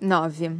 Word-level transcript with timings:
9. 0.00 0.58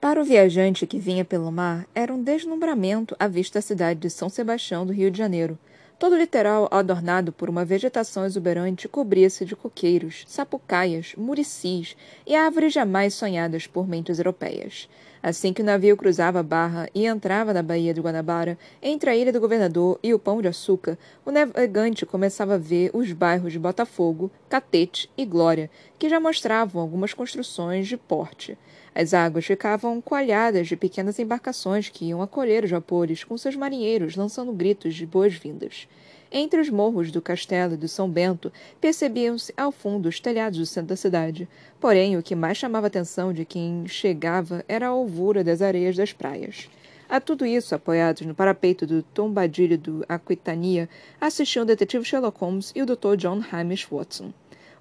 Para 0.00 0.20
o 0.20 0.24
viajante 0.24 0.86
que 0.86 0.98
vinha 0.98 1.24
pelo 1.24 1.50
mar, 1.50 1.86
era 1.94 2.12
um 2.12 2.22
deslumbramento 2.22 3.16
a 3.18 3.26
vista 3.26 3.58
da 3.58 3.62
cidade 3.62 4.00
de 4.00 4.10
São 4.10 4.28
Sebastião 4.28 4.86
do 4.86 4.92
Rio 4.92 5.10
de 5.10 5.18
Janeiro. 5.18 5.58
Todo 5.96 6.14
o 6.14 6.18
litoral, 6.18 6.68
adornado 6.72 7.32
por 7.32 7.48
uma 7.48 7.64
vegetação 7.64 8.26
exuberante, 8.26 8.88
cobria-se 8.88 9.44
de 9.44 9.54
coqueiros, 9.54 10.24
sapucaias, 10.26 11.14
muricis 11.16 11.96
e 12.26 12.34
árvores 12.34 12.72
jamais 12.72 13.14
sonhadas 13.14 13.68
por 13.68 13.86
mentes 13.86 14.18
europeias. 14.18 14.88
Assim 15.22 15.52
que 15.52 15.62
o 15.62 15.64
navio 15.64 15.96
cruzava 15.96 16.40
a 16.40 16.42
barra 16.42 16.86
e 16.94 17.06
entrava 17.06 17.54
na 17.54 17.62
Baía 17.62 17.94
de 17.94 18.00
Guanabara, 18.00 18.58
entre 18.82 19.08
a 19.08 19.16
Ilha 19.16 19.32
do 19.32 19.40
Governador 19.40 19.98
e 20.02 20.12
o 20.12 20.18
Pão 20.18 20.42
de 20.42 20.48
Açúcar, 20.48 20.98
o 21.24 21.30
navegante 21.30 22.04
começava 22.04 22.56
a 22.56 22.58
ver 22.58 22.90
os 22.92 23.10
bairros 23.12 23.52
de 23.52 23.58
Botafogo, 23.58 24.30
Catete 24.50 25.08
e 25.16 25.24
Glória, 25.24 25.70
que 25.98 26.10
já 26.10 26.18
mostravam 26.20 26.82
algumas 26.82 27.14
construções 27.14 27.86
de 27.86 27.96
porte. 27.96 28.58
As 28.94 29.12
águas 29.12 29.44
ficavam 29.44 30.00
coalhadas 30.00 30.68
de 30.68 30.76
pequenas 30.76 31.18
embarcações 31.18 31.88
que 31.88 32.04
iam 32.04 32.22
acolher 32.22 32.62
os 32.62 32.70
vapores, 32.70 33.24
com 33.24 33.36
seus 33.36 33.56
marinheiros 33.56 34.14
lançando 34.14 34.52
gritos 34.52 34.94
de 34.94 35.04
boas-vindas. 35.04 35.88
Entre 36.30 36.60
os 36.60 36.70
morros 36.70 37.10
do 37.10 37.20
castelo 37.20 37.74
e 37.74 37.76
do 37.76 37.88
São 37.88 38.08
Bento, 38.08 38.52
percebiam-se 38.80 39.52
ao 39.56 39.72
fundo 39.72 40.08
os 40.08 40.20
telhados 40.20 40.58
do 40.58 40.66
centro 40.66 40.90
da 40.90 40.96
cidade. 40.96 41.48
Porém, 41.80 42.16
o 42.16 42.22
que 42.22 42.36
mais 42.36 42.56
chamava 42.56 42.86
a 42.86 42.88
atenção 42.88 43.32
de 43.32 43.44
quem 43.44 43.86
chegava 43.86 44.64
era 44.68 44.86
a 44.86 44.90
alvura 44.90 45.42
das 45.42 45.60
areias 45.60 45.96
das 45.96 46.12
praias. 46.12 46.68
A 47.08 47.20
tudo 47.20 47.44
isso, 47.44 47.74
apoiados 47.74 48.26
no 48.26 48.34
parapeito 48.34 48.86
do 48.86 49.02
tombadilho 49.02 49.76
do 49.76 50.04
Aquitania, 50.08 50.88
assistiam 51.20 51.62
o 51.62 51.66
detetive 51.66 52.04
Sherlock 52.04 52.38
Holmes 52.40 52.72
e 52.74 52.82
o 52.82 52.86
Dr. 52.86 53.16
John 53.16 53.42
Hamish 53.52 53.86
Watson. 53.90 54.32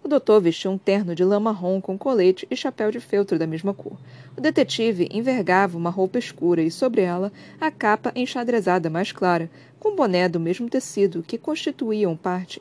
O 0.04 0.08
doutor 0.10 0.42
vestia 0.42 0.70
um 0.70 0.78
terno 0.78 1.16
de 1.16 1.24
lã 1.24 1.40
marrom 1.40 1.80
com 1.80 1.98
colete 1.98 2.46
e 2.52 2.58
chapéu 2.58 2.92
de 2.92 3.00
feltro 3.00 3.40
da 3.40 3.48
mesma 3.48 3.74
cor. 3.74 3.98
O 4.36 4.42
detetive 4.42 5.08
envergava 5.10 5.78
uma 5.78 5.90
roupa 5.90 6.20
escura 6.20 6.62
e, 6.62 6.70
sobre 6.70 7.02
ela, 7.02 7.32
a 7.60 7.72
capa 7.72 8.12
enxadrezada 8.14 8.90
mais 8.90 9.14
clara, 9.14 9.50
com 9.80 9.96
boné 9.96 10.28
do 10.28 10.42
mesmo 10.42 10.70
tecido 10.70 11.24
que 11.24 11.38
constituíam 11.38 12.18
parte 12.18 12.60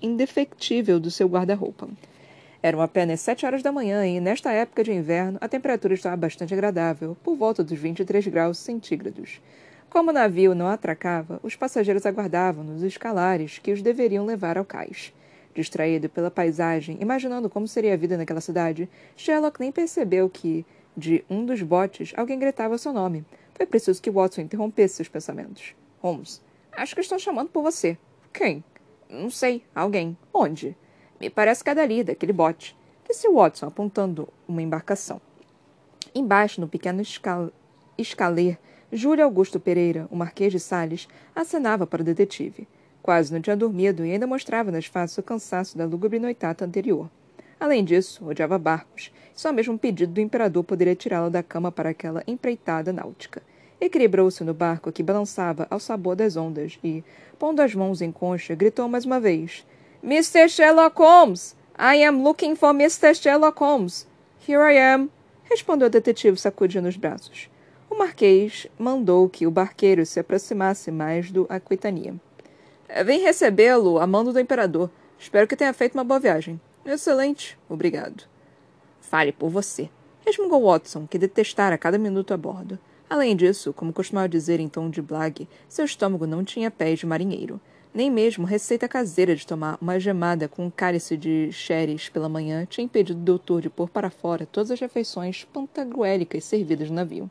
indefectível 0.00 1.00
do 1.00 1.10
seu 1.10 1.26
guarda-roupa. 1.26 1.88
Eram 2.62 2.80
apenas 2.80 3.20
sete 3.20 3.44
horas 3.44 3.64
da 3.64 3.72
manhã 3.72 4.06
e, 4.06 4.20
nesta 4.20 4.52
época 4.52 4.84
de 4.84 4.92
inverno, 4.92 5.38
a 5.40 5.48
temperatura 5.48 5.94
estava 5.94 6.16
bastante 6.16 6.54
agradável, 6.54 7.16
por 7.24 7.34
volta 7.34 7.64
dos 7.64 7.78
23 7.78 8.28
graus 8.28 8.58
centígrados. 8.58 9.40
Como 9.88 10.10
o 10.10 10.14
navio 10.14 10.54
não 10.54 10.68
atracava, 10.68 11.40
os 11.42 11.56
passageiros 11.56 12.06
aguardavam 12.06 12.62
nos 12.62 12.84
escalares 12.84 13.58
que 13.58 13.72
os 13.72 13.82
deveriam 13.82 14.24
levar 14.24 14.56
ao 14.56 14.64
cais. 14.64 15.12
Distraído 15.54 16.08
pela 16.08 16.30
paisagem, 16.30 16.98
imaginando 17.00 17.50
como 17.50 17.66
seria 17.66 17.94
a 17.94 17.96
vida 17.96 18.16
naquela 18.16 18.40
cidade, 18.40 18.88
Sherlock 19.16 19.58
nem 19.60 19.72
percebeu 19.72 20.28
que, 20.28 20.64
de 20.96 21.24
um 21.28 21.44
dos 21.44 21.60
botes, 21.62 22.12
alguém 22.16 22.38
gritava 22.38 22.78
seu 22.78 22.92
nome. 22.92 23.24
Foi 23.54 23.66
preciso 23.66 24.00
que 24.00 24.10
Watson 24.10 24.42
interrompesse 24.42 24.94
seus 24.94 25.08
pensamentos. 25.08 25.74
Holmes, 26.00 26.40
acho 26.72 26.94
que 26.94 27.00
estão 27.00 27.18
chamando 27.18 27.50
por 27.50 27.62
você. 27.62 27.98
Quem? 28.32 28.64
Não 29.08 29.28
sei. 29.28 29.64
Alguém. 29.74 30.16
Onde? 30.32 30.76
Me 31.20 31.28
parece 31.28 31.62
que 31.62 31.70
é 31.70 31.74
dali, 31.74 32.04
daquele 32.04 32.32
bote. 32.32 32.76
Disse 33.06 33.28
Watson, 33.28 33.66
apontando 33.66 34.28
uma 34.46 34.62
embarcação. 34.62 35.20
Embaixo, 36.14 36.60
no 36.60 36.68
pequeno 36.68 37.02
escal... 37.02 37.50
escaler, 37.98 38.58
Júlio 38.92 39.24
Augusto 39.24 39.60
Pereira, 39.60 40.08
o 40.10 40.16
Marquês 40.16 40.52
de 40.52 40.58
Sales, 40.58 41.06
acenava 41.34 41.86
para 41.86 42.02
o 42.02 42.04
detetive. 42.04 42.66
Quase 43.02 43.32
não 43.32 43.40
tinha 43.40 43.56
dormido 43.56 44.04
e 44.04 44.12
ainda 44.12 44.26
mostrava 44.26 44.70
nas 44.70 44.86
faces 44.86 45.18
o 45.18 45.22
cansaço 45.22 45.76
da 45.76 45.84
lúgubre 45.84 46.18
noitata 46.18 46.64
anterior. 46.64 47.08
Além 47.58 47.84
disso, 47.84 48.26
odiava 48.26 48.58
barcos, 48.58 49.12
e 49.36 49.40
só 49.40 49.52
mesmo 49.52 49.74
um 49.74 49.78
pedido 49.78 50.14
do 50.14 50.20
imperador 50.20 50.64
poderia 50.64 50.94
tirá-lo 50.94 51.30
da 51.30 51.42
cama 51.42 51.70
para 51.70 51.90
aquela 51.90 52.22
empreitada 52.26 52.92
náutica. 52.92 53.42
Equilibrou-se 53.80 54.44
no 54.44 54.52
barco 54.52 54.92
que 54.92 55.02
balançava 55.02 55.66
ao 55.70 55.80
sabor 55.80 56.14
das 56.14 56.36
ondas 56.36 56.78
e, 56.84 57.02
pondo 57.38 57.60
as 57.60 57.74
mãos 57.74 58.02
em 58.02 58.12
concha, 58.12 58.54
gritou 58.54 58.88
mais 58.88 59.04
uma 59.04 59.18
vez: 59.18 59.66
Mr. 60.02 60.48
Sherlock 60.48 60.98
Holmes! 60.98 61.56
I 61.78 62.04
am 62.04 62.22
looking 62.22 62.54
for 62.56 62.74
Mr. 62.74 63.14
Sherlock 63.14 63.58
Holmes! 63.58 64.06
Here 64.46 64.60
I 64.60 64.78
am! 64.78 65.10
respondeu 65.44 65.88
o 65.88 65.90
detetive 65.90 66.38
sacudindo 66.38 66.88
os 66.88 66.96
braços. 66.96 67.50
O 67.90 67.98
marquês 67.98 68.66
mandou 68.78 69.28
que 69.28 69.46
o 69.46 69.50
barqueiro 69.50 70.06
se 70.06 70.20
aproximasse 70.20 70.90
mais 70.90 71.30
do 71.30 71.46
Aquitania. 71.48 72.14
Vem 73.04 73.20
recebê-lo 73.20 74.00
a 74.00 74.06
mando 74.06 74.32
do 74.32 74.40
imperador. 74.40 74.90
Espero 75.16 75.46
que 75.46 75.56
tenha 75.56 75.72
feito 75.72 75.94
uma 75.94 76.02
boa 76.02 76.18
viagem. 76.18 76.60
Excelente, 76.84 77.56
obrigado. 77.68 78.24
Fale 79.00 79.30
por 79.32 79.48
você, 79.48 79.88
resmungou 80.26 80.64
Watson, 80.64 81.06
que 81.06 81.18
detestara 81.18 81.78
cada 81.78 81.98
minuto 81.98 82.34
a 82.34 82.36
bordo. 82.36 82.78
Além 83.08 83.36
disso, 83.36 83.72
como 83.72 83.92
costumava 83.92 84.28
dizer 84.28 84.60
em 84.60 84.68
tom 84.68 84.90
de 84.90 85.00
blague, 85.00 85.48
seu 85.68 85.84
estômago 85.84 86.26
não 86.26 86.42
tinha 86.42 86.70
pés 86.70 86.98
de 86.98 87.06
marinheiro. 87.06 87.60
Nem 87.92 88.10
mesmo 88.10 88.46
receita 88.46 88.88
caseira 88.88 89.34
de 89.34 89.46
tomar 89.46 89.78
uma 89.80 89.98
gemada 89.98 90.48
com 90.48 90.66
um 90.66 90.70
cálice 90.70 91.16
de 91.16 91.50
xeres 91.52 92.08
pela 92.08 92.28
manhã 92.28 92.64
tinha 92.64 92.84
impedido 92.84 93.20
o 93.20 93.24
doutor 93.24 93.62
de 93.62 93.70
pôr 93.70 93.88
para 93.88 94.10
fora 94.10 94.46
todas 94.46 94.70
as 94.70 94.80
refeições 94.80 95.44
pantagruélicas 95.44 96.44
servidas 96.44 96.88
no 96.88 96.96
navio. 96.96 97.30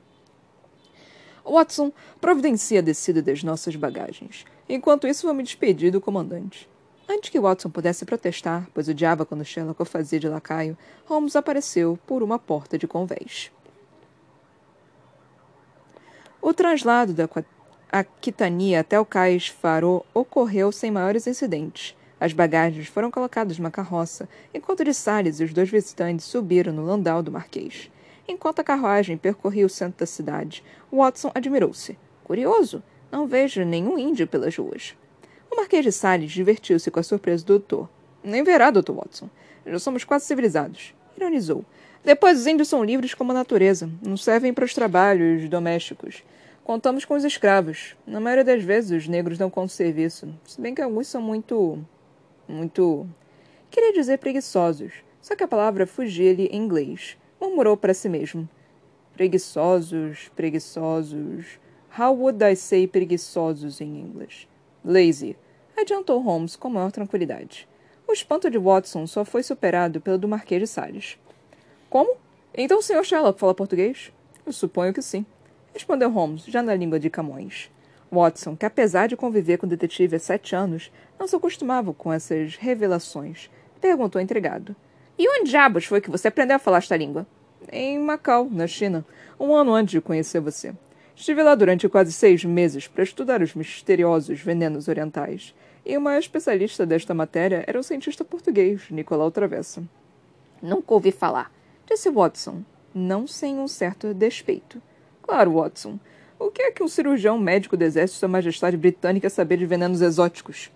Watson, 1.50 1.92
providencia 2.22 2.80
a 2.80 2.84
descida 2.84 3.22
das 3.22 3.44
nossas 3.44 3.76
bagagens. 3.76 4.46
Enquanto 4.68 5.08
isso, 5.08 5.26
vou 5.26 5.34
me 5.34 5.44
despedir 5.44 5.92
do 5.92 6.00
comandante. 6.00 6.70
Antes 7.08 7.32
que 7.32 7.40
Watson 7.40 7.72
pudesse 7.72 8.06
protestar, 8.06 8.68
pois 8.72 8.88
odiava 8.88 9.26
quando 9.26 9.44
Sherlock 9.44 9.82
o 9.82 9.86
fazia 9.86 10.20
de 10.20 10.30
lacaio, 10.30 10.78
Holmes 11.06 11.36
apareceu 11.36 11.98
por 12.06 12.22
uma 12.22 12.38
porta 12.38 12.78
de 12.78 12.88
convés. 12.88 13.52
O 16.40 16.54
translado 16.54 17.14
da 17.14 17.28
Aquitania 17.92 18.82
até 18.82 19.00
o 19.00 19.06
cais 19.06 19.48
Faro 19.48 20.06
ocorreu 20.14 20.72
sem 20.72 20.92
maiores 20.92 21.26
incidentes. 21.26 21.96
As 22.20 22.32
bagagens 22.32 22.88
foram 22.88 23.10
colocadas 23.10 23.58
numa 23.58 23.72
carroça, 23.72 24.30
enquanto 24.54 24.84
de 24.84 24.94
Salles 24.94 25.40
e 25.40 25.44
os 25.44 25.54
dois 25.54 25.70
visitantes 25.70 26.26
subiram 26.26 26.72
no 26.72 26.86
landau 26.86 27.24
do 27.24 27.32
Marquês. 27.32 27.90
Enquanto 28.30 28.60
a 28.60 28.64
carruagem 28.64 29.18
percorria 29.18 29.66
o 29.66 29.70
centro 29.70 30.02
da 30.02 30.06
cidade, 30.06 30.64
Watson 30.94 31.32
admirou-se. 31.34 31.98
Curioso, 32.24 32.84
não 33.12 33.26
vejo 33.26 33.66
nenhum 33.66 33.98
índio 33.98 34.28
pelas 34.28 34.56
ruas. 34.56 34.96
O 35.50 35.56
Marquês 35.56 35.84
de 35.84 35.92
Sales 35.92 36.32
divertiu-se 36.32 36.92
com 36.92 37.00
a 37.00 37.04
surpresa 37.04 37.44
do 37.44 37.58
doutor. 37.58 37.90
Nem 38.24 38.44
verá, 38.44 38.70
Dr. 38.70 38.92
Watson. 38.92 39.32
Já 39.66 39.80
somos 39.80 40.04
quase 40.04 40.26
civilizados. 40.26 40.94
Ironizou. 41.18 41.66
Depois, 42.04 42.40
os 42.40 42.46
índios 42.46 42.68
são 42.68 42.84
livres 42.84 43.16
como 43.16 43.32
a 43.32 43.34
natureza. 43.34 43.90
Não 44.00 44.16
servem 44.16 44.54
para 44.54 44.66
os 44.66 44.76
trabalhos 44.76 45.50
domésticos. 45.50 46.24
Contamos 46.64 47.06
com 47.06 47.16
os 47.16 47.24
escravos. 47.24 47.96
Na 48.06 48.20
maioria 48.20 48.46
das 48.46 48.62
vezes, 48.64 48.92
os 48.92 49.08
negros 49.08 49.40
dão 49.40 49.50
conta 49.50 49.70
do 49.70 49.72
serviço. 49.72 50.32
Se 50.46 50.62
bem 50.62 50.76
que 50.76 50.84
alguns 50.84 51.08
são 51.08 51.20
muito. 51.20 51.84
muito. 52.48 53.10
Queria 53.72 53.92
dizer 53.92 54.20
preguiçosos. 54.20 54.94
Só 55.20 55.36
que 55.36 55.44
a 55.44 55.48
palavra 55.48 55.88
fugia-lhe 55.88 56.46
em 56.46 56.58
inglês. 56.58 57.18
Murmurou 57.60 57.76
para 57.76 57.94
si 57.94 58.08
mesmo. 58.08 58.48
Preguiçosos, 59.14 60.32
preguiçosos. 60.34 61.60
How 62.00 62.16
would 62.16 62.42
I 62.42 62.56
say 62.56 62.88
preguiçosos 62.88 63.82
em 63.82 64.00
inglês? 64.00 64.48
Lazy, 64.82 65.36
adiantou 65.78 66.22
Holmes 66.22 66.56
com 66.56 66.70
maior 66.70 66.90
tranquilidade. 66.90 67.68
O 68.08 68.14
espanto 68.14 68.50
de 68.50 68.58
Watson 68.58 69.06
só 69.06 69.26
foi 69.26 69.44
superado 69.44 70.00
pelo 70.00 70.18
do 70.18 70.26
Marquês 70.26 70.62
de 70.62 70.68
Sales. 70.68 71.20
Como? 71.90 72.16
Então 72.54 72.80
o 72.80 72.82
Sr. 72.82 73.04
Sherlock 73.04 73.38
fala 73.38 73.54
português? 73.54 74.10
Eu 74.46 74.54
suponho 74.54 74.94
que 74.94 75.02
sim, 75.02 75.26
respondeu 75.74 76.10
Holmes, 76.10 76.46
já 76.46 76.64
na 76.64 76.74
língua 76.74 76.98
de 76.98 77.10
Camões. 77.10 77.70
Watson, 78.10 78.56
que 78.56 78.66
apesar 78.66 79.08
de 79.08 79.18
conviver 79.18 79.58
com 79.58 79.66
o 79.66 79.70
detetive 79.70 80.16
há 80.16 80.20
sete 80.20 80.56
anos, 80.56 80.90
não 81.20 81.28
se 81.28 81.36
acostumava 81.36 81.94
com 81.94 82.14
essas 82.14 82.56
revelações, 82.56 83.52
perguntou 83.82 84.22
intrigado. 84.22 84.74
E 85.18 85.28
onde 85.28 85.52
diabos 85.52 85.84
foi 85.84 86.00
que 86.00 86.10
você 86.10 86.30
aprendeu 86.30 86.56
a 86.56 86.60
falar 86.60 86.78
esta 86.78 86.96
língua? 86.96 87.28
Em 87.72 88.00
Macau, 88.00 88.48
na 88.50 88.68
China, 88.68 89.06
um 89.40 89.54
ano 89.54 89.74
antes 89.74 89.92
de 89.92 90.02
conhecer 90.02 90.40
você. 90.40 90.74
Estive 91.16 91.44
lá 91.44 91.54
durante 91.54 91.90
quase 91.90 92.14
seis 92.14 92.46
meses 92.46 92.88
para 92.88 93.04
estudar 93.04 93.42
os 93.42 93.54
misteriosos 93.54 94.40
venenos 94.40 94.88
orientais, 94.88 95.54
e 95.86 95.98
uma 95.98 96.18
especialista 96.18 96.86
desta 96.86 97.14
matéria 97.14 97.64
era 97.68 97.80
o 97.80 97.84
cientista 97.84 98.24
português, 98.24 98.90
Nicolau 98.90 99.30
Travessa. 99.30 99.84
Nunca 100.62 100.94
ouvi 100.94 101.12
falar, 101.12 101.52
disse 101.86 102.10
Watson, 102.10 102.64
não 102.94 103.28
sem 103.28 103.60
um 103.60 103.68
certo 103.68 104.14
despeito. 104.14 104.82
Claro, 105.22 105.54
Watson. 105.54 106.00
O 106.40 106.50
que 106.50 106.62
é 106.62 106.72
que 106.72 106.82
um 106.82 106.88
cirurgião 106.88 107.38
médico 107.38 107.76
do 107.76 107.84
exército 107.84 108.16
de 108.16 108.20
Sua 108.20 108.30
Majestade 108.30 108.78
Britânica 108.78 109.30
saber 109.30 109.58
de 109.58 109.66
venenos 109.66 110.02
exóticos? 110.02 110.72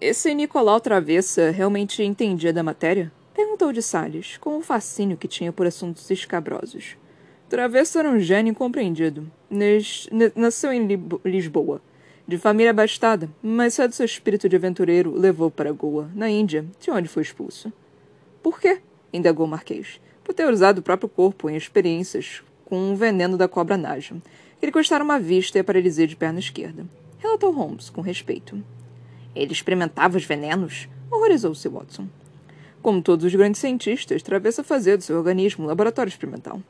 Esse 0.00 0.34
Nicolau 0.34 0.80
Travessa 0.80 1.50
realmente 1.50 2.02
entendia 2.02 2.52
da 2.52 2.62
matéria? 2.62 3.12
Perguntou 3.38 3.72
de 3.72 3.80
Salles, 3.80 4.36
com 4.36 4.58
o 4.58 4.60
fascínio 4.60 5.16
que 5.16 5.28
tinha 5.28 5.52
por 5.52 5.64
assuntos 5.64 6.10
escabrosos. 6.10 6.96
Travessa 7.48 8.00
era 8.00 8.10
um 8.10 8.18
gênio 8.18 8.50
incompreendido. 8.50 9.30
Nasceu 10.34 10.72
em 10.72 10.88
Lisboa, 11.24 11.80
de 12.26 12.36
família 12.36 12.72
abastada, 12.72 13.30
mas 13.40 13.74
cedo 13.74 13.94
seu 13.94 14.04
espírito 14.04 14.48
de 14.48 14.56
aventureiro 14.56 15.16
levou 15.16 15.52
para 15.52 15.70
Goa, 15.70 16.10
na 16.16 16.28
Índia, 16.28 16.66
de 16.80 16.90
onde 16.90 17.08
foi 17.08 17.22
expulso. 17.22 17.72
Por 18.42 18.60
quê? 18.60 18.80
indagou 19.12 19.46
o 19.46 19.48
Marquês. 19.48 20.00
por 20.24 20.34
ter 20.34 20.52
usado 20.52 20.78
o 20.78 20.82
próprio 20.82 21.08
corpo 21.08 21.48
em 21.48 21.54
experiências 21.54 22.42
com 22.64 22.92
o 22.92 22.96
veneno 22.96 23.36
da 23.36 23.46
cobra 23.46 23.76
naja, 23.76 24.16
que 24.58 24.66
lhe 24.66 24.72
custaram 24.72 25.04
uma 25.04 25.20
vista 25.20 25.58
e 25.58 25.60
a 25.60 25.64
paralisia 25.64 26.08
de 26.08 26.16
perna 26.16 26.40
esquerda. 26.40 26.84
Relatou 27.18 27.52
Holmes, 27.52 27.88
com 27.88 28.00
respeito. 28.00 28.60
Ele 29.32 29.52
experimentava 29.52 30.16
os 30.16 30.24
venenos? 30.24 30.88
Horrorizou-se 31.08 31.68
Watson. 31.68 32.08
Como 32.82 33.02
todos 33.02 33.24
os 33.24 33.34
grandes 33.34 33.60
cientistas, 33.60 34.22
travessa 34.22 34.62
fazer 34.62 34.96
do 34.96 35.02
seu 35.02 35.16
organismo 35.16 35.64
um 35.64 35.68
laboratório 35.68 36.08
experimental. 36.08 36.62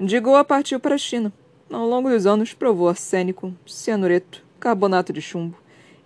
Digoa 0.00 0.44
partiu 0.44 0.78
para 0.78 0.94
a 0.94 0.98
China. 0.98 1.32
Ao 1.70 1.86
longo 1.86 2.08
dos 2.08 2.26
anos, 2.26 2.54
provou 2.54 2.88
arsênico, 2.88 3.52
cianureto, 3.66 4.44
carbonato 4.60 5.12
de 5.12 5.20
chumbo, 5.20 5.56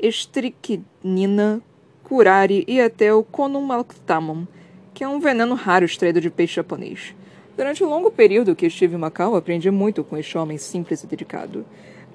estricnina, 0.00 1.60
curare 2.02 2.64
e 2.66 2.80
até 2.80 3.14
o 3.14 3.22
conummaltamum, 3.22 4.46
que 4.92 5.04
é 5.04 5.08
um 5.08 5.20
veneno 5.20 5.54
raro 5.54 5.84
extraído 5.84 6.20
de 6.20 6.30
peixe 6.30 6.56
japonês. 6.56 7.14
Durante 7.56 7.84
o 7.84 7.88
longo 7.88 8.10
período 8.10 8.56
que 8.56 8.66
estive 8.66 8.96
em 8.96 8.98
Macau, 8.98 9.36
aprendi 9.36 9.70
muito 9.70 10.02
com 10.02 10.16
este 10.16 10.36
homem 10.38 10.56
simples 10.56 11.02
e 11.02 11.06
dedicado. 11.06 11.64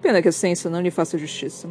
Pena 0.01 0.21
que 0.21 0.27
a 0.27 0.31
ciência 0.31 0.69
não 0.69 0.81
lhe 0.81 0.91
faça 0.91 1.17
justiça. 1.17 1.69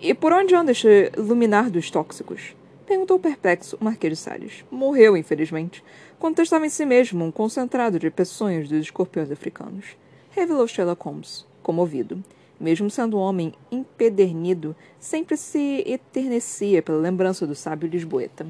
E 0.00 0.12
por 0.12 0.32
onde 0.32 0.54
anda 0.54 0.72
este 0.72 1.10
luminar 1.16 1.70
dos 1.70 1.90
tóxicos? 1.90 2.54
Perguntou 2.86 3.18
perplexo 3.18 3.76
o 3.80 3.84
Marquês 3.84 4.12
de 4.12 4.16
Salles. 4.16 4.64
Morreu, 4.70 5.16
infelizmente, 5.16 5.82
quando 6.20 6.36
testava 6.36 6.64
em 6.64 6.68
si 6.68 6.86
mesmo 6.86 7.24
um 7.24 7.32
concentrado 7.32 7.98
de 7.98 8.08
peçonhas 8.12 8.68
dos 8.68 8.78
escorpiões 8.78 9.28
africanos. 9.28 9.96
Revelou 10.30 10.68
Sherlock 10.68 11.02
Holmes, 11.02 11.44
comovido. 11.64 12.22
Mesmo 12.60 12.88
sendo 12.88 13.16
um 13.18 13.20
homem 13.20 13.52
empedernido, 13.72 14.74
sempre 15.00 15.36
se 15.36 15.82
eternecia 15.84 16.80
pela 16.80 16.98
lembrança 16.98 17.44
do 17.44 17.56
sábio 17.56 17.88
lisboeta. 17.88 18.46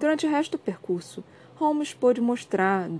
Durante 0.00 0.26
o 0.26 0.30
resto 0.30 0.52
do 0.52 0.58
percurso, 0.58 1.22
Holmes 1.56 1.92
pôde 1.92 2.22
mostrar 2.22 2.90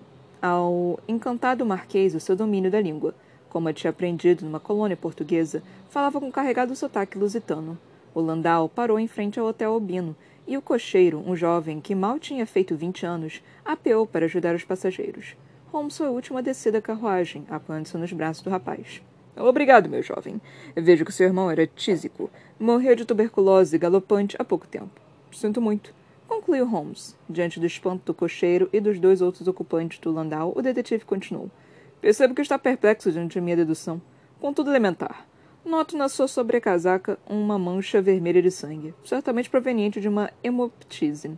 ao 0.43 1.01
encantado 1.09 1.65
marquês 1.65 2.15
o 2.15 2.21
seu 2.21 2.37
domínio 2.37 2.71
da 2.71 2.83
língua. 2.83 3.15
Como 3.49 3.73
tinha 3.73 3.91
aprendido 3.91 4.45
numa 4.45 4.61
colônia 4.61 4.97
portuguesa, 4.97 5.63
falava 5.89 6.21
com 6.21 6.31
carregado 6.31 6.77
sotaque 6.77 7.17
lusitano. 7.17 7.79
O 8.17 8.21
Landau 8.23 8.67
parou 8.67 8.99
em 8.99 9.07
frente 9.07 9.39
ao 9.39 9.45
Hotel 9.45 9.71
Albino 9.71 10.17
e 10.47 10.57
o 10.57 10.63
cocheiro, 10.63 11.23
um 11.27 11.37
jovem 11.37 11.83
que 11.83 11.95
mal 11.95 12.19
tinha 12.19 12.47
feito 12.47 12.75
vinte 12.75 13.05
anos, 13.05 13.43
apeou 13.63 14.07
para 14.07 14.25
ajudar 14.25 14.55
os 14.55 14.65
passageiros. 14.65 15.37
Holmes 15.71 15.99
foi 15.99 16.09
o 16.09 16.13
último 16.13 16.39
a 16.39 16.41
descer 16.41 16.73
da 16.73 16.81
carruagem, 16.81 17.45
apoiando-se 17.51 17.95
nos 17.99 18.11
braços 18.15 18.43
do 18.43 18.49
rapaz. 18.49 19.03
Obrigado, 19.37 19.91
meu 19.91 20.03
jovem. 20.03 20.41
Vejo 20.75 21.05
que 21.05 21.13
seu 21.13 21.27
irmão 21.27 21.51
era 21.51 21.67
tísico. 21.67 22.31
Morreu 22.59 22.97
de 22.97 23.05
tuberculose 23.05 23.77
galopante 23.77 24.35
há 24.39 24.45
pouco 24.45 24.67
tempo. 24.67 24.99
Sinto 25.31 25.61
muito. 25.61 25.93
Concluiu 26.27 26.67
Holmes. 26.67 27.15
Diante 27.29 27.61
do 27.61 27.67
espanto 27.67 28.07
do 28.07 28.15
cocheiro 28.15 28.71
e 28.73 28.81
dos 28.81 28.99
dois 28.99 29.21
outros 29.21 29.47
ocupantes 29.47 29.99
do 29.99 30.11
Landau, 30.11 30.55
o 30.57 30.63
detetive 30.63 31.05
continuou. 31.05 31.51
Percebo 32.01 32.35
que 32.35 32.41
está 32.41 32.59
perplexo 32.59 33.13
diante 33.13 33.35
de 33.35 33.43
minha 33.43 33.57
dedução. 33.57 34.01
Contudo 34.41 34.71
elementar. 34.71 35.27
Noto 35.67 35.97
na 35.97 36.09
sua 36.09 36.29
sobrecasaca 36.29 37.19
uma 37.29 37.59
mancha 37.59 38.01
vermelha 38.01 38.41
de 38.41 38.53
sangue, 38.53 38.95
certamente 39.05 39.51
proveniente 39.51 40.01
de 40.01 40.09
uma 40.09 40.31
hemoptise. 40.41 41.37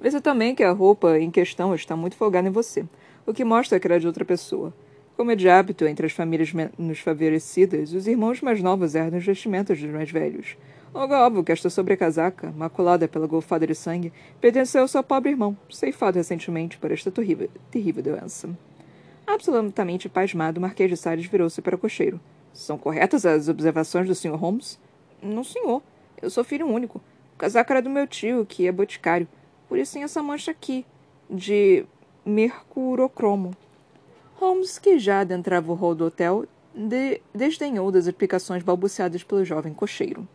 Veja 0.00 0.20
também 0.20 0.52
que 0.52 0.64
a 0.64 0.72
roupa 0.72 1.16
em 1.16 1.30
questão 1.30 1.72
está 1.72 1.94
muito 1.94 2.16
folgada 2.16 2.48
em 2.48 2.50
você, 2.50 2.84
o 3.24 3.32
que 3.32 3.44
mostra 3.44 3.78
que 3.78 3.86
era 3.86 4.00
de 4.00 4.06
outra 4.08 4.24
pessoa. 4.24 4.74
Como 5.16 5.30
é 5.30 5.36
de 5.36 5.48
hábito 5.48 5.84
entre 5.86 6.06
as 6.06 6.12
famílias 6.12 6.52
menos 6.52 6.98
favorecidas, 6.98 7.92
os 7.92 8.08
irmãos 8.08 8.42
mais 8.42 8.60
novos 8.60 8.96
herdam 8.96 9.20
os 9.20 9.24
vestimentos 9.24 9.80
dos 9.80 9.90
mais 9.92 10.10
velhos. 10.10 10.56
Logo 10.92 11.14
é 11.14 11.20
óbvio 11.20 11.44
que 11.44 11.52
esta 11.52 11.70
sobrecasaca, 11.70 12.52
maculada 12.56 13.06
pela 13.06 13.28
golfada 13.28 13.64
de 13.64 13.76
sangue, 13.76 14.12
pertenceu 14.40 14.82
ao 14.82 14.88
seu 14.88 15.04
pobre 15.04 15.30
irmão, 15.30 15.56
ceifado 15.70 16.18
recentemente 16.18 16.78
por 16.78 16.90
esta 16.90 17.12
terrível, 17.12 17.48
terrível 17.70 18.02
doença. 18.02 18.50
Absolutamente 19.24 20.08
pasmado, 20.08 20.58
o 20.58 20.60
Marquês 20.60 20.90
de 20.90 20.96
Salles 20.96 21.26
virou-se 21.26 21.62
para 21.62 21.76
o 21.76 21.78
cocheiro. 21.78 22.20
São 22.58 22.76
corretas 22.76 23.24
as 23.24 23.48
observações 23.48 24.08
do 24.08 24.16
Sr. 24.16 24.34
Holmes? 24.34 24.80
Não, 25.22 25.44
senhor. 25.44 25.80
Eu 26.20 26.28
sou 26.28 26.42
filho 26.42 26.66
único. 26.66 27.00
O 27.36 27.38
casaco 27.38 27.72
era 27.72 27.80
do 27.80 27.88
meu 27.88 28.04
tio, 28.04 28.44
que 28.44 28.66
é 28.66 28.72
boticário. 28.72 29.28
Por 29.68 29.78
isso 29.78 29.92
tem 29.92 30.02
essa 30.02 30.20
mancha 30.20 30.50
aqui, 30.50 30.84
de 31.30 31.86
mercurocromo. 32.26 33.56
Holmes, 34.40 34.76
que 34.76 34.98
já 34.98 35.20
adentrava 35.20 35.70
o 35.70 35.74
hall 35.76 35.94
do 35.94 36.06
hotel, 36.06 36.46
de 36.74 37.20
desdenhou 37.32 37.92
das 37.92 38.06
explicações 38.06 38.64
balbuciadas 38.64 39.22
pelo 39.22 39.44
jovem 39.44 39.72
cocheiro. 39.72 40.26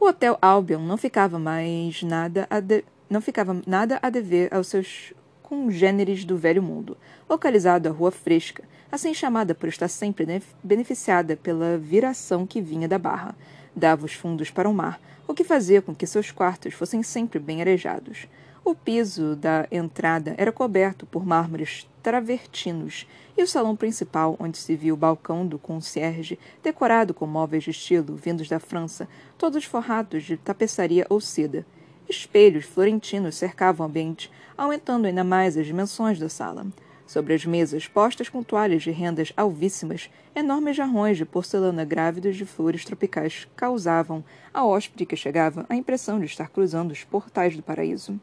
O 0.00 0.06
Hotel 0.06 0.38
Albion 0.40 0.80
não 0.80 0.96
ficava 0.96 1.38
mais 1.38 2.02
nada 2.02 2.46
a 2.48 2.60
de... 2.60 2.82
não 3.10 3.20
ficava 3.20 3.60
nada 3.66 3.98
a 4.00 4.08
dever 4.08 4.54
aos 4.54 4.68
seus 4.68 5.12
congêneres 5.50 6.24
do 6.24 6.36
velho 6.36 6.62
mundo, 6.62 6.96
localizado 7.28 7.88
à 7.88 7.90
Rua 7.90 8.12
Fresca, 8.12 8.62
assim 8.90 9.12
chamada 9.12 9.52
por 9.52 9.68
estar 9.68 9.88
sempre 9.88 10.40
beneficiada 10.62 11.36
pela 11.36 11.76
viração 11.76 12.46
que 12.46 12.60
vinha 12.60 12.86
da 12.86 13.00
barra. 13.00 13.34
Dava 13.74 14.06
os 14.06 14.12
fundos 14.12 14.48
para 14.48 14.68
o 14.68 14.72
mar, 14.72 15.00
o 15.26 15.34
que 15.34 15.42
fazia 15.42 15.82
com 15.82 15.92
que 15.92 16.06
seus 16.06 16.30
quartos 16.30 16.74
fossem 16.74 17.02
sempre 17.02 17.40
bem 17.40 17.60
arejados. 17.60 18.28
O 18.64 18.76
piso 18.76 19.34
da 19.34 19.66
entrada 19.72 20.36
era 20.38 20.52
coberto 20.52 21.04
por 21.04 21.26
mármores 21.26 21.88
travertinos 22.00 23.04
e 23.36 23.42
o 23.42 23.48
salão 23.48 23.74
principal, 23.74 24.36
onde 24.38 24.56
se 24.56 24.76
via 24.76 24.94
o 24.94 24.96
balcão 24.96 25.44
do 25.44 25.58
concierge, 25.58 26.38
decorado 26.62 27.12
com 27.12 27.26
móveis 27.26 27.64
de 27.64 27.70
estilo 27.70 28.14
vindos 28.14 28.48
da 28.48 28.60
França, 28.60 29.08
todos 29.36 29.64
forrados 29.64 30.22
de 30.22 30.36
tapeçaria 30.36 31.04
ou 31.10 31.20
seda. 31.20 31.66
Espelhos 32.10 32.64
florentinos 32.64 33.36
cercavam 33.36 33.86
o 33.86 33.88
ambiente, 33.88 34.32
aumentando 34.58 35.06
ainda 35.06 35.22
mais 35.22 35.56
as 35.56 35.64
dimensões 35.64 36.18
da 36.18 36.28
sala. 36.28 36.66
Sobre 37.06 37.34
as 37.34 37.46
mesas, 37.46 37.86
postas 37.86 38.28
com 38.28 38.42
toalhas 38.42 38.82
de 38.82 38.90
rendas 38.90 39.32
alvíssimas, 39.36 40.10
enormes 40.34 40.74
jarrões 40.74 41.16
de 41.16 41.24
porcelana 41.24 41.84
grávidos 41.84 42.34
de 42.34 42.44
flores 42.44 42.84
tropicais 42.84 43.46
causavam, 43.54 44.24
ao 44.52 44.70
hóspede 44.70 45.06
que 45.06 45.14
chegava, 45.14 45.64
a 45.68 45.76
impressão 45.76 46.18
de 46.18 46.26
estar 46.26 46.48
cruzando 46.48 46.90
os 46.90 47.04
portais 47.04 47.56
do 47.56 47.62
paraíso. 47.62 48.20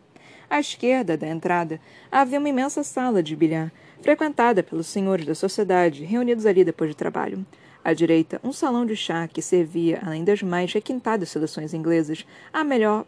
À 0.49 0.59
esquerda 0.59 1.15
da 1.15 1.29
entrada 1.29 1.79
havia 2.11 2.39
uma 2.39 2.49
imensa 2.49 2.83
sala 2.83 3.23
de 3.23 3.37
bilhar, 3.37 3.71
frequentada 4.01 4.61
pelos 4.61 4.87
senhores 4.87 5.25
da 5.25 5.33
sociedade, 5.33 6.03
reunidos 6.03 6.45
ali 6.45 6.65
depois 6.65 6.89
de 6.89 6.95
trabalho. 6.97 7.45
À 7.87 7.93
direita, 7.93 8.41
um 8.43 8.51
salão 8.51 8.85
de 8.85 8.97
chá 8.97 9.29
que 9.29 9.41
servia, 9.41 10.01
além 10.05 10.21
das 10.21 10.43
mais 10.43 10.73
requintadas 10.73 11.29
seleções 11.29 11.73
inglesas, 11.73 12.25
a 12.51 12.61
melhor 12.61 13.05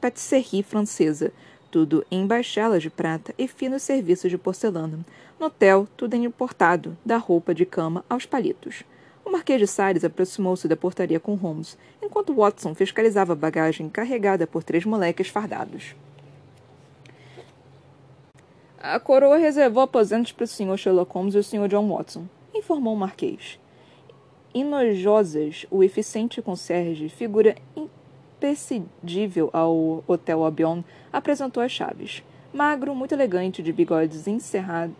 patisserie 0.00 0.62
francesa, 0.62 1.32
tudo 1.68 2.06
em 2.08 2.24
baixelas 2.24 2.80
de 2.80 2.88
prata 2.88 3.34
e 3.36 3.48
finos 3.48 3.82
serviços 3.82 4.30
de 4.30 4.38
porcelana. 4.38 5.00
No 5.36 5.46
hotel, 5.46 5.88
tudo 5.96 6.14
em 6.14 6.26
importado, 6.26 6.96
da 7.04 7.16
roupa 7.16 7.52
de 7.52 7.66
cama 7.66 8.04
aos 8.08 8.24
palitos. 8.24 8.84
O 9.24 9.32
Marquês 9.32 9.58
de 9.58 9.66
Sales 9.66 10.04
aproximou-se 10.04 10.68
da 10.68 10.76
portaria 10.76 11.18
com 11.18 11.34
Holmes, 11.34 11.76
enquanto 12.00 12.36
Watson 12.36 12.76
fiscalizava 12.76 13.32
a 13.32 13.34
bagagem 13.34 13.88
carregada 13.88 14.46
por 14.46 14.62
três 14.62 14.84
moleques 14.84 15.26
fardados. 15.26 15.96
A 18.78 19.00
coroa 19.00 19.38
reservou 19.38 19.82
aposentos 19.82 20.30
para 20.30 20.44
o 20.44 20.46
Sr. 20.46 20.78
Sherlock 20.78 21.12
Holmes 21.12 21.34
e 21.34 21.38
o 21.38 21.42
Sr. 21.42 21.66
John 21.66 21.92
Watson, 21.92 22.28
informou 22.54 22.94
o 22.94 22.96
Marquês. 22.96 23.60
Inojosas, 24.54 25.64
o 25.70 25.82
eficiente 25.82 26.42
conserge, 26.42 27.08
figura 27.08 27.54
imprescindível 27.74 29.48
ao 29.52 30.04
Hotel 30.06 30.44
Albion, 30.44 30.82
apresentou 31.12 31.62
as 31.62 31.72
chaves. 31.72 32.22
Magro, 32.52 32.94
muito 32.94 33.12
elegante, 33.12 33.62
de 33.62 33.72
bigodes 33.72 34.26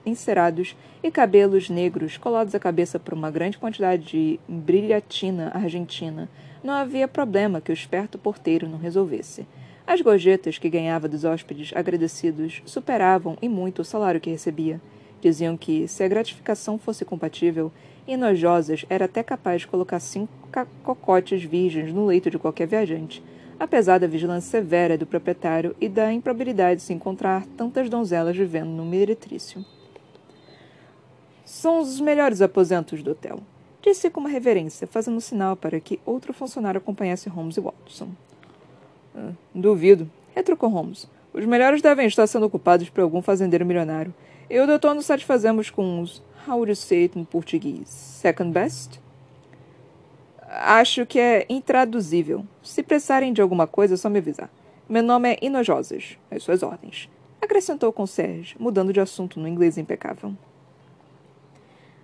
encerados 0.07 0.75
e 1.03 1.11
cabelos 1.11 1.69
negros 1.69 2.17
colados 2.17 2.55
à 2.55 2.59
cabeça 2.59 2.99
por 2.99 3.13
uma 3.13 3.31
grande 3.31 3.59
quantidade 3.59 4.05
de 4.05 4.41
brilhatina 4.49 5.51
argentina, 5.53 6.31
não 6.65 6.73
havia 6.73 7.07
problema 7.07 7.61
que 7.61 7.71
o 7.71 7.75
esperto 7.75 8.19
porteiro 8.19 8.67
não 8.67 8.79
resolvesse. 8.79 9.47
As 9.87 10.01
gorjetas 10.01 10.57
que 10.57 10.71
ganhava 10.71 11.09
dos 11.09 11.25
hóspedes 11.25 11.73
agradecidos 11.75 12.63
superavam 12.65 13.37
em 13.43 13.51
muito 13.51 13.83
o 13.83 13.85
salário 13.85 14.21
que 14.21 14.31
recebia. 14.31 14.81
Diziam 15.23 15.57
que, 15.57 15.87
se 15.87 16.03
a 16.03 16.09
gratificação 16.09 16.77
fosse 16.77 17.05
compatível, 17.05 17.71
Inojosas 18.09 18.85
era 18.91 19.05
até 19.05 19.23
capaz 19.23 19.61
de 19.61 19.69
colocar 19.69 20.01
cinco 20.01 20.33
cocotes 20.83 21.45
virgens 21.45 21.93
no 21.93 22.05
leito 22.05 22.29
de 22.29 22.41
qualquer 22.41 22.67
viajante, 22.67 23.23
apesar 23.59 23.99
da 23.99 24.09
vigilância 24.09 24.51
severa 24.51 24.99
do 24.99 25.07
proprietário 25.07 25.77
e 25.81 25.89
da 25.89 26.13
improbabilidade 26.13 26.81
de 26.81 26.83
se 26.83 26.93
encontrar 26.93 27.47
tantas 27.57 27.89
donzelas 27.89 28.37
vivendo 28.37 28.71
no 28.71 28.85
meretrício. 28.85 29.65
São 31.45 31.79
os 31.79 32.01
melhores 32.01 32.43
aposentos 32.43 33.01
do 33.01 33.13
hotel, 33.13 33.39
disse 33.81 34.11
com 34.11 34.19
uma 34.19 34.29
reverência, 34.29 34.89
fazendo 34.89 35.21
sinal 35.21 35.55
para 35.55 35.79
que 35.79 36.01
outro 36.05 36.33
funcionário 36.33 36.79
acompanhasse 36.79 37.29
Holmes 37.29 37.57
e 37.57 37.61
Watson. 37.61 38.09
Ah, 39.15 39.31
duvido, 39.55 40.11
retrucou 40.35 40.69
Holmes. 40.69 41.09
Os 41.33 41.47
melhores 41.47 41.81
devem 41.81 42.09
estar 42.09 42.27
sendo 42.27 42.47
ocupados 42.47 42.91
por 42.91 43.03
algum 43.03 43.23
fazendeiro 43.23 43.65
milionário. 43.65 44.13
Eu 44.53 44.61
e 44.61 44.65
o 44.65 44.67
doutor 44.67 44.95
nos 44.95 45.07
satisfazemos 45.07 45.71
com 45.71 46.03
os 46.03 46.23
How 46.47 46.57
would 46.57 46.69
you 46.69 46.77
say 46.77 47.05
it 47.05 47.19
em 47.19 47.25
português? 47.25 47.89
Second 47.89 48.51
best? 48.51 49.01
Acho 50.47 51.07
que 51.07 51.19
é 51.19 51.47
intraduzível. 51.49 52.45
Se 52.63 52.83
precisarem 52.83 53.33
de 53.33 53.41
alguma 53.41 53.67
coisa, 53.67 53.95
é 53.95 53.97
só 53.97 54.11
me 54.11 54.19
avisar. 54.19 54.51
Meu 54.87 55.03
nome 55.03 55.33
é 55.33 55.39
Inojosas, 55.41 56.19
às 56.31 56.43
suas 56.43 56.63
ordens. 56.63 57.09
Acrescentou 57.41 57.89
o 57.89 57.93
conserge, 57.95 58.55
mudando 58.59 58.93
de 58.93 59.01
assunto 59.01 59.41
no 59.41 59.49
inglês 59.49 59.79
impecável. 59.79 60.37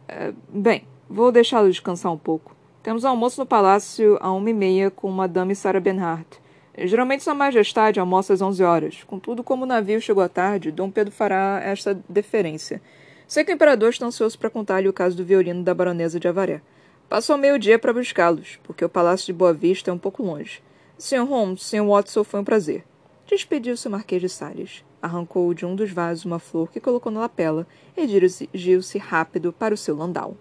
É, 0.09 0.33
bem, 0.49 0.85
vou 1.07 1.31
deixá-lo 1.31 1.69
descansar 1.69 2.11
um 2.11 2.17
pouco. 2.17 2.57
Temos 2.83 3.05
almoço 3.05 3.39
no 3.39 3.47
palácio 3.47 4.17
a 4.23 4.33
uma 4.33 4.49
e 4.49 4.55
meia 4.55 4.91
com 4.91 5.11
Madame 5.11 5.55
Sarah 5.55 5.81
Benhart. 5.81 6.39
Geralmente 6.87 7.25
Sua 7.25 7.35
Majestade 7.35 7.99
almoça 7.99 8.33
às 8.33 8.41
onze 8.41 8.63
horas. 8.63 9.03
Contudo, 9.05 9.43
como 9.43 9.65
o 9.65 9.67
navio 9.67 10.01
chegou 10.01 10.23
à 10.23 10.29
tarde, 10.29 10.71
Dom 10.71 10.91
Pedro 10.91 11.13
fará 11.13 11.61
esta 11.65 11.99
deferência. 12.09 12.81
Sei 13.27 13.45
que 13.45 13.53
o 13.53 13.55
imperador 13.55 13.91
está 13.91 14.07
ansioso 14.07 14.39
para 14.39 14.49
contar-lhe 14.49 14.89
o 14.89 14.93
caso 14.93 15.17
do 15.17 15.25
violino 15.25 15.63
da 15.63 15.75
baronesa 15.75 16.21
de 16.21 16.29
Avaré. 16.29 16.63
Passou 17.09 17.37
meio-dia 17.37 17.79
para 17.79 17.93
buscá-los, 17.93 18.59
porque 18.63 18.85
o 18.85 18.89
palácio 18.89 19.27
de 19.27 19.33
Boa 19.33 19.53
Vista 19.53 19.91
é 19.91 19.95
um 19.95 19.99
pouco 19.99 20.23
longe. 20.23 20.63
Sr. 20.99 21.25
Holmes, 21.25 21.63
Sr. 21.63 21.85
Watson, 21.87 22.25
foi 22.25 22.41
um 22.41 22.45
prazer. 22.45 22.85
Despediu-se 23.27 23.87
o 23.87 23.91
Marquês 23.91 24.23
de 24.23 24.29
Salles. 24.29 24.85
Arrancou 25.03 25.53
de 25.55 25.67
um 25.67 25.77
dos 25.77 25.91
vasos 25.91 26.25
uma 26.25 26.39
flor 26.39 26.71
que 26.71 26.81
colocou 26.81 27.13
na 27.13 27.21
lapela 27.21 27.67
e 27.97 28.07
dirigiu-se 28.07 28.99
rápido 28.99 29.53
para 29.53 29.75
o 29.75 29.77
seu 29.77 29.97
landau. 29.97 30.37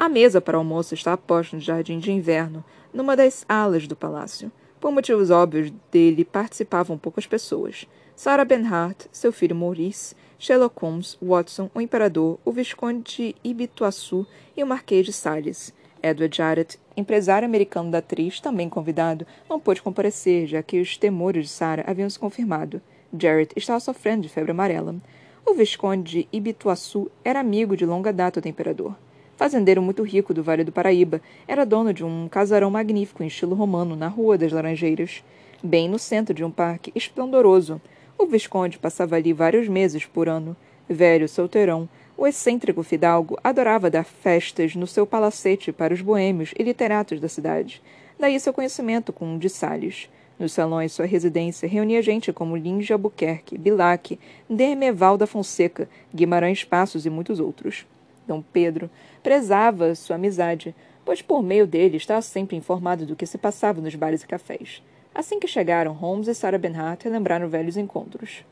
A 0.00 0.08
mesa 0.08 0.40
para 0.40 0.56
almoço 0.56 0.94
estava 0.94 1.18
posta 1.18 1.54
no 1.54 1.60
jardim 1.60 1.98
de 1.98 2.10
inverno, 2.10 2.64
numa 2.90 3.14
das 3.14 3.44
alas 3.46 3.86
do 3.86 3.94
palácio. 3.94 4.50
Por 4.80 4.90
motivos 4.90 5.28
óbvios 5.28 5.70
dele, 5.92 6.24
participavam 6.24 6.96
poucas 6.96 7.26
pessoas. 7.26 7.86
Sarah 8.16 8.46
Benhart, 8.46 9.04
seu 9.12 9.30
filho 9.30 9.54
Maurice, 9.54 10.14
Sherlock 10.38 10.74
Holmes, 10.80 11.18
Watson, 11.20 11.68
o 11.74 11.82
Imperador, 11.82 12.38
o 12.46 12.50
Visconde 12.50 13.14
de 13.14 13.36
Ibituaçu 13.44 14.26
e 14.56 14.64
o 14.64 14.66
Marquês 14.66 15.04
de 15.04 15.12
Salles. 15.12 15.74
Edward 16.02 16.34
Jarrett, 16.34 16.78
empresário 16.96 17.44
americano 17.44 17.90
da 17.90 17.98
atriz, 17.98 18.40
também 18.40 18.70
convidado, 18.70 19.26
não 19.50 19.60
pôde 19.60 19.82
comparecer, 19.82 20.46
já 20.46 20.62
que 20.62 20.80
os 20.80 20.96
temores 20.96 21.44
de 21.44 21.50
Sarah 21.50 21.84
haviam 21.86 22.08
se 22.08 22.18
confirmado. 22.18 22.80
Jarrett 23.12 23.52
estava 23.54 23.78
sofrendo 23.78 24.22
de 24.22 24.30
febre 24.30 24.52
amarela. 24.52 24.96
O 25.44 25.52
Visconde 25.52 26.22
de 26.22 26.28
Ibituaçu 26.32 27.10
era 27.22 27.38
amigo 27.38 27.76
de 27.76 27.84
longa 27.84 28.10
data 28.10 28.40
do 28.40 28.48
imperador. 28.48 28.96
Fazendeiro 29.40 29.80
muito 29.80 30.02
rico 30.02 30.34
do 30.34 30.42
Vale 30.42 30.64
do 30.64 30.70
Paraíba, 30.70 31.18
era 31.48 31.64
dono 31.64 31.94
de 31.94 32.04
um 32.04 32.28
casarão 32.28 32.70
magnífico 32.70 33.22
em 33.22 33.26
estilo 33.26 33.54
romano 33.54 33.96
na 33.96 34.06
Rua 34.06 34.36
das 34.36 34.52
Laranjeiras, 34.52 35.24
bem 35.62 35.88
no 35.88 35.98
centro 35.98 36.34
de 36.34 36.44
um 36.44 36.50
parque 36.50 36.92
esplendoroso, 36.94 37.80
o 38.18 38.26
Visconde 38.26 38.78
passava 38.78 39.16
ali 39.16 39.32
vários 39.32 39.66
meses 39.66 40.04
por 40.04 40.28
ano. 40.28 40.54
Velho, 40.86 41.26
solteirão, 41.26 41.88
o 42.18 42.26
excêntrico 42.26 42.82
fidalgo 42.82 43.38
adorava 43.42 43.88
dar 43.88 44.04
festas 44.04 44.76
no 44.76 44.86
seu 44.86 45.06
palacete 45.06 45.72
para 45.72 45.94
os 45.94 46.02
boêmios 46.02 46.52
e 46.58 46.62
literatos 46.62 47.18
da 47.18 47.26
cidade. 47.26 47.80
Daí 48.18 48.38
seu 48.38 48.52
conhecimento 48.52 49.10
com 49.10 49.38
de 49.38 49.48
Salles. 49.48 50.10
Nos 50.38 50.52
salões 50.52 50.92
sua 50.92 51.06
residência 51.06 51.66
reunia 51.66 52.02
gente 52.02 52.30
como 52.30 52.58
Lins 52.58 52.84
de 52.84 52.92
Albuquerque, 52.92 53.56
Bilac, 53.56 54.20
Dermeval 54.50 55.16
da 55.16 55.26
Fonseca, 55.26 55.88
Guimarães 56.14 56.62
Passos 56.62 57.06
e 57.06 57.10
muitos 57.10 57.40
outros. 57.40 57.86
Dom 58.30 58.40
Pedro 58.40 58.88
prezava 59.24 59.92
sua 59.96 60.14
amizade, 60.14 60.72
pois 61.04 61.20
por 61.20 61.42
meio 61.42 61.66
dele 61.66 61.96
estava 61.96 62.22
sempre 62.22 62.56
informado 62.56 63.04
do 63.04 63.16
que 63.16 63.26
se 63.26 63.36
passava 63.36 63.80
nos 63.80 63.96
bares 63.96 64.22
e 64.22 64.26
cafés. 64.26 64.80
Assim 65.12 65.40
que 65.40 65.48
chegaram, 65.48 65.92
Holmes 65.92 66.28
e 66.28 66.34
Sarah 66.34 66.56
Benhart 66.56 67.04
lembraram 67.06 67.48
velhos 67.48 67.76
encontros. 67.76 68.44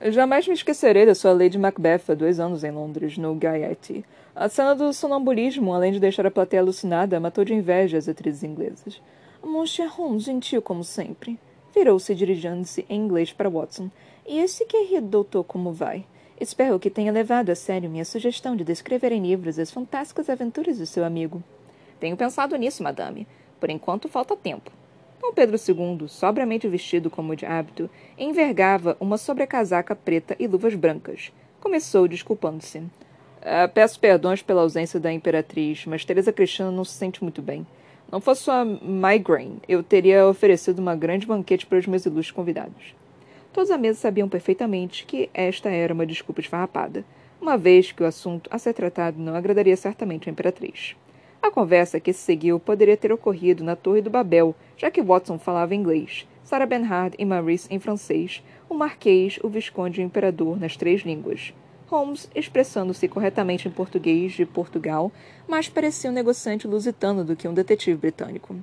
Jamais 0.00 0.46
me 0.46 0.54
esquecerei 0.54 1.04
da 1.04 1.16
sua 1.16 1.32
Lady 1.32 1.58
Macbeth 1.58 2.02
há 2.08 2.14
dois 2.14 2.38
anos 2.38 2.62
em 2.62 2.70
Londres, 2.70 3.18
no 3.18 3.34
Gaiety. 3.34 4.04
A 4.36 4.48
cena 4.48 4.76
do 4.76 4.92
sonambulismo, 4.92 5.74
além 5.74 5.90
de 5.90 5.98
deixar 5.98 6.24
a 6.24 6.30
plateia 6.30 6.60
alucinada, 6.62 7.18
matou 7.18 7.44
de 7.44 7.52
inveja 7.52 7.98
as 7.98 8.08
atrizes 8.08 8.44
inglesas. 8.44 9.02
Monsieur 9.42 9.90
Holmes, 9.90 10.22
gentil 10.22 10.62
como 10.62 10.84
sempre. 10.84 11.36
Virou-se 11.74 12.14
dirigindo-se 12.14 12.86
em 12.88 13.00
inglês 13.00 13.32
para 13.32 13.50
Watson. 13.50 13.90
E 14.24 14.38
esse 14.38 14.64
querido 14.64 15.08
doutor 15.08 15.42
como 15.42 15.72
vai? 15.72 16.06
Espero 16.40 16.78
que 16.78 16.88
tenha 16.88 17.10
levado 17.10 17.50
a 17.50 17.54
sério 17.56 17.90
minha 17.90 18.04
sugestão 18.04 18.54
de 18.54 18.62
descrever 18.62 19.10
em 19.10 19.20
livros 19.20 19.58
as 19.58 19.72
fantásticas 19.72 20.30
aventuras 20.30 20.78
do 20.78 20.86
seu 20.86 21.04
amigo. 21.04 21.42
Tenho 21.98 22.16
pensado 22.16 22.54
nisso, 22.54 22.80
madame. 22.80 23.26
Por 23.58 23.68
enquanto 23.68 24.08
falta 24.08 24.36
tempo. 24.36 24.70
Dom 25.20 25.32
Pedro 25.32 25.56
II, 25.56 26.08
sobriamente 26.08 26.68
vestido 26.68 27.10
como 27.10 27.34
de 27.34 27.44
hábito, 27.44 27.90
envergava 28.16 28.96
uma 29.00 29.18
sobrecasaca 29.18 29.96
preta 29.96 30.36
e 30.38 30.46
luvas 30.46 30.76
brancas. 30.76 31.32
Começou 31.60 32.06
desculpando-se. 32.06 32.78
Uh, 32.78 33.68
peço 33.74 33.98
perdões 33.98 34.40
pela 34.40 34.62
ausência 34.62 35.00
da 35.00 35.12
imperatriz, 35.12 35.86
mas 35.86 36.04
Teresa 36.04 36.32
Cristina 36.32 36.70
não 36.70 36.84
se 36.84 36.92
sente 36.92 37.20
muito 37.20 37.42
bem. 37.42 37.66
Não 38.12 38.20
fosse 38.20 38.44
sua 38.44 38.64
migraine, 38.64 39.60
eu 39.68 39.82
teria 39.82 40.26
oferecido 40.26 40.78
uma 40.78 40.94
grande 40.94 41.26
banquete 41.26 41.66
para 41.66 41.78
os 41.78 41.86
meus 41.86 42.06
ilustres 42.06 42.30
convidados. 42.30 42.94
Todos 43.52 43.70
à 43.70 43.78
mesa 43.78 43.98
sabiam 43.98 44.28
perfeitamente 44.28 45.04
que 45.04 45.30
esta 45.32 45.70
era 45.70 45.94
uma 45.94 46.06
desculpa 46.06 46.40
esfarrapada, 46.40 47.04
uma 47.40 47.56
vez 47.56 47.92
que 47.92 48.02
o 48.02 48.06
assunto 48.06 48.48
a 48.52 48.58
ser 48.58 48.74
tratado 48.74 49.18
não 49.18 49.34
agradaria 49.34 49.76
certamente 49.76 50.28
à 50.28 50.32
imperatriz. 50.32 50.96
A 51.40 51.50
conversa 51.50 52.00
que 52.00 52.12
se 52.12 52.20
seguiu 52.20 52.58
poderia 52.58 52.96
ter 52.96 53.12
ocorrido 53.12 53.62
na 53.62 53.76
Torre 53.76 54.02
do 54.02 54.10
Babel, 54.10 54.54
já 54.76 54.90
que 54.90 55.02
Watson 55.02 55.38
falava 55.38 55.74
inglês, 55.74 56.26
Sarah 56.44 56.66
Bernhard 56.66 57.14
e 57.18 57.24
Maurice 57.24 57.68
em 57.70 57.78
francês, 57.78 58.42
o 58.68 58.74
Marquês, 58.74 59.38
o 59.42 59.48
Visconde 59.48 60.00
e 60.00 60.04
o 60.04 60.06
Imperador 60.06 60.58
nas 60.58 60.76
três 60.76 61.02
línguas. 61.02 61.54
Holmes 61.86 62.28
expressando-se 62.34 63.08
corretamente 63.08 63.66
em 63.66 63.70
português 63.70 64.32
de 64.32 64.44
Portugal, 64.44 65.10
mas 65.46 65.68
parecia 65.68 66.10
um 66.10 66.12
negociante 66.12 66.66
lusitano 66.66 67.24
do 67.24 67.34
que 67.34 67.48
um 67.48 67.54
detetive 67.54 67.96
britânico. 67.96 68.56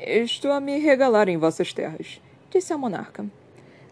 Estou 0.00 0.52
a 0.52 0.60
me 0.60 0.78
regalar 0.78 1.28
em 1.28 1.36
vossas 1.36 1.72
terras, 1.72 2.20
disse 2.50 2.72
a 2.72 2.78
monarca. 2.78 3.26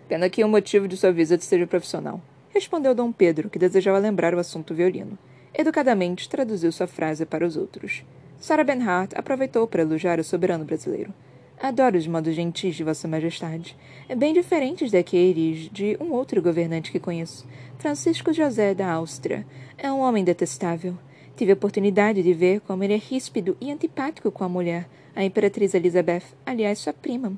Pena 0.08 0.30
que 0.30 0.44
o 0.44 0.48
motivo 0.48 0.86
de 0.86 0.96
sua 0.96 1.10
visita 1.10 1.42
seja 1.42 1.66
profissional, 1.66 2.20
respondeu 2.50 2.94
Dom 2.94 3.10
Pedro, 3.10 3.50
que 3.50 3.58
desejava 3.58 3.98
lembrar 3.98 4.34
o 4.34 4.38
assunto 4.38 4.74
violino. 4.74 5.18
Educadamente 5.52 6.28
traduziu 6.28 6.70
sua 6.70 6.86
frase 6.86 7.26
para 7.26 7.46
os 7.46 7.56
outros. 7.56 8.04
Sarah 8.38 8.62
Benhart 8.62 9.12
aproveitou 9.16 9.66
para 9.66 9.82
elogiar 9.82 10.20
o 10.20 10.24
soberano 10.24 10.64
brasileiro. 10.64 11.12
Adoro 11.58 11.96
os 11.96 12.06
modos 12.06 12.34
gentis 12.34 12.76
de 12.76 12.84
Vossa 12.84 13.08
Majestade, 13.08 13.76
bem 14.16 14.34
diferentes 14.34 14.92
daqueles 14.92 15.70
de 15.70 15.96
um 15.98 16.12
outro 16.12 16.40
governante 16.42 16.92
que 16.92 17.00
conheço, 17.00 17.46
Francisco 17.78 18.32
José 18.32 18.74
da 18.74 18.92
Áustria. 18.92 19.46
É 19.78 19.90
um 19.90 20.00
homem 20.00 20.22
detestável. 20.22 20.96
Tive 21.34 21.52
a 21.52 21.54
oportunidade 21.54 22.22
de 22.22 22.32
ver 22.32 22.60
como 22.60 22.84
ele 22.84 22.94
é 22.94 22.98
ríspido 22.98 23.56
e 23.60 23.72
antipático 23.72 24.30
com 24.30 24.44
a 24.44 24.48
mulher, 24.48 24.86
a 25.14 25.24
Imperatriz 25.24 25.74
Elizabeth, 25.74 26.24
aliás, 26.44 26.78
sua 26.78 26.92
prima. 26.92 27.32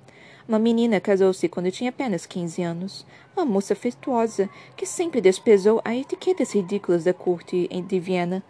Uma 0.49 0.59
menina 0.59 0.99
casou-se 0.99 1.47
quando 1.47 1.71
tinha 1.71 1.91
apenas 1.91 2.25
15 2.25 2.63
anos. 2.63 3.07
Uma 3.37 3.45
moça 3.45 3.75
afetuosa 3.75 4.49
que 4.75 4.87
sempre 4.87 5.21
desprezou 5.21 5.79
as 5.85 5.99
etiquetas 5.99 6.55
ridículas 6.55 7.05
da 7.05 7.13
corte 7.13 7.69
de 7.69 8.01
Viena. 8.01 8.43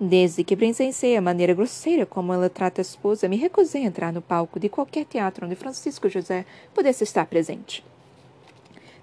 Desde 0.00 0.42
que 0.42 0.56
presenciei 0.56 1.16
a 1.16 1.22
maneira 1.22 1.54
grosseira 1.54 2.04
como 2.04 2.32
ela 2.32 2.50
trata 2.50 2.80
a 2.80 2.82
esposa, 2.82 3.28
me 3.28 3.36
recusei 3.36 3.84
a 3.84 3.86
entrar 3.86 4.12
no 4.12 4.20
palco 4.20 4.58
de 4.58 4.68
qualquer 4.68 5.04
teatro 5.04 5.46
onde 5.46 5.54
Francisco 5.54 6.08
José 6.08 6.44
pudesse 6.74 7.04
estar 7.04 7.24
presente. 7.26 7.84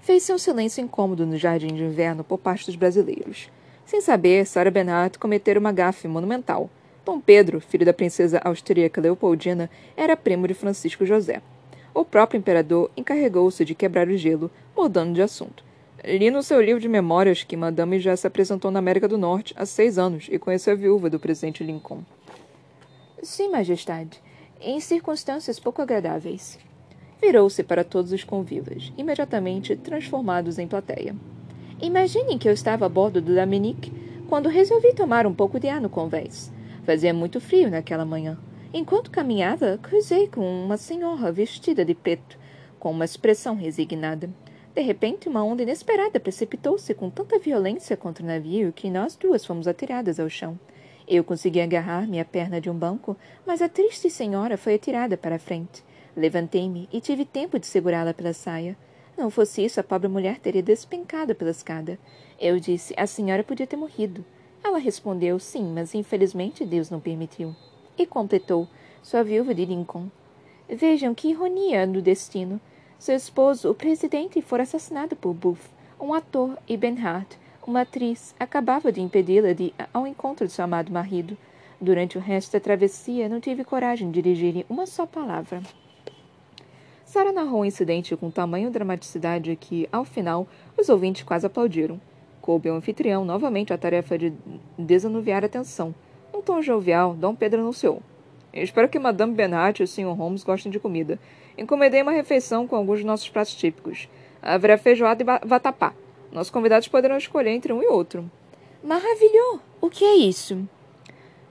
Fez-se 0.02 0.34
um 0.34 0.38
silêncio 0.38 0.84
incômodo 0.84 1.26
no 1.26 1.38
jardim 1.38 1.74
de 1.74 1.82
inverno 1.82 2.26
por 2.26 2.40
parte 2.40 2.66
dos 2.66 2.76
brasileiros. 2.76 3.50
Sem 3.86 4.02
saber, 4.02 4.46
Sarah 4.46 4.70
Bernhardt 4.70 5.18
cometera 5.18 5.58
uma 5.58 5.72
gafe 5.72 6.10
monumental. 6.10 6.70
Dom 7.06 7.22
Pedro, 7.22 7.62
filho 7.62 7.86
da 7.86 7.94
princesa 7.94 8.42
austríaca 8.44 9.00
Leopoldina, 9.00 9.70
era 9.96 10.18
primo 10.18 10.46
de 10.46 10.54
Francisco 10.54 11.06
José 11.06 11.42
o 11.94 12.04
próprio 12.04 12.38
imperador 12.38 12.90
encarregou-se 12.98 13.64
de 13.64 13.76
quebrar 13.76 14.08
o 14.08 14.18
gelo, 14.18 14.50
mudando 14.76 15.14
de 15.14 15.22
assunto. 15.22 15.64
Li 16.04 16.30
no 16.30 16.44
seu 16.44 16.62
livro 16.62 16.82
de 16.82 16.90
memórias 16.90 17.44
que 17.44 17.56
Madame 17.56 18.00
já 18.00 18.16
se 18.18 18.28
apresentou 18.28 18.70
na 18.72 18.80
América 18.80 19.08
do 19.08 19.18
Norte 19.18 19.54
há 19.56 19.66
seis 19.66 19.98
anos 19.98 20.28
e 20.30 20.38
conheceu 20.38 20.74
a 20.74 20.76
viúva 20.76 21.10
do 21.10 21.20
presidente 21.20 21.64
Lincoln. 21.64 22.04
Sim, 23.22 23.50
Majestade, 23.50 24.22
em 24.60 24.80
circunstâncias 24.80 25.60
pouco 25.60 25.82
agradáveis. 25.82 26.60
Virou-se 27.22 27.64
para 27.64 27.86
todos 27.86 28.12
os 28.12 28.24
convivas, 28.24 28.92
imediatamente 28.98 29.78
transformados 29.78 30.60
em 30.60 30.68
plateia. 30.68 31.16
Imaginem 31.82 32.38
que 32.38 32.50
eu 32.50 32.54
estava 32.54 32.86
a 32.86 32.90
bordo 32.90 33.22
do 33.22 33.34
Dominique 33.34 33.94
quando 34.28 34.50
resolvi 34.50 34.94
tomar 34.94 35.26
um 35.26 35.34
pouco 35.34 35.58
de 35.60 35.70
ar 35.70 35.80
no 35.80 35.90
convés. 35.90 36.52
Fazia 36.86 37.14
muito 37.14 37.40
frio 37.40 37.70
naquela 37.70 38.04
manhã. 38.04 38.38
Enquanto 38.75 39.12
caminhava, 39.12 39.77
cruzei 39.77 40.27
com 40.27 40.42
uma 40.42 40.77
senhora 40.77 41.32
vestida 41.32 41.86
de 41.86 41.94
preto, 41.94 42.39
com 42.80 42.89
uma 42.89 43.06
expressão 43.06 43.56
resignada. 43.56 44.27
De 44.74 44.82
repente, 44.82 45.30
uma 45.30 45.44
onda 45.44 45.62
inesperada 45.62 46.20
precipitou-se 46.20 46.92
com 46.96 47.08
tanta 47.08 47.38
violência 47.38 47.96
contra 47.96 48.24
o 48.24 48.27
navio 48.27 48.74
que 48.74 48.89
nós 48.89 49.15
duas 49.15 49.46
fomos 49.46 49.68
atiradas 49.68 50.20
ao 50.20 50.27
chão. 50.27 50.60
Eu 51.08 51.24
consegui 51.24 51.62
agarrar-me 51.62 52.20
à 52.20 52.25
perna 52.25 52.60
de 52.60 52.68
um 52.68 52.74
banco, 52.74 53.15
mas 53.46 53.62
a 53.62 53.70
triste 53.70 54.10
senhora 54.10 54.58
foi 54.58 54.74
atirada 54.74 55.15
para 55.15 55.36
a 55.36 55.39
frente. 55.39 55.84
Levantei-me 56.18 56.89
e 56.92 57.00
tive 57.00 57.25
tempo 57.25 57.60
de 57.60 57.68
segurá-la 57.68 58.12
pela 58.12 58.34
saia. 58.34 58.75
Não 59.15 59.30
fosse 59.30 59.63
isso, 59.63 59.80
a 59.80 59.84
pobre 59.84 60.08
mulher 60.08 60.39
teria 60.39 60.63
despencado 60.63 61.36
pela 61.36 61.51
escada. 61.51 62.00
Eu 62.39 62.60
disse: 62.60 62.96
A 62.98 63.06
senhora 63.06 63.44
podia 63.44 63.68
ter 63.68 63.77
morrido. 63.77 64.25
Ela 64.63 64.80
respondeu: 64.80 65.38
Sim, 65.38 65.72
mas 65.72 65.94
infelizmente 65.94 66.65
Deus 66.65 66.89
não 66.89 67.00
permitiu. 67.00 67.56
E 67.98 68.06
completou, 68.06 68.68
sua 69.02 69.24
viúva 69.24 69.54
de 69.54 69.66
Lincoln. 69.66 70.10
Vejam 70.68 71.14
que 71.14 71.30
ironia 71.30 71.86
do 71.86 72.02
destino. 72.02 72.60
Seu 72.98 73.16
esposo, 73.16 73.70
o 73.70 73.76
presidente, 73.76 74.42
fora 74.42 74.64
assassinado 74.64 75.16
por 75.16 75.34
Booth. 75.34 75.70
Um 76.00 76.14
ator, 76.14 76.58
e 76.68 76.76
Benhart, 76.76 77.38
uma 77.66 77.82
atriz, 77.82 78.34
acabava 78.40 78.92
de 78.92 79.02
impedi-la 79.02 79.54
de 79.54 79.74
ao 79.94 80.08
encontro 80.08 80.48
de 80.48 80.54
seu 80.54 80.66
amado 80.66 80.92
marido. 80.92 81.38
Durante 81.80 82.18
o 82.18 82.22
resto 82.22 82.54
da 82.54 82.60
travessia, 82.60 83.30
não 83.30 83.40
tive 83.40 83.64
coragem 83.64 84.10
de 84.10 84.22
dirigir 84.22 84.66
uma 84.70 84.86
só 84.86 85.06
palavra. 85.06 85.62
Sara 87.06 87.32
narrou 87.32 87.62
o 87.62 87.66
incidente 87.66 88.16
com 88.16 88.32
tamanho 88.32 88.72
dramaticidade 88.72 89.56
que, 89.56 89.88
ao 89.92 90.04
final, 90.04 90.48
os 90.76 90.90
ouvintes 90.90 91.22
quase 91.22 91.46
aplaudiram. 91.46 92.02
Coube 92.42 92.70
ao 92.70 92.76
anfitrião 92.76 93.24
novamente 93.24 93.72
a 93.72 93.78
tarefa 93.78 94.18
de 94.18 94.34
desanuviar 94.78 95.46
a 95.46 95.48
tensão. 95.48 95.94
Tom 96.46 96.62
jovial, 96.62 97.14
Dom 97.14 97.34
Pedro 97.34 97.62
anunciou. 97.62 98.02
Espero 98.54 98.90
que 98.90 99.00
Madame 99.00 99.34
Benhart 99.34 99.80
e 99.80 99.84
o 99.84 99.88
Sr. 99.88 100.14
Holmes 100.14 100.44
gostem 100.44 100.72
de 100.72 100.80
comida. 100.80 101.18
Encomendei 101.58 102.02
uma 102.02 102.12
refeição 102.12 102.68
com 102.68 102.76
alguns 102.76 103.00
de 103.00 103.06
nossos 103.06 103.30
pratos 103.30 103.56
típicos. 103.56 104.10
Haverá 104.42 104.78
feijoada 104.78 105.24
e 105.24 105.48
vatapá. 105.48 105.94
Nossos 106.32 106.52
convidados 106.52 106.88
poderão 106.88 107.18
escolher 107.18 107.52
entre 107.52 107.72
um 107.72 107.82
e 107.82 107.88
outro. 107.88 108.30
Maravilhoso! 108.84 109.62
O 109.80 109.90
que 109.90 110.04
é 110.04 110.16
isso? 110.16 110.68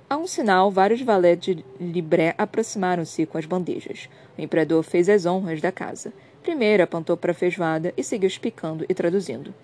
A 0.09 0.17
um 0.17 0.27
sinal, 0.27 0.71
vários 0.71 1.01
valetes 1.01 1.57
de 1.57 1.65
Libré 1.81 2.35
aproximaram-se 2.37 3.25
com 3.25 3.39
as 3.39 3.47
bandejas. 3.47 4.11
O 4.37 4.43
imperador 4.43 4.83
fez 4.83 5.09
as 5.09 5.25
honras 5.25 5.61
da 5.61 5.73
casa. 5.73 6.13
Primeiro 6.43 6.83
apontou 6.83 7.17
para 7.17 7.33
a 7.33 7.35
feijoada 7.35 7.95
e 7.97 8.05
seguiu 8.05 8.27
explicando 8.27 8.85
e 8.89 8.95
traduzindo. 8.95 9.55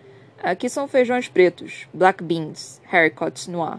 Aqui 0.43 0.69
são 0.71 0.89
feijões 0.89 1.29
pretos, 1.29 1.87
black 1.93 2.25
beans, 2.25 2.81
haricots 2.91 3.47
noir, 3.49 3.79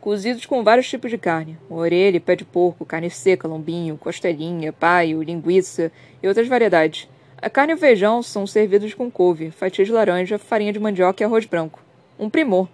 cozidos 0.00 0.46
com 0.46 0.64
vários 0.64 0.88
tipos 0.88 1.10
de 1.10 1.18
carne, 1.18 1.58
orelha, 1.68 2.20
pé 2.20 2.34
de 2.34 2.44
porco, 2.44 2.86
carne 2.86 3.10
seca, 3.10 3.46
lombinho, 3.46 3.98
costelinha, 3.98 4.72
paio, 4.72 5.22
linguiça 5.22 5.92
e 6.22 6.26
outras 6.26 6.48
variedades. 6.48 7.08
A 7.40 7.48
carne 7.48 7.72
e 7.72 7.76
o 7.76 7.78
feijão 7.78 8.22
são 8.22 8.46
servidos 8.46 8.94
com 8.94 9.10
couve, 9.10 9.50
fatias 9.50 9.88
de 9.88 9.94
laranja, 9.94 10.38
farinha 10.38 10.72
de 10.72 10.78
mandioca 10.78 11.22
e 11.22 11.26
arroz 11.26 11.44
branco. 11.44 11.82
Um 12.18 12.28
primor. 12.28 12.68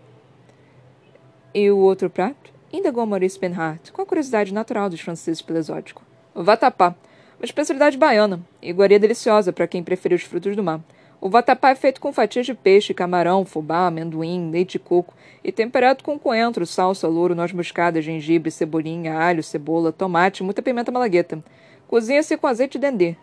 E 1.54 1.70
o 1.70 1.78
outro 1.78 2.10
prato? 2.10 2.52
Indagou 2.72 3.06
Maurice 3.06 3.38
Benhart, 3.38 3.90
com 3.92 4.02
a 4.02 4.06
curiosidade 4.06 4.52
natural 4.52 4.90
dos 4.90 5.00
franceses 5.00 5.40
pelo 5.40 5.58
exótico. 5.58 6.02
Vatapá, 6.34 6.94
uma 7.38 7.44
especialidade 7.44 7.96
baiana, 7.96 8.40
iguaria 8.60 8.98
deliciosa 8.98 9.52
para 9.52 9.66
quem 9.66 9.82
prefere 9.82 10.14
os 10.14 10.22
frutos 10.22 10.56
do 10.56 10.62
mar. 10.62 10.80
O 11.20 11.28
vatapá 11.30 11.70
é 11.70 11.74
feito 11.74 12.00
com 12.00 12.12
fatias 12.12 12.46
de 12.46 12.54
peixe, 12.54 12.92
camarão, 12.92 13.44
fubá, 13.44 13.86
amendoim, 13.86 14.50
leite 14.50 14.72
de 14.72 14.78
coco 14.78 15.14
e 15.42 15.50
temperado 15.50 16.04
com 16.04 16.18
coentro, 16.18 16.66
salsa, 16.66 17.08
louro, 17.08 17.34
noz 17.34 17.52
moscada, 17.52 18.02
gengibre, 18.02 18.50
cebolinha, 18.50 19.18
alho, 19.18 19.42
cebola, 19.42 19.92
tomate 19.92 20.42
muita 20.42 20.60
pimenta 20.60 20.92
malagueta. 20.92 21.42
Cozinha-se 21.88 22.36
com 22.36 22.46
azeite 22.46 22.78
de 22.78 22.82
dendê. 22.82 23.16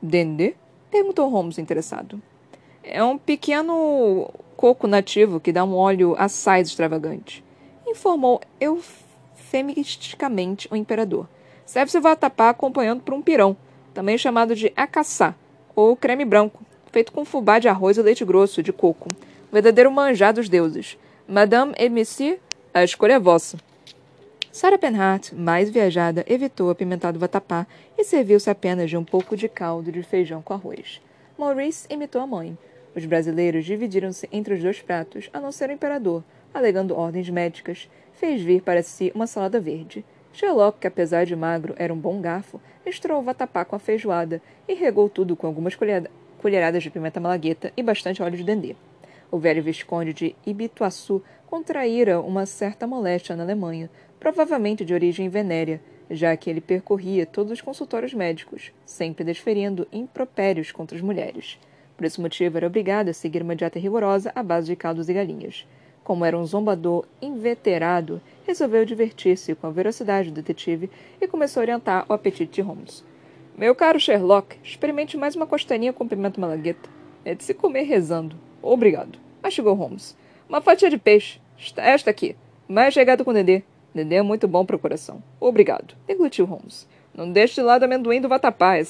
Dendê? 0.00 0.54
Perguntou 0.90 1.28
Holmes, 1.28 1.58
interessado. 1.58 2.22
É 2.82 3.04
um 3.04 3.18
pequeno 3.18 4.32
coco 4.56 4.86
nativo 4.86 5.38
que 5.38 5.52
dá 5.52 5.62
um 5.64 5.74
óleo 5.74 6.14
assaz 6.16 6.68
extravagante. 6.68 7.44
Informou 7.86 8.40
eufemisticamente 8.60 10.68
o 10.70 10.76
imperador. 10.76 11.28
Serve-se 11.64 11.98
o 11.98 12.02
vatapá 12.02 12.48
acompanhando 12.48 13.02
por 13.02 13.12
um 13.12 13.20
pirão, 13.20 13.54
também 13.92 14.16
chamado 14.16 14.54
de 14.54 14.72
acaçá, 14.76 15.34
ou 15.74 15.96
creme 15.96 16.24
branco, 16.24 16.64
feito 16.96 17.12
com 17.12 17.26
fubá 17.26 17.58
de 17.58 17.68
arroz 17.68 17.98
e 17.98 18.02
leite 18.02 18.24
grosso, 18.24 18.62
de 18.62 18.72
coco. 18.72 19.10
verdadeiro 19.52 19.92
manjar 19.92 20.32
dos 20.32 20.48
deuses. 20.48 20.96
Madame 21.28 21.74
et 21.76 21.90
Monsieur, 21.90 22.38
a 22.72 22.82
escolha 22.82 23.12
é 23.12 23.18
vossa. 23.18 23.58
Sarah 24.50 24.78
Penhart, 24.78 25.34
mais 25.34 25.68
viajada, 25.68 26.24
evitou 26.26 26.70
apimentado 26.70 27.18
vatapá 27.18 27.66
e 27.98 28.02
serviu-se 28.02 28.48
apenas 28.48 28.88
de 28.88 28.96
um 28.96 29.04
pouco 29.04 29.36
de 29.36 29.46
caldo 29.46 29.92
de 29.92 30.02
feijão 30.02 30.40
com 30.40 30.54
arroz. 30.54 31.02
Maurice 31.36 31.86
imitou 31.90 32.22
a 32.22 32.26
mãe. 32.26 32.56
Os 32.94 33.04
brasileiros 33.04 33.66
dividiram-se 33.66 34.26
entre 34.32 34.54
os 34.54 34.62
dois 34.62 34.80
pratos, 34.80 35.28
a 35.34 35.38
não 35.38 35.52
ser 35.52 35.68
o 35.68 35.74
imperador, 35.74 36.24
alegando 36.54 36.96
ordens 36.96 37.28
médicas. 37.28 37.90
Fez 38.14 38.40
vir 38.40 38.62
para 38.62 38.82
si 38.82 39.12
uma 39.14 39.26
salada 39.26 39.60
verde. 39.60 40.02
Sherlock, 40.32 40.78
que 40.80 40.86
apesar 40.86 41.26
de 41.26 41.36
magro 41.36 41.74
era 41.76 41.92
um 41.92 41.98
bom 41.98 42.22
garfo, 42.22 42.58
misturou 42.86 43.20
o 43.20 43.22
vatapá 43.22 43.66
com 43.66 43.76
a 43.76 43.78
feijoada 43.78 44.40
e 44.66 44.72
regou 44.72 45.10
tudo 45.10 45.36
com 45.36 45.46
algumas 45.46 45.76
colheradas 46.40 46.82
de 46.82 46.90
pimenta 46.90 47.20
malagueta 47.20 47.72
e 47.76 47.82
bastante 47.82 48.22
óleo 48.22 48.36
de 48.36 48.44
dendê. 48.44 48.76
O 49.30 49.38
velho 49.38 49.62
visconde 49.62 50.12
de 50.12 50.36
Ibituaçu 50.46 51.22
contraíra 51.46 52.20
uma 52.20 52.46
certa 52.46 52.86
moléstia 52.86 53.34
na 53.34 53.42
Alemanha, 53.42 53.90
provavelmente 54.20 54.84
de 54.84 54.94
origem 54.94 55.28
venérea, 55.28 55.80
já 56.10 56.36
que 56.36 56.48
ele 56.48 56.60
percorria 56.60 57.26
todos 57.26 57.52
os 57.52 57.60
consultórios 57.60 58.14
médicos, 58.14 58.72
sempre 58.84 59.24
desferindo 59.24 59.86
impropérios 59.92 60.70
contra 60.70 60.96
as 60.96 61.02
mulheres. 61.02 61.58
Por 61.96 62.04
esse 62.04 62.20
motivo, 62.20 62.56
era 62.56 62.66
obrigado 62.66 63.08
a 63.08 63.12
seguir 63.12 63.42
uma 63.42 63.56
dieta 63.56 63.78
rigorosa 63.78 64.30
à 64.34 64.42
base 64.42 64.66
de 64.66 64.76
caldos 64.76 65.08
e 65.08 65.14
galinhas. 65.14 65.66
Como 66.04 66.24
era 66.24 66.38
um 66.38 66.46
zombador 66.46 67.04
inveterado, 67.20 68.20
resolveu 68.46 68.84
divertir-se 68.84 69.54
com 69.54 69.66
a 69.66 69.70
velocidade 69.70 70.30
do 70.30 70.34
detetive 70.34 70.90
e 71.20 71.26
começou 71.26 71.60
a 71.60 71.64
orientar 71.64 72.06
o 72.08 72.12
apetite 72.12 72.52
de 72.52 72.60
Holmes. 72.60 73.02
Meu 73.58 73.74
caro 73.74 73.98
Sherlock, 73.98 74.58
experimente 74.62 75.16
mais 75.16 75.34
uma 75.34 75.46
costaninha 75.46 75.90
com 75.90 76.06
pimenta 76.06 76.38
malagueta. 76.38 76.90
É 77.24 77.34
de 77.34 77.42
se 77.42 77.54
comer 77.54 77.84
rezando. 77.84 78.36
Obrigado. 78.60 79.18
Mastigou 79.42 79.72
Holmes. 79.72 80.14
Uma 80.46 80.60
fatia 80.60 80.90
de 80.90 80.98
peixe. 80.98 81.40
Esta 81.78 82.10
aqui. 82.10 82.36
Mais 82.68 82.92
chegado 82.92 83.24
com 83.24 83.32
Dedê. 83.32 83.62
Dedê 83.94 84.16
é 84.16 84.22
muito 84.22 84.46
bom 84.46 84.66
para 84.66 84.76
o 84.76 84.78
coração. 84.78 85.22
Obrigado. 85.40 85.94
Deglutiu 86.06 86.44
Holmes. 86.44 86.86
Não 87.14 87.32
deixe 87.32 87.54
de 87.54 87.62
lado 87.62 87.84
amendoim 87.84 88.20
do 88.20 88.28
vatapá. 88.28 88.76
É 88.76 88.82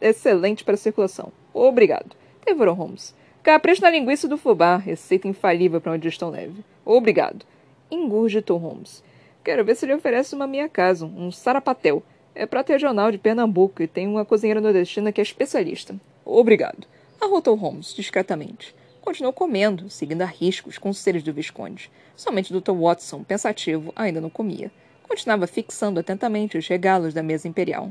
excelente 0.00 0.64
para 0.64 0.74
a 0.74 0.76
circulação. 0.76 1.32
Obrigado. 1.54 2.16
Devorou 2.44 2.74
Holmes. 2.74 3.14
Capricho 3.44 3.80
na 3.80 3.90
linguiça 3.90 4.26
do 4.26 4.36
fubá. 4.36 4.76
Receita 4.76 5.28
infalível 5.28 5.80
para 5.80 5.92
uma 5.92 5.98
digestão 5.98 6.30
leve. 6.30 6.64
Obrigado. 6.84 7.46
Engurgitou 7.88 8.58
Holmes. 8.58 9.04
Quero 9.44 9.64
ver 9.64 9.76
se 9.76 9.86
ele 9.86 9.94
oferece 9.94 10.34
uma 10.34 10.48
minha 10.48 10.68
casa, 10.68 11.06
um 11.06 11.30
sarapatel. 11.30 12.02
É 12.34 12.46
prato 12.46 12.70
regional 12.70 13.10
de 13.10 13.18
Pernambuco 13.18 13.82
e 13.82 13.88
tem 13.88 14.06
uma 14.06 14.24
cozinheira 14.24 14.60
nordestina 14.60 15.12
que 15.12 15.20
é 15.20 15.22
especialista. 15.22 15.94
Obrigado. 16.24 16.86
Arrotou 17.20 17.56
Holmes, 17.56 17.94
discretamente. 17.94 18.74
Continuou 19.00 19.32
comendo, 19.32 19.90
seguindo 19.90 20.22
a 20.22 20.26
riscos 20.26 20.78
conselhos 20.78 21.22
do 21.22 21.32
Visconde. 21.32 21.90
Somente 22.14 22.52
Dr. 22.52 22.72
Watson, 22.72 23.24
pensativo, 23.24 23.92
ainda 23.96 24.20
não 24.20 24.30
comia. 24.30 24.70
Continuava 25.08 25.46
fixando 25.46 25.98
atentamente 25.98 26.56
os 26.56 26.68
regalos 26.68 27.12
da 27.12 27.22
mesa 27.22 27.48
imperial. 27.48 27.90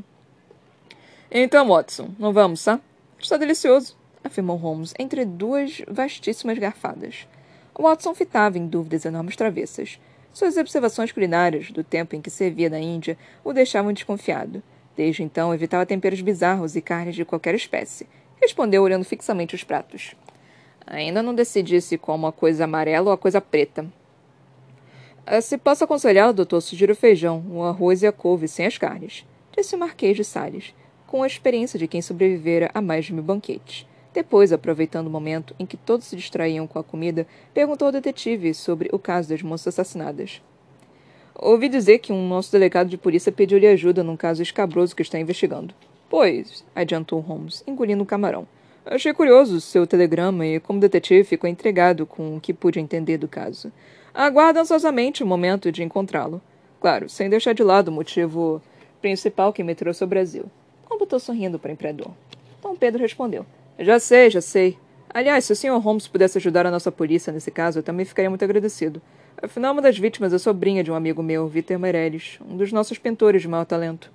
Então, 1.29 1.67
Watson, 1.67 2.09
não 2.17 2.31
vamos, 2.31 2.63
tá? 2.63 2.79
Está 3.19 3.37
delicioso, 3.37 3.97
afirmou 4.23 4.55
Holmes 4.55 4.93
entre 4.97 5.25
duas 5.25 5.81
vastíssimas 5.87 6.57
garfadas. 6.57 7.27
Watson 7.77 8.13
fitava 8.13 8.57
em 8.57 8.67
dúvidas 8.67 9.05
enormes 9.05 9.35
travessas. 9.35 9.99
Suas 10.39 10.55
observações 10.55 11.11
culinárias, 11.11 11.69
do 11.69 11.83
tempo 11.83 12.15
em 12.15 12.21
que 12.21 12.29
servia 12.29 12.69
na 12.69 12.79
Índia, 12.79 13.17
o 13.43 13.51
deixavam 13.51 13.91
desconfiado. 13.91 14.63
Desde 14.95 15.21
então, 15.21 15.53
evitava 15.53 15.85
temperos 15.85 16.21
bizarros 16.21 16.77
e 16.77 16.81
carnes 16.81 17.13
de 17.13 17.25
qualquer 17.25 17.53
espécie. 17.55 18.07
Respondeu 18.41 18.81
olhando 18.81 19.03
fixamente 19.03 19.53
os 19.53 19.65
pratos. 19.65 20.15
Ainda 20.87 21.21
não 21.21 21.35
decidi 21.35 21.81
se 21.81 21.97
como 21.97 22.25
a 22.25 22.31
coisa 22.31 22.63
amarela 22.63 23.07
ou 23.07 23.11
a 23.11 23.17
coisa 23.17 23.41
preta. 23.41 23.85
Ah, 25.25 25.41
se 25.41 25.57
posso 25.57 25.83
aconselhá-lo, 25.83 26.31
doutor, 26.31 26.61
sugiro 26.61 26.93
o 26.93 26.95
feijão, 26.95 27.43
o 27.51 27.61
arroz 27.61 28.01
e 28.01 28.07
a 28.07 28.11
couve, 28.13 28.47
sem 28.47 28.65
as 28.65 28.77
carnes. 28.77 29.25
Disse 29.51 29.75
o 29.75 29.77
Marquês 29.77 30.15
de 30.15 30.23
Salles, 30.23 30.73
com 31.05 31.21
a 31.21 31.27
experiência 31.27 31.77
de 31.77 31.85
quem 31.85 32.01
sobrevivera 32.01 32.71
a 32.73 32.79
mais 32.79 33.03
de 33.03 33.13
mil 33.13 33.23
banquetes. 33.23 33.85
Depois, 34.19 34.51
aproveitando 34.51 35.07
o 35.07 35.09
momento 35.09 35.55
em 35.57 35.65
que 35.65 35.77
todos 35.77 36.05
se 36.05 36.13
distraíam 36.13 36.67
com 36.67 36.77
a 36.77 36.83
comida, 36.83 37.25
perguntou 37.53 37.85
ao 37.85 37.91
detetive 37.93 38.53
sobre 38.53 38.89
o 38.91 38.99
caso 38.99 39.29
das 39.29 39.41
moças 39.41 39.67
assassinadas. 39.67 40.41
Ouvi 41.33 41.69
dizer 41.69 41.99
que 41.99 42.11
um 42.11 42.27
nosso 42.27 42.51
delegado 42.51 42.89
de 42.89 42.97
polícia 42.97 43.31
pediu-lhe 43.31 43.65
ajuda 43.65 44.03
num 44.03 44.17
caso 44.17 44.43
escabroso 44.43 44.93
que 44.93 45.01
está 45.01 45.17
investigando. 45.17 45.73
Pois, 46.09 46.65
adiantou 46.75 47.21
Holmes, 47.21 47.63
engolindo 47.65 48.03
o 48.03 48.05
camarão. 48.05 48.45
Achei 48.85 49.13
curioso 49.13 49.61
seu 49.61 49.87
telegrama 49.87 50.45
e, 50.45 50.59
como 50.59 50.81
detetive, 50.81 51.23
ficou 51.23 51.49
intrigado 51.49 52.05
com 52.05 52.35
o 52.35 52.41
que 52.41 52.53
pude 52.53 52.77
entender 52.77 53.17
do 53.17 53.27
caso. 53.29 53.71
Aguardo 54.13 54.59
ansiosamente 54.59 55.23
o 55.23 55.27
momento 55.27 55.71
de 55.71 55.81
encontrá-lo. 55.81 56.41
Claro, 56.81 57.07
sem 57.07 57.29
deixar 57.29 57.53
de 57.53 57.63
lado 57.63 57.87
o 57.87 57.93
motivo 57.93 58.61
principal 58.99 59.53
que 59.53 59.63
me 59.63 59.75
trouxe 59.75 60.03
ao 60.03 60.09
Brasil. 60.09 60.43
Completou 60.89 61.21
sorrindo 61.21 61.57
para 61.57 61.69
o 61.69 61.73
imperador. 61.73 62.11
Dom 62.61 62.75
Pedro 62.75 63.01
respondeu. 63.01 63.45
Já 63.81 63.97
sei, 63.97 64.29
já 64.29 64.41
sei. 64.41 64.77
Aliás, 65.09 65.45
se 65.45 65.53
o 65.53 65.55
Sr. 65.55 65.79
Holmes 65.81 66.05
pudesse 66.05 66.37
ajudar 66.37 66.65
a 66.65 66.71
nossa 66.71 66.91
polícia 66.91 67.31
nesse 67.31 67.49
caso, 67.49 67.79
eu 67.79 67.83
também 67.83 68.05
ficaria 68.05 68.29
muito 68.29 68.43
agradecido. 68.43 69.01
Afinal, 69.41 69.71
uma 69.71 69.81
das 69.81 69.97
vítimas 69.97 70.33
é 70.33 70.37
sobrinha 70.37 70.83
de 70.83 70.91
um 70.91 70.95
amigo 70.95 71.23
meu, 71.23 71.47
Vitor 71.47 71.79
Meirelles, 71.79 72.39
um 72.45 72.57
dos 72.57 72.73
nossos 72.73 72.97
pintores 72.97 73.41
de 73.41 73.47
maior 73.47 73.63
talento. 73.63 74.11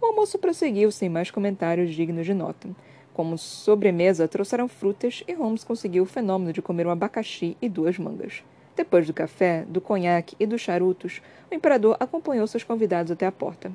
O 0.00 0.06
almoço 0.06 0.38
prosseguiu 0.38 0.90
sem 0.90 1.10
mais 1.10 1.30
comentários 1.30 1.94
dignos 1.94 2.24
de 2.24 2.32
nota. 2.32 2.70
Como 3.12 3.36
sobremesa, 3.36 4.26
trouxeram 4.26 4.66
frutas 4.66 5.22
e 5.28 5.34
Holmes 5.34 5.62
conseguiu 5.62 6.04
o 6.04 6.06
fenômeno 6.06 6.50
de 6.50 6.62
comer 6.62 6.86
um 6.86 6.90
abacaxi 6.90 7.54
e 7.60 7.68
duas 7.68 7.98
mangas. 7.98 8.42
Depois 8.74 9.06
do 9.06 9.12
café, 9.12 9.66
do 9.68 9.82
conhaque 9.82 10.34
e 10.40 10.46
dos 10.46 10.62
charutos, 10.62 11.20
o 11.50 11.54
imperador 11.54 11.98
acompanhou 12.00 12.46
seus 12.46 12.64
convidados 12.64 13.12
até 13.12 13.26
a 13.26 13.32
porta. 13.32 13.70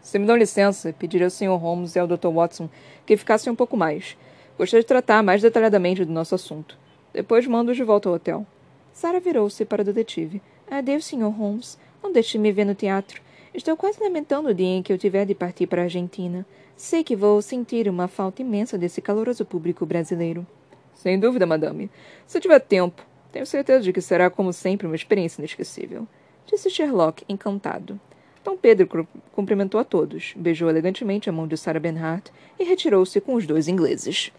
Se 0.00 0.18
me 0.18 0.26
dão 0.26 0.36
licença, 0.36 0.92
pediria 0.92 1.28
ao 1.28 1.30
Sr. 1.30 1.56
Holmes 1.56 1.94
e 1.94 2.00
ao 2.00 2.08
Dr. 2.08 2.26
Watson 2.34 2.68
que 3.06 3.16
ficassem 3.16 3.52
um 3.52 3.56
pouco 3.56 3.76
mais. 3.76 4.16
Gostaria 4.58 4.82
de 4.82 4.86
tratar 4.86 5.22
mais 5.22 5.40
detalhadamente 5.40 6.04
do 6.04 6.12
nosso 6.12 6.34
assunto. 6.34 6.78
Depois 7.12 7.46
mando-os 7.46 7.76
de 7.76 7.82
volta 7.82 8.08
ao 8.08 8.14
hotel. 8.14 8.46
Sarah 8.92 9.18
virou-se 9.18 9.64
para 9.64 9.82
o 9.82 9.84
detetive. 9.84 10.42
Adeus, 10.70 11.06
Sr. 11.06 11.30
Holmes. 11.30 11.78
Não 12.02 12.12
deixe 12.12 12.38
me 12.38 12.52
ver 12.52 12.64
no 12.64 12.74
teatro. 12.74 13.20
Estou 13.54 13.76
quase 13.76 14.02
lamentando 14.02 14.48
o 14.48 14.54
dia 14.54 14.66
em 14.66 14.82
que 14.82 14.92
eu 14.92 14.98
tiver 14.98 15.26
de 15.26 15.34
partir 15.34 15.66
para 15.66 15.82
a 15.82 15.84
Argentina. 15.84 16.46
Sei 16.76 17.04
que 17.04 17.16
vou 17.16 17.40
sentir 17.42 17.88
uma 17.88 18.08
falta 18.08 18.42
imensa 18.42 18.78
desse 18.78 19.00
caloroso 19.00 19.44
público 19.44 19.84
brasileiro. 19.84 20.46
Sem 20.94 21.18
dúvida, 21.18 21.46
madame. 21.46 21.90
Se 22.26 22.40
tiver 22.40 22.60
tempo, 22.60 23.04
tenho 23.30 23.46
certeza 23.46 23.82
de 23.82 23.92
que 23.92 24.00
será, 24.00 24.30
como 24.30 24.52
sempre, 24.52 24.86
uma 24.86 24.96
experiência 24.96 25.40
inesquecível. 25.40 26.06
Disse 26.46 26.70
Sherlock, 26.70 27.24
encantado. 27.28 27.98
Dom 28.44 28.56
Pedro 28.56 29.06
cumprimentou 29.32 29.80
a 29.80 29.84
todos, 29.84 30.34
beijou 30.36 30.68
elegantemente 30.68 31.30
a 31.30 31.32
mão 31.32 31.46
de 31.46 31.56
Sarah 31.56 31.78
Bernhardt 31.78 32.32
e 32.58 32.64
retirou-se 32.64 33.20
com 33.20 33.34
os 33.34 33.46
dois 33.46 33.68
ingleses. 33.68 34.32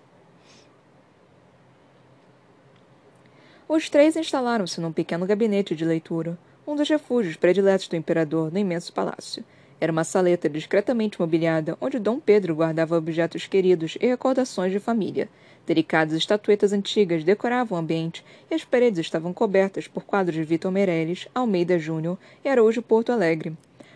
Os 3.68 3.90
três 3.90 4.18
instalaram-se 4.18 4.82
num 4.82 4.92
pequeno 4.92 5.26
gabinete 5.26 5.74
de 5.74 5.86
leitura, 5.86 6.38
um 6.68 6.76
dos 6.76 6.90
refúgios 6.90 7.38
prediletos 7.38 7.88
do 7.88 7.96
imperador 7.96 8.52
no 8.52 8.60
imenso 8.60 8.92
palácio. 8.92 9.44
Era 9.80 9.92
uma 9.92 10.04
saleta 10.04 10.50
discretamente 10.50 11.20
mobiliada, 11.20 11.78
onde 11.80 11.98
Dom 11.98 12.20
Pedro 12.20 12.56
guardava 12.56 12.98
objetos 12.98 13.48
queridos 13.48 13.98
e 14.02 14.08
recordações 14.08 14.72
de 14.72 14.80
família. 14.80 15.30
Delicadas 15.66 16.14
estatuetas 16.14 16.74
antigas 16.74 17.24
decoravam 17.24 17.78
o 17.78 17.82
ambiente 17.82 18.24
e 18.52 18.54
as 18.54 18.66
paredes 18.66 19.00
estavam 19.00 19.34
cobertas 19.34 19.88
por 19.88 20.04
quadros 20.04 20.36
de 20.36 20.44
Vitor 20.44 20.72
Meirelles, 20.72 21.28
Almeida 21.34 21.80
Júnior 21.80 22.18
e 22.44 22.50
Araújo 22.50 22.82
Porto 22.82 23.14
Alegre. 23.14 23.54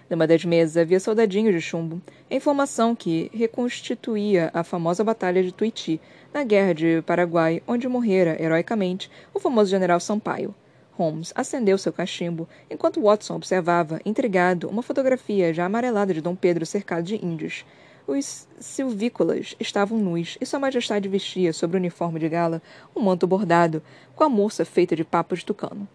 Numa 0.10 0.26
das 0.26 0.46
mesas 0.46 0.78
havia 0.78 1.02
soldadinhos 1.02 1.54
de 1.54 1.60
chumbo, 1.60 2.02
a 2.32 2.36
informação 2.36 2.96
que 2.96 3.30
reconstituía 3.34 4.50
a 4.54 4.64
famosa 4.64 5.04
Batalha 5.04 5.44
de 5.44 5.52
Tuiuti, 5.52 6.00
na 6.34 6.46
Guerra 6.46 6.74
de 6.74 7.02
Paraguai, 7.02 7.62
onde 7.68 7.88
morrera, 7.90 8.42
heroicamente, 8.42 9.12
o 9.34 9.40
famoso 9.40 9.70
general 9.70 10.00
Sampaio. 10.00 10.56
Holmes 10.94 11.34
acendeu 11.36 11.78
seu 11.78 11.92
cachimbo, 11.92 12.48
enquanto 12.72 13.02
Watson 13.02 13.36
observava, 13.36 14.00
intrigado, 14.06 14.70
uma 14.70 14.82
fotografia 14.82 15.54
já 15.54 15.66
amarelada 15.66 16.14
de 16.14 16.22
Dom 16.22 16.36
Pedro 16.36 16.66
cercado 16.66 17.04
de 17.04 17.24
índios. 17.24 17.66
Os 18.08 18.48
silvícolas 18.60 19.56
estavam 19.60 19.98
nus 19.98 20.38
e 20.40 20.46
Sua 20.46 20.60
Majestade 20.60 21.10
vestia, 21.10 21.52
sobre 21.52 21.76
o 21.76 21.80
uniforme 21.80 22.20
de 22.20 22.30
gala, 22.30 22.62
um 22.96 23.02
manto 23.02 23.28
bordado, 23.28 23.84
com 24.16 24.24
a 24.24 24.30
moça 24.30 24.64
feita 24.64 24.96
de 24.96 25.04
papo 25.04 25.36
de 25.36 25.46
tucano. 25.46 25.88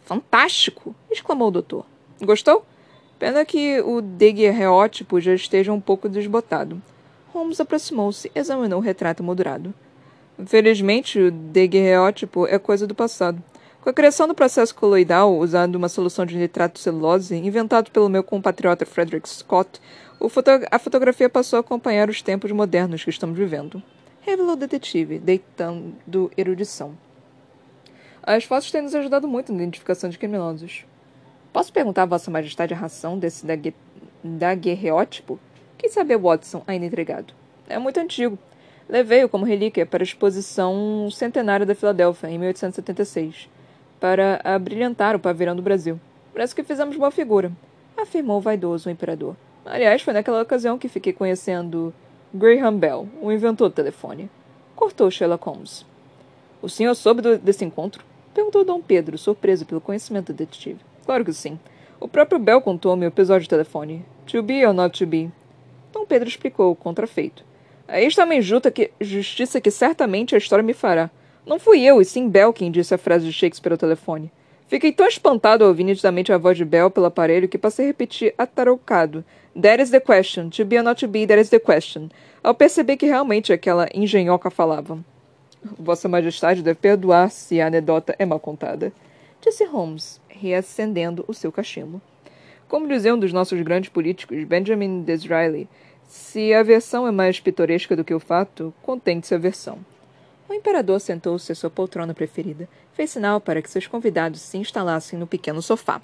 Fantástico! 0.00 0.94
exclamou 1.10 1.48
o 1.48 1.52
doutor. 1.52 1.86
Gostou? 2.22 2.64
Pena 3.22 3.44
que 3.44 3.80
o 3.82 4.00
daguerreótipo 4.00 5.20
já 5.20 5.32
esteja 5.32 5.72
um 5.72 5.80
pouco 5.80 6.08
desbotado. 6.08 6.82
Holmes 7.32 7.60
aproximou-se 7.60 8.28
e 8.34 8.36
examinou 8.36 8.80
o 8.80 8.82
retrato 8.82 9.22
moldurado. 9.22 9.72
Felizmente, 10.44 11.20
o 11.20 11.30
daguerreótipo 11.30 12.48
é 12.48 12.58
coisa 12.58 12.84
do 12.84 12.96
passado. 12.96 13.40
Com 13.80 13.88
a 13.88 13.92
criação 13.92 14.26
do 14.26 14.34
processo 14.34 14.74
coloidal, 14.74 15.38
usando 15.38 15.76
uma 15.76 15.88
solução 15.88 16.26
de 16.26 16.36
nitrato 16.36 16.80
celulose, 16.80 17.36
inventado 17.36 17.92
pelo 17.92 18.08
meu 18.08 18.24
compatriota 18.24 18.84
Frederick 18.84 19.28
Scott, 19.28 19.80
foto 20.28 20.50
a 20.68 20.78
fotografia 20.80 21.28
passou 21.28 21.58
a 21.58 21.60
acompanhar 21.60 22.10
os 22.10 22.22
tempos 22.22 22.50
modernos 22.50 23.04
que 23.04 23.10
estamos 23.10 23.38
vivendo. 23.38 23.80
Revelou 24.22 24.54
o 24.54 24.56
detetive, 24.56 25.20
deitando 25.20 26.28
erudição. 26.36 26.98
As 28.20 28.42
fotos 28.42 28.72
têm 28.72 28.82
nos 28.82 28.96
ajudado 28.96 29.28
muito 29.28 29.52
na 29.52 29.58
identificação 29.58 30.10
de 30.10 30.18
criminosos. 30.18 30.86
Posso 31.52 31.70
perguntar 31.70 32.04
a 32.04 32.06
Vossa 32.06 32.30
Majestade 32.30 32.72
a 32.72 32.76
ração 32.76 33.18
desse 33.18 33.46
daguerreótipo? 34.24 35.38
Quem 35.76 35.90
sabe 35.90 36.16
Watson, 36.16 36.62
ainda 36.66 36.86
intrigado. 36.86 37.34
É 37.68 37.78
muito 37.78 38.00
antigo. 38.00 38.38
Levei-o 38.88 39.28
como 39.28 39.44
relíquia 39.44 39.84
para 39.84 40.02
a 40.02 40.04
exposição 40.04 41.08
centenária 41.10 41.66
da 41.66 41.74
Filadélfia, 41.74 42.28
em 42.28 42.38
1876, 42.38 43.50
para 44.00 44.40
abrilhantar 44.42 45.14
o 45.14 45.18
pavilhão 45.18 45.54
do 45.54 45.60
Brasil. 45.60 46.00
Parece 46.32 46.54
que 46.54 46.62
fizemos 46.62 46.96
boa 46.96 47.10
figura, 47.10 47.52
afirmou 47.96 48.40
vaidoso 48.40 48.88
o 48.88 48.92
imperador. 48.92 49.36
Aliás, 49.64 50.00
foi 50.00 50.14
naquela 50.14 50.42
ocasião 50.42 50.78
que 50.78 50.88
fiquei 50.88 51.12
conhecendo 51.12 51.92
Graham 52.32 52.76
Bell, 52.76 53.08
o 53.20 53.30
inventor 53.30 53.68
do 53.68 53.74
telefone. 53.74 54.30
Cortou 54.74 55.10
Sherlock 55.10 55.44
Holmes. 55.44 55.84
O 56.62 56.68
senhor 56.68 56.94
soube 56.94 57.36
desse 57.38 57.64
encontro? 57.64 58.02
Perguntou 58.34 58.64
Dom 58.64 58.80
Pedro, 58.80 59.18
surpreso 59.18 59.66
pelo 59.66 59.80
conhecimento 59.80 60.32
do 60.32 60.36
detetive. 60.36 60.80
Claro 61.04 61.24
que 61.24 61.32
sim. 61.32 61.58
O 62.00 62.08
próprio 62.08 62.38
Bell 62.38 62.60
contou-me 62.60 63.06
o 63.06 63.08
episódio 63.08 63.42
de 63.42 63.48
telefone. 63.48 64.04
To 64.26 64.42
be 64.42 64.66
or 64.66 64.72
not 64.72 64.98
to 64.98 65.06
be? 65.06 65.30
Dom 65.92 66.06
Pedro 66.06 66.28
explicou, 66.28 66.74
contrafeito. 66.74 67.44
Aí 67.86 68.06
está 68.06 68.24
uma 68.24 68.34
injusta 68.34 68.70
que, 68.70 68.90
justiça 69.00 69.60
que 69.60 69.70
certamente 69.70 70.34
a 70.34 70.38
história 70.38 70.62
me 70.62 70.72
fará. 70.72 71.10
Não 71.44 71.58
fui 71.58 71.82
eu, 71.82 72.00
e 72.00 72.04
sim 72.04 72.28
Bell 72.28 72.52
quem 72.52 72.70
disse 72.70 72.94
a 72.94 72.98
frase 72.98 73.26
de 73.26 73.32
Shakespeare 73.32 73.72
ao 73.72 73.78
telefone. 73.78 74.32
Fiquei 74.68 74.90
tão 74.90 75.06
espantado 75.06 75.64
ao 75.64 75.68
ouvir 75.68 75.84
nitidamente 75.84 76.32
a 76.32 76.38
voz 76.38 76.56
de 76.56 76.64
Bell 76.64 76.90
pelo 76.90 77.06
aparelho 77.06 77.48
que 77.48 77.58
passei 77.58 77.84
a 77.84 77.88
repetir 77.88 78.34
ataroucado. 78.38 79.22
That 79.60 79.82
is 79.82 79.90
the 79.90 80.00
question. 80.00 80.48
To 80.50 80.64
be 80.64 80.78
or 80.78 80.82
not 80.82 81.04
to 81.04 81.08
be, 81.08 81.26
that 81.26 81.38
is 81.38 81.50
the 81.50 81.58
question. 81.58 82.08
Ao 82.42 82.54
perceber 82.54 82.96
que 82.96 83.04
realmente 83.04 83.52
aquela 83.52 83.86
engenhoca 83.92 84.50
falava. 84.50 84.98
Vossa 85.78 86.08
Majestade 86.08 86.62
deve 86.62 86.78
perdoar 86.78 87.30
se 87.30 87.60
a 87.60 87.66
anedota 87.66 88.16
é 88.18 88.24
mal 88.24 88.40
contada. 88.40 88.92
Disse 89.42 89.64
Holmes, 89.64 90.20
reacendendo 90.28 91.24
o 91.26 91.34
seu 91.34 91.50
cachimbo. 91.50 92.00
Como 92.68 92.86
dizia 92.86 93.12
um 93.12 93.18
dos 93.18 93.32
nossos 93.32 93.60
grandes 93.60 93.90
políticos, 93.90 94.44
Benjamin 94.44 95.02
Disraeli, 95.02 95.68
se 96.06 96.54
a 96.54 96.62
versão 96.62 97.08
é 97.08 97.10
mais 97.10 97.40
pitoresca 97.40 97.96
do 97.96 98.04
que 98.04 98.14
o 98.14 98.20
fato, 98.20 98.72
contente-se 98.82 99.34
a 99.34 99.38
versão. 99.38 99.84
O 100.48 100.54
imperador 100.54 101.00
sentou-se 101.00 101.50
à 101.50 101.56
sua 101.56 101.68
poltrona 101.68 102.14
preferida. 102.14 102.68
Fez 102.92 103.10
sinal 103.10 103.40
para 103.40 103.60
que 103.60 103.68
seus 103.68 103.88
convidados 103.88 104.40
se 104.40 104.58
instalassem 104.58 105.18
no 105.18 105.26
pequeno 105.26 105.60
sofá. 105.60 106.00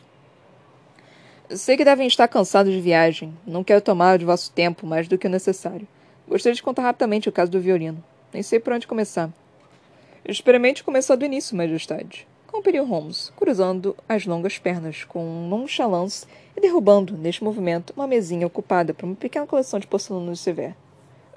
Sei 1.48 1.77
que 1.77 1.85
devem 1.85 2.09
estar 2.09 2.27
cansados 2.27 2.72
de 2.72 2.81
viagem. 2.81 3.33
Não 3.46 3.62
quero 3.62 3.81
tomar 3.81 4.18
de 4.18 4.24
vosso 4.24 4.51
tempo 4.51 4.85
mais 4.85 5.07
do 5.07 5.16
que 5.16 5.29
o 5.29 5.31
necessário. 5.31 5.87
Gostaria 6.27 6.57
de 6.57 6.62
contar 6.62 6.83
rapidamente 6.83 7.29
o 7.29 7.33
caso 7.33 7.53
do 7.53 7.61
violino. 7.61 8.03
Nem 8.33 8.42
sei 8.42 8.59
por 8.59 8.72
onde 8.72 8.88
começar. 8.88 9.31
Experimente 10.24 10.83
começar 10.83 11.14
do 11.14 11.24
início, 11.24 11.57
Majestade. 11.57 12.27
Compeliu 12.59 12.85
Holmes, 12.85 13.33
cruzando 13.37 13.97
as 14.09 14.27
longas 14.27 14.59
pernas 14.59 15.05
com 15.05 15.47
nonchalance 15.49 16.27
e 16.57 16.61
derrubando, 16.61 17.16
neste 17.16 17.44
movimento, 17.44 17.92
uma 17.97 18.05
mesinha 18.05 18.49
ocupada 18.49 18.92
por 18.92 19.07
uma 19.07 19.14
pequena 19.14 19.47
coleção 19.47 19.79
de 19.79 19.87
porcelana 19.87 20.33
de 20.33 20.38
Sever. 20.38 20.75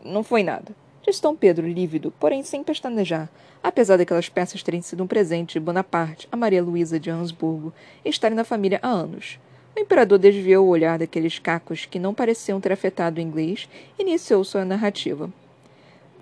Não 0.04 0.24
foi 0.24 0.42
nada 0.42 0.76
disse 1.06 1.22
Dom 1.22 1.36
Pedro, 1.36 1.68
lívido, 1.68 2.12
porém 2.20 2.42
sem 2.42 2.64
pestanejar, 2.64 3.30
apesar 3.62 3.98
daquelas 3.98 4.30
peças 4.30 4.64
terem 4.64 4.82
sido 4.82 5.04
um 5.04 5.08
presente 5.08 5.54
de 5.54 5.60
Bonaparte 5.60 6.28
a 6.32 6.36
Maria 6.36 6.64
Luísa 6.64 7.00
de 7.00 7.12
Habsburgo 7.12 7.72
e 8.04 8.10
estarem 8.10 8.36
na 8.36 8.44
família 8.44 8.80
há 8.82 8.88
anos. 8.88 9.40
O 9.78 9.80
imperador 9.80 10.18
desviou 10.18 10.66
o 10.66 10.70
olhar 10.70 10.98
daqueles 10.98 11.38
cacos 11.38 11.86
que 11.86 12.00
não 12.00 12.16
pareciam 12.16 12.60
ter 12.60 12.72
afetado 12.72 13.20
o 13.20 13.24
inglês 13.24 13.70
e 14.00 14.02
iniciou 14.02 14.44
sua 14.44 14.66
narrativa. 14.66 15.32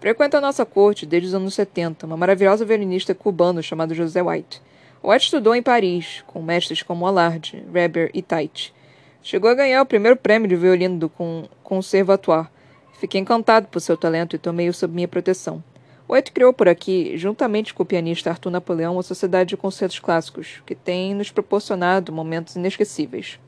Frequenta 0.02 0.40
a 0.40 0.42
nossa 0.42 0.66
corte 0.66 1.06
desde 1.06 1.30
os 1.30 1.34
anos 1.34 1.54
70, 1.54 2.06
uma 2.06 2.18
maravilhosa 2.18 2.66
violinista 2.66 3.16
cubano 3.16 3.64
chamado 3.64 3.96
José 3.96 4.22
White. 4.22 4.62
White 5.04 5.26
estudou 5.26 5.56
em 5.56 5.64
Paris, 5.64 6.24
com 6.28 6.42
mestres 6.42 6.84
como 6.84 7.08
Allard, 7.08 7.64
Reber 7.74 8.12
e 8.14 8.22
Tait. 8.22 8.74
Chegou 9.22 9.50
a 9.50 9.56
ganhar 9.56 9.82
o 9.82 9.86
primeiro 9.86 10.18
prêmio 10.18 10.48
de 10.48 10.56
violino 10.56 10.98
do 10.98 11.12
Conservatoire, 11.64 12.48
Fiquei 13.00 13.22
encantado 13.22 13.70
por 13.70 13.80
seu 13.80 13.96
talento 13.96 14.36
e 14.36 14.40
tomei-o 14.40 14.74
sob 14.74 14.94
minha 14.94 15.08
proteção. 15.08 15.64
White 16.10 16.34
criou 16.34 16.52
por 16.52 16.68
aqui, 16.68 17.18
juntamente 17.18 17.74
com 17.74 17.82
o 17.82 17.86
pianista 17.86 18.30
Arthur 18.30 18.50
Napoleão, 18.50 18.96
uma 18.96 19.04
sociedade 19.04 19.52
de 19.52 19.58
concertos 19.58 20.00
clássicos, 20.00 20.62
que 20.66 20.76
tem 20.76 21.16
nos 21.16 21.32
proporcionado 21.32 22.12
momentos 22.12 22.58
inesquecíveis. 22.58 23.40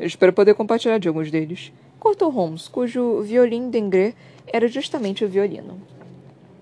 Eu 0.00 0.06
espero 0.06 0.32
poder 0.32 0.54
compartilhar 0.54 0.98
de 0.98 1.06
alguns 1.06 1.30
deles. 1.30 1.72
Cortou 2.00 2.28
Holmes, 2.28 2.66
cujo 2.66 3.20
violin 3.20 3.70
d'Ingres 3.70 4.16
era 4.48 4.66
justamente 4.66 5.24
o 5.24 5.28
violino. 5.28 5.80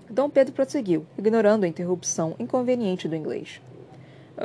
Dom 0.07 0.29
Pedro 0.29 0.53
prosseguiu, 0.53 1.07
ignorando 1.17 1.63
a 1.63 1.67
interrupção 1.67 2.35
inconveniente 2.37 3.07
do 3.07 3.15
inglês. 3.15 3.59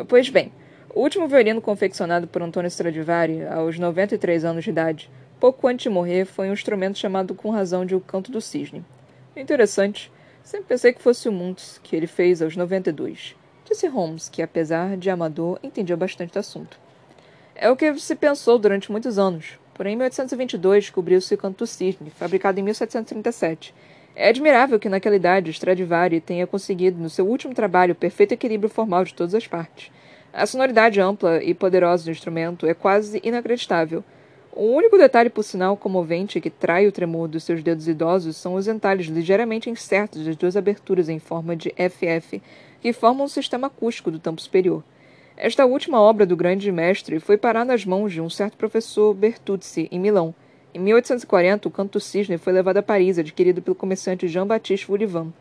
Pois 0.08 0.28
bem, 0.28 0.52
o 0.94 1.00
último 1.00 1.28
violino 1.28 1.60
confeccionado 1.60 2.26
por 2.26 2.42
Antônio 2.42 2.68
Stradivari, 2.68 3.46
aos 3.46 3.78
93 3.78 4.44
anos 4.44 4.64
de 4.64 4.70
idade, 4.70 5.10
pouco 5.38 5.68
antes 5.68 5.84
de 5.84 5.90
morrer, 5.90 6.24
foi 6.24 6.48
um 6.48 6.52
instrumento 6.52 6.98
chamado 6.98 7.34
com 7.34 7.50
razão 7.50 7.84
de 7.84 7.94
O 7.94 8.00
Canto 8.00 8.32
do 8.32 8.40
Cisne. 8.40 8.84
Interessante. 9.36 10.10
Sempre 10.42 10.68
pensei 10.68 10.92
que 10.92 11.02
fosse 11.02 11.28
o 11.28 11.32
Muntz, 11.32 11.80
que 11.82 11.94
ele 11.96 12.06
fez 12.06 12.40
aos 12.40 12.56
92. 12.56 13.36
Disse 13.68 13.88
Holmes, 13.88 14.28
que, 14.28 14.40
apesar 14.40 14.96
de 14.96 15.10
amador, 15.10 15.58
entendia 15.62 15.96
bastante 15.96 16.32
do 16.32 16.38
assunto. 16.38 16.78
É 17.54 17.68
o 17.68 17.76
que 17.76 17.98
se 17.98 18.14
pensou 18.14 18.58
durante 18.58 18.90
muitos 18.90 19.18
anos. 19.18 19.58
Porém, 19.74 19.94
em 19.94 19.96
1822, 19.96 20.84
descobriu-se 20.84 21.34
o 21.34 21.38
Canto 21.38 21.58
do 21.58 21.66
Cisne, 21.66 22.10
fabricado 22.10 22.60
em 22.60 22.62
1737. 22.62 23.74
É 24.18 24.30
admirável 24.30 24.80
que, 24.80 24.88
naquela 24.88 25.14
idade, 25.14 25.50
Stradivari 25.50 26.22
tenha 26.22 26.46
conseguido, 26.46 26.98
no 26.98 27.10
seu 27.10 27.28
último 27.28 27.52
trabalho, 27.52 27.92
o 27.92 27.94
perfeito 27.94 28.32
equilíbrio 28.32 28.70
formal 28.70 29.04
de 29.04 29.12
todas 29.12 29.34
as 29.34 29.46
partes. 29.46 29.92
A 30.32 30.46
sonoridade 30.46 30.98
ampla 30.98 31.42
e 31.42 31.52
poderosa 31.52 32.06
do 32.06 32.10
instrumento 32.10 32.66
é 32.66 32.72
quase 32.72 33.20
inacreditável. 33.22 34.02
O 34.54 34.74
único 34.74 34.96
detalhe, 34.96 35.28
por 35.28 35.42
sinal, 35.42 35.76
comovente 35.76 36.40
que 36.40 36.48
trai 36.48 36.86
o 36.86 36.92
tremor 36.92 37.28
dos 37.28 37.44
seus 37.44 37.62
dedos 37.62 37.86
idosos 37.86 38.38
são 38.38 38.54
os 38.54 38.66
entalhes 38.66 39.06
ligeiramente 39.06 39.68
incertos 39.68 40.24
das 40.24 40.34
duas 40.34 40.56
aberturas 40.56 41.10
em 41.10 41.18
forma 41.18 41.54
de 41.54 41.74
FF, 41.76 42.40
que 42.80 42.94
formam 42.94 43.26
o 43.26 43.28
sistema 43.28 43.66
acústico 43.66 44.10
do 44.10 44.18
tampo 44.18 44.40
superior. 44.40 44.82
Esta 45.36 45.66
última 45.66 46.00
obra 46.00 46.24
do 46.24 46.34
grande 46.34 46.72
mestre 46.72 47.20
foi 47.20 47.36
parar 47.36 47.66
nas 47.66 47.84
mãos 47.84 48.14
de 48.14 48.22
um 48.22 48.30
certo 48.30 48.56
professor 48.56 49.12
Bertuzzi, 49.12 49.88
em 49.92 50.00
Milão. 50.00 50.34
Em 50.76 50.78
1840, 50.78 51.68
o 51.68 51.70
canto 51.70 51.98
cisne 51.98 52.36
foi 52.36 52.52
levado 52.52 52.76
a 52.76 52.82
Paris, 52.82 53.18
adquirido 53.18 53.62
pelo 53.62 53.74
comerciante 53.74 54.28
Jean-Baptiste 54.28 54.86
Voulivant. 54.86 55.32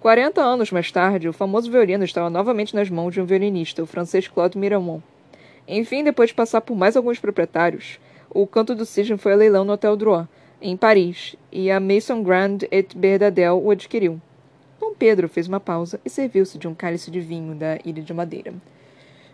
Quarenta 0.00 0.42
anos 0.42 0.70
mais 0.70 0.92
tarde, 0.92 1.26
o 1.26 1.32
famoso 1.32 1.70
violino 1.70 2.04
estava 2.04 2.28
novamente 2.28 2.74
nas 2.74 2.90
mãos 2.90 3.14
de 3.14 3.18
um 3.18 3.24
violinista, 3.24 3.82
o 3.82 3.86
francês 3.86 4.28
Claude 4.28 4.58
Miramont. 4.58 5.02
Enfim, 5.66 6.04
depois 6.04 6.28
de 6.28 6.34
passar 6.34 6.60
por 6.60 6.76
mais 6.76 6.94
alguns 6.94 7.18
proprietários, 7.18 7.98
o 8.28 8.46
canto 8.46 8.74
do 8.74 8.84
cisne 8.84 9.16
foi 9.16 9.32
a 9.32 9.36
leilão 9.36 9.64
no 9.64 9.72
Hotel 9.72 9.96
Drouin, 9.96 10.28
em 10.60 10.76
Paris, 10.76 11.36
e 11.50 11.70
a 11.70 11.80
Maison 11.80 12.22
Grand 12.22 12.58
et 12.70 12.94
Berdadel 12.94 13.58
o 13.58 13.70
adquiriu. 13.70 14.20
Dom 14.78 14.92
Pedro 14.92 15.26
fez 15.26 15.48
uma 15.48 15.58
pausa 15.58 15.98
e 16.04 16.10
serviu-se 16.10 16.58
de 16.58 16.68
um 16.68 16.74
cálice 16.74 17.10
de 17.10 17.18
vinho 17.18 17.54
da 17.54 17.78
Ilha 17.82 18.02
de 18.02 18.12
Madeira. 18.12 18.52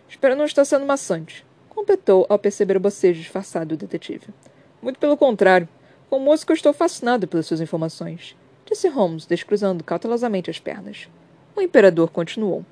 Espero 0.07 0.37
não 0.37 0.45
estar 0.45 0.63
sendo 0.63 0.85
maçante, 0.85 1.45
completou 1.67 2.25
ao 2.29 2.39
perceber 2.39 2.77
o 2.77 2.79
bocejo 2.79 3.19
disfarçado 3.19 3.75
do 3.75 3.81
detetive. 3.81 4.27
Muito 4.83 4.99
pelo 4.99 5.17
contrário. 5.17 5.67
Com 6.09 6.19
música 6.19 6.51
eu 6.51 6.55
estou 6.55 6.73
fascinado 6.73 7.27
pelas 7.27 7.45
suas 7.47 7.61
informações, 7.61 8.35
disse 8.65 8.87
Holmes, 8.87 9.25
descruzando 9.25 9.83
cautelosamente 9.83 10.51
as 10.51 10.59
pernas. 10.59 11.07
O 11.55 11.61
imperador 11.61 12.11
continuou. 12.11 12.65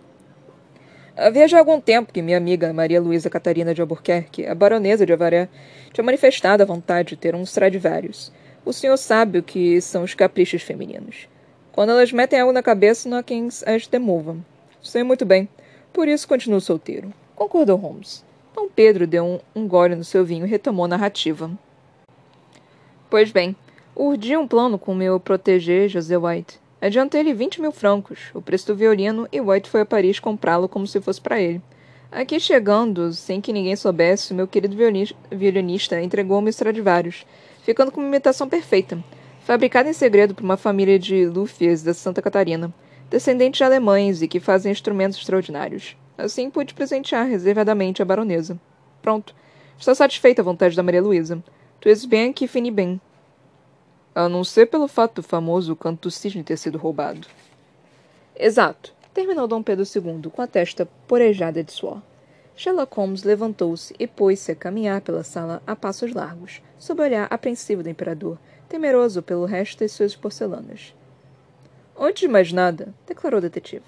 Havia 1.18 1.48
já 1.48 1.58
algum 1.58 1.80
tempo 1.80 2.14
que 2.14 2.22
minha 2.22 2.38
amiga 2.38 2.72
Maria 2.74 3.02
Luísa 3.02 3.30
Catarina 3.30 3.74
de 3.74 3.82
Albuquerque, 3.82 4.46
a 4.46 4.54
baronesa 4.54 5.06
de 5.06 5.14
Avaré, 5.14 5.50
tinha 5.92 6.04
manifestado 6.04 6.62
a 6.62 6.66
vontade 6.66 7.10
de 7.10 7.16
ter 7.16 7.34
um 7.34 7.44
Stradivarius. 7.44 8.32
O 8.64 8.74
senhor 8.74 8.98
sabe 8.98 9.40
o 9.40 9.44
que 9.44 9.82
são 9.82 10.04
os 10.04 10.14
caprichos 10.14 10.62
femininos. 10.62 11.28
Quando 11.72 11.92
elas 11.92 12.12
metem 12.12 12.40
algo 12.40 12.54
na 12.54 12.62
cabeça, 12.62 13.10
não 13.10 13.18
há 13.18 13.24
quem 13.24 13.48
as 13.66 13.88
demova. 13.88 14.38
Sei 14.84 15.02
muito 15.02 15.26
bem. 15.26 15.50
Por 15.92 16.08
isso 16.08 16.28
continuo 16.28 16.62
solteiro 16.62 17.12
concordou 17.42 17.76
Holmes. 17.76 18.24
Dom 18.54 18.70
Pedro 18.70 19.08
deu 19.08 19.26
um, 19.26 19.40
um 19.56 19.68
gole 19.68 19.96
no 19.96 20.04
seu 20.04 20.24
vinho 20.24 20.46
e 20.46 20.50
retomou 20.50 20.86
a 20.86 20.90
narrativa. 20.90 21.50
Pois 23.12 23.30
bem, 23.30 23.54
urdi 23.94 24.38
um 24.38 24.48
plano 24.48 24.80
com 24.80 24.96
meu 24.96 25.20
proteger 25.20 25.90
José 25.90 26.18
White. 26.18 26.58
Adiantei-lhe 26.80 27.34
vinte 27.34 27.60
mil 27.60 27.74
francos, 27.74 28.32
o 28.34 28.42
preço 28.42 28.68
do 28.68 28.76
violino, 28.78 29.28
e 29.34 29.42
White 29.42 29.70
foi 29.70 29.82
a 29.82 29.86
Paris 29.86 30.18
comprá-lo 30.18 30.70
como 30.70 30.88
se 30.88 31.02
fosse 31.02 31.20
para 31.20 31.38
ele. 31.38 31.62
Aqui 32.10 32.40
chegando, 32.40 33.12
sem 33.12 33.42
que 33.42 33.52
ninguém 33.52 33.76
soubesse, 33.76 34.34
meu 34.34 34.48
querido 34.48 34.78
violinista 35.30 36.02
entregou-me 36.02 36.50
Stradivarius, 36.52 37.26
ficando 37.64 37.92
com 37.92 38.00
uma 38.00 38.08
imitação 38.08 38.48
perfeita, 38.48 38.98
fabricada 39.42 39.90
em 39.90 39.94
segredo 39.94 40.34
por 40.34 40.46
uma 40.46 40.56
família 40.56 40.98
de 40.98 41.26
Luthiers 41.26 41.84
da 41.84 41.94
Santa 41.94 42.22
Catarina, 42.22 42.74
descendentes 43.10 43.58
de 43.58 43.66
alemães 43.66 44.22
e 44.22 44.28
que 44.30 44.40
fazem 44.40 44.72
instrumentos 44.72 45.18
extraordinários. 45.18 45.98
Assim 46.18 46.50
pude 46.50 46.74
presentear 46.74 47.28
reservadamente 47.28 48.02
a 48.02 48.06
baronesa. 48.06 48.58
Pronto. 49.02 49.36
Está 49.78 49.94
satisfeita 49.94 50.42
a 50.42 50.46
vontade 50.46 50.78
da 50.78 50.84
Maria 50.84 51.02
Luísa. 51.02 51.44
Tu 51.82 51.90
és 51.90 52.06
bem 52.06 52.32
que 52.32 52.48
fini 52.48 52.70
bem. 52.70 53.02
A 54.14 54.30
não 54.30 54.44
ser 54.44 54.68
pelo 54.68 54.88
fato 54.88 55.16
do 55.16 55.24
famoso 55.24 55.76
canto 55.76 56.04
do 56.04 56.12
cisne 56.12 56.44
ter 56.44 56.56
sido 56.56 56.78
roubado. 56.78 57.28
Exato. 58.36 58.94
Terminou 59.12 59.48
Dom 59.48 59.64
Pedro 59.64 59.84
II 59.84 60.30
com 60.30 60.44
a 60.44 60.48
testa 60.48 60.88
porejada 61.08 61.64
de 61.64 61.72
suor. 61.72 62.00
Sherlock 62.56 62.96
Holmes 62.96 63.24
levantou-se 63.24 63.96
e 63.98 64.06
pôs-se 64.06 64.52
a 64.52 64.56
caminhar 64.56 65.02
pela 65.02 65.24
sala 65.24 65.64
a 65.66 65.76
passos 65.76 66.14
largos, 66.14 66.62
sob 66.78 67.02
o 67.02 67.04
olhar 67.04 67.26
apreensivo 67.32 67.82
do 67.82 67.90
imperador, 67.90 68.38
temeroso 68.70 69.24
pelo 69.24 69.46
resto 69.46 69.80
das 69.80 69.92
suas 69.92 70.16
porcelanas. 70.16 70.94
Antes 72.00 72.22
de 72.22 72.28
mais 72.28 72.54
nada, 72.54 72.94
declarou 73.08 73.40
o 73.40 73.42
detetive, 73.42 73.86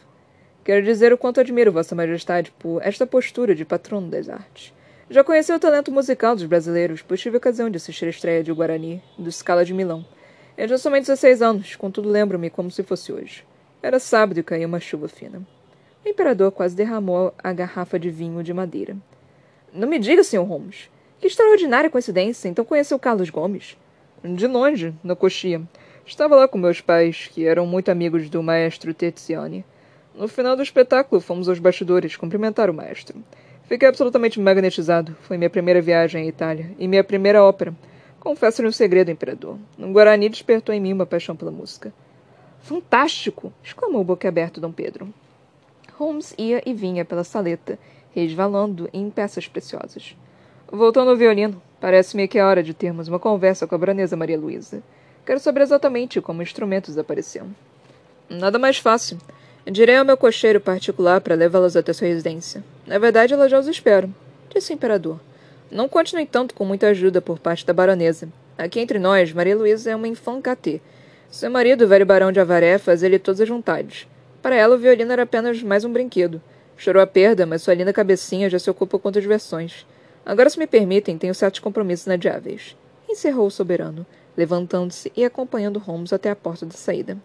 Quero 0.64 0.84
dizer 0.84 1.14
o 1.14 1.18
quanto 1.18 1.42
admiro 1.42 1.72
Vossa 1.72 1.94
Majestade 1.94 2.52
por 2.58 2.82
esta 2.82 3.06
postura 3.06 3.54
de 3.54 3.64
patrono 3.64 4.10
das 4.10 4.30
artes. 4.30 4.74
Já 5.10 5.24
conheci 5.24 5.52
o 5.52 5.60
talento 5.60 5.92
musical 5.92 6.34
dos 6.34 6.46
brasileiros, 6.46 7.02
pois 7.02 7.20
tive 7.20 7.36
a 7.36 7.38
ocasião 7.38 7.70
de 7.70 7.76
assistir 7.76 8.06
a 8.06 8.10
estreia 8.10 8.44
de 8.44 8.52
O 8.52 8.56
Guarani, 8.56 9.04
do 9.18 9.30
Scala 9.32 9.66
de 9.66 9.74
Milão. 9.74 10.06
Eu 10.58 10.66
tinha 10.66 10.78
somente 10.78 11.08
16 11.08 11.42
anos, 11.42 11.76
contudo 11.76 12.10
lembro-me 12.10 12.50
como 12.50 12.72
se 12.72 12.84
fosse 12.84 13.12
hoje. 13.12 13.46
Era 13.82 14.00
sábado 14.00 14.40
e 14.40 14.44
caía 14.44 14.66
uma 14.66 14.80
chuva 14.80 15.10
fina. 15.10 15.42
O 16.06 16.10
imperador 16.10 16.52
quase 16.52 16.76
derramou 16.76 17.34
a 17.38 17.52
garrafa 17.52 18.00
de 18.00 18.10
vinho 18.10 18.42
de 18.42 18.54
madeira. 18.54 18.96
Não 19.74 19.88
me 19.88 20.00
diga, 20.00 20.24
Sr. 20.24 20.44
Holmes. 20.44 20.90
Que 21.20 21.28
extraordinária 21.28 21.90
coincidência. 21.90 22.48
Então 22.48 22.64
conheceu 22.64 22.98
Carlos 22.98 23.30
Gomes? 23.30 23.78
De 24.24 24.48
longe, 24.48 24.94
na 25.04 25.16
coxia. 25.16 25.62
Estava 26.06 26.36
lá 26.36 26.48
com 26.48 26.58
meus 26.58 26.80
pais, 26.80 27.30
que 27.32 27.46
eram 27.46 27.66
muito 27.66 27.90
amigos 27.90 28.30
do 28.30 28.42
maestro 28.42 28.94
Terziani. 28.94 29.66
No 30.16 30.28
final 30.28 30.56
do 30.56 30.64
espetáculo, 30.64 31.20
fomos 31.20 31.50
aos 31.50 31.60
bastidores 31.60 32.16
cumprimentar 32.16 32.70
o 32.70 32.74
maestro. 32.74 33.22
Fiquei 33.68 33.88
absolutamente 33.88 34.40
magnetizado. 34.40 35.16
Foi 35.22 35.38
minha 35.38 35.50
primeira 35.50 35.82
viagem 35.82 36.24
à 36.24 36.26
Itália 36.26 36.72
e 36.78 36.88
minha 36.88 37.04
primeira 37.04 37.44
ópera. 37.44 37.74
Confesso-lhe 38.20 38.68
um 38.68 38.72
segredo, 38.72 39.12
imperador. 39.12 39.58
Um 39.78 39.92
Guarani 39.92 40.30
despertou 40.30 40.74
em 40.74 40.80
mim 40.80 40.94
uma 40.94 41.06
paixão 41.06 41.36
pela 41.36 41.52
música. 41.52 41.94
Fantástico! 42.62 43.52
exclamou 43.64 44.04
boquiaberto 44.04 44.62
Dom 44.62 44.72
Pedro. 44.72 45.14
Holmes 45.98 46.34
ia 46.38 46.62
e 46.66 46.74
vinha 46.74 47.04
pela 47.04 47.24
saleta, 47.24 47.78
resvalando 48.14 48.90
em 48.94 49.10
peças 49.10 49.48
preciosas. 49.48 50.16
Voltando 50.72 51.12
ao 51.12 51.18
violino, 51.18 51.62
parece-me 51.80 52.28
que 52.28 52.40
é 52.40 52.44
hora 52.44 52.64
de 52.64 52.74
termos 52.74 53.08
uma 53.08 53.20
conversa 53.20 53.68
com 53.68 53.76
a 53.76 53.78
baronesa 53.78 54.16
Maria 54.16 54.40
Luísa. 54.40 54.82
Quero 55.26 55.40
saber 55.40 55.62
exatamente 55.62 56.20
como 56.22 56.40
o 56.40 56.44
instrumento 56.44 56.88
desapareceu. 56.88 57.46
Nada 58.30 58.58
mais 58.58 58.78
fácil. 58.78 59.18
Direi 59.66 59.98
ao 59.98 60.06
meu 60.06 60.18
cocheiro 60.18 60.60
particular 60.60 61.22
para 61.22 61.36
levá-las 61.36 61.76
até 61.76 61.94
sua 61.94 62.08
residência. 62.08 62.64
Na 62.86 62.98
verdade, 62.98 63.34
ela 63.34 63.48
já 63.48 63.60
os 63.60 63.68
espera, 63.68 64.10
disse 64.54 64.72
o 64.72 64.76
imperador. 64.76 65.20
Não 65.72 65.88
conte, 65.90 66.14
no 66.14 66.20
entanto, 66.20 66.54
com 66.54 66.66
muita 66.66 66.88
ajuda 66.88 67.22
por 67.22 67.40
parte 67.40 67.66
da 67.66 67.74
baronesa. 67.74 68.28
Aqui 68.58 68.80
entre 68.80 69.00
nós, 69.00 69.32
Maria 69.34 69.56
Luísa 69.56 69.92
é 69.92 69.96
uma 69.96 70.08
infã 70.08 70.42
Seu 71.32 71.50
marido, 71.50 71.86
o 71.86 71.88
velho 71.88 72.06
barão 72.06 72.32
de 72.32 72.40
Avaré, 72.40 72.78
fazia-lhe 72.78 73.18
todas 73.18 73.42
as 73.42 73.50
vontades. 73.50 74.08
Para 74.42 74.56
ela, 74.56 74.76
o 74.76 74.78
violino 74.78 75.12
era 75.12 75.24
apenas 75.24 75.64
mais 75.64 75.84
um 75.84 75.92
brinquedo. 75.92 76.42
Chorou 76.78 77.02
a 77.02 77.08
perda, 77.08 77.46
mas 77.46 77.62
sua 77.62 77.74
linda 77.74 77.94
cabecinha 77.94 78.50
já 78.50 78.60
se 78.60 78.70
ocupa 78.70 79.00
com 79.00 79.08
outras 79.08 79.26
versões. 79.26 79.86
Agora, 80.26 80.50
se 80.50 80.60
me 80.60 80.68
permitem, 80.68 81.18
tenho 81.18 81.34
certos 81.34 81.62
compromissos 81.62 82.06
inadiáveis. 82.06 82.76
Encerrou 83.10 83.48
o 83.48 83.52
soberano, 83.52 84.06
levantando-se 84.38 85.12
e 85.16 85.24
acompanhando 85.24 85.80
Holmes 85.80 86.14
até 86.14 86.30
a 86.30 86.36
porta 86.36 86.66
da 86.66 86.74
saída. 86.74 87.18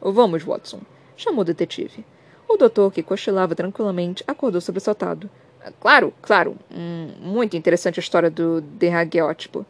Vamos, 0.00 0.42
Watson 0.42 0.80
chamou 1.20 1.42
o 1.42 1.44
detetive. 1.44 2.04
O 2.52 2.56
doutor, 2.56 2.92
que 2.92 3.00
cochilava 3.00 3.54
tranquilamente, 3.54 4.24
acordou 4.26 4.60
sobressaltado. 4.60 5.30
Claro, 5.78 6.12
claro. 6.20 6.56
Hum, 6.68 7.12
muito 7.20 7.56
interessante 7.56 8.00
a 8.00 8.02
história 8.02 8.28
do 8.28 8.60
derragueótipo. 8.60 9.64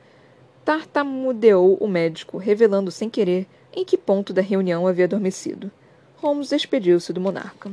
Tartamudeou 0.65 1.77
o 1.79 1.87
médico, 1.87 2.39
revelando 2.39 2.91
sem 2.91 3.11
querer 3.11 3.47
em 3.71 3.85
que 3.85 3.99
ponto 3.99 4.33
da 4.33 4.41
reunião 4.41 4.87
havia 4.87 5.05
adormecido. 5.05 5.71
Holmes 6.17 6.49
despediu-se 6.49 7.13
do 7.13 7.21
monarca. 7.21 7.71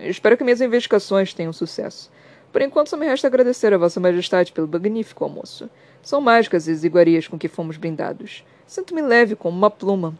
Espero 0.00 0.36
que 0.36 0.42
minhas 0.42 0.60
investigações 0.60 1.32
tenham 1.32 1.52
sucesso. 1.52 2.10
Por 2.52 2.60
enquanto, 2.60 2.88
só 2.88 2.96
me 2.96 3.06
resta 3.06 3.28
agradecer 3.28 3.72
a 3.72 3.78
Vossa 3.78 4.00
Majestade 4.00 4.50
pelo 4.50 4.66
magnífico 4.66 5.22
almoço. 5.22 5.70
São 6.02 6.20
mágicas 6.20 6.68
as 6.68 6.82
iguarias 6.82 7.28
com 7.28 7.38
que 7.38 7.46
fomos 7.46 7.76
brindados. 7.76 8.44
Sinto-me 8.66 9.00
leve 9.00 9.36
como 9.36 9.56
uma 9.56 9.70
pluma. 9.70 10.12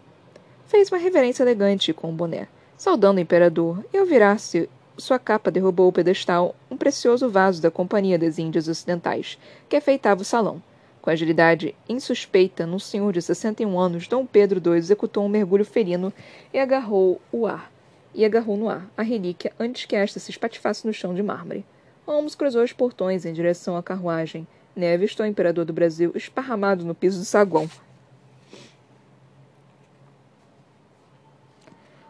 Fez 0.68 0.88
uma 0.88 0.98
reverência 0.98 1.42
elegante 1.42 1.92
com 1.92 2.10
o 2.10 2.14
boné. 2.14 2.46
Saudando 2.76 3.18
o 3.18 3.20
imperador, 3.20 3.84
e 3.92 3.98
ao 3.98 4.04
virar-se 4.04 4.68
sua 4.98 5.18
capa 5.18 5.50
derrubou 5.50 5.88
o 5.88 5.92
pedestal 5.92 6.54
um 6.70 6.76
precioso 6.76 7.28
vaso 7.28 7.62
da 7.62 7.70
Companhia 7.70 8.18
das 8.18 8.38
Índias 8.38 8.68
Ocidentais, 8.68 9.38
que 9.68 9.76
afeitava 9.76 10.22
o 10.22 10.24
salão. 10.24 10.62
Com 11.00 11.10
agilidade 11.10 11.74
insuspeita 11.88 12.66
num 12.66 12.78
senhor 12.78 13.12
de 13.12 13.22
61 13.22 13.78
anos, 13.78 14.08
Dom 14.08 14.26
Pedro 14.26 14.60
II 14.64 14.76
executou 14.76 15.24
um 15.24 15.28
mergulho 15.28 15.64
felino 15.64 16.12
e 16.52 16.58
agarrou 16.58 17.20
o 17.30 17.46
ar. 17.46 17.70
E 18.14 18.24
agarrou 18.24 18.56
no 18.56 18.68
ar 18.68 18.88
a 18.96 19.02
relíquia 19.02 19.52
antes 19.58 19.84
que 19.84 19.94
esta 19.94 20.18
se 20.18 20.30
espatifasse 20.30 20.86
no 20.86 20.92
chão 20.92 21.14
de 21.14 21.22
mármore. 21.22 21.64
Holmes 22.06 22.34
cruzou 22.34 22.62
os 22.62 22.72
portões 22.72 23.24
em 23.24 23.32
direção 23.32 23.76
à 23.76 23.82
carruagem. 23.82 24.46
Neve 24.74 25.04
avistou 25.04 25.24
o 25.24 25.28
imperador 25.28 25.64
do 25.64 25.72
Brasil 25.72 26.12
esparramado 26.14 26.84
no 26.84 26.94
piso 26.94 27.18
do 27.18 27.24
saguão, 27.24 27.68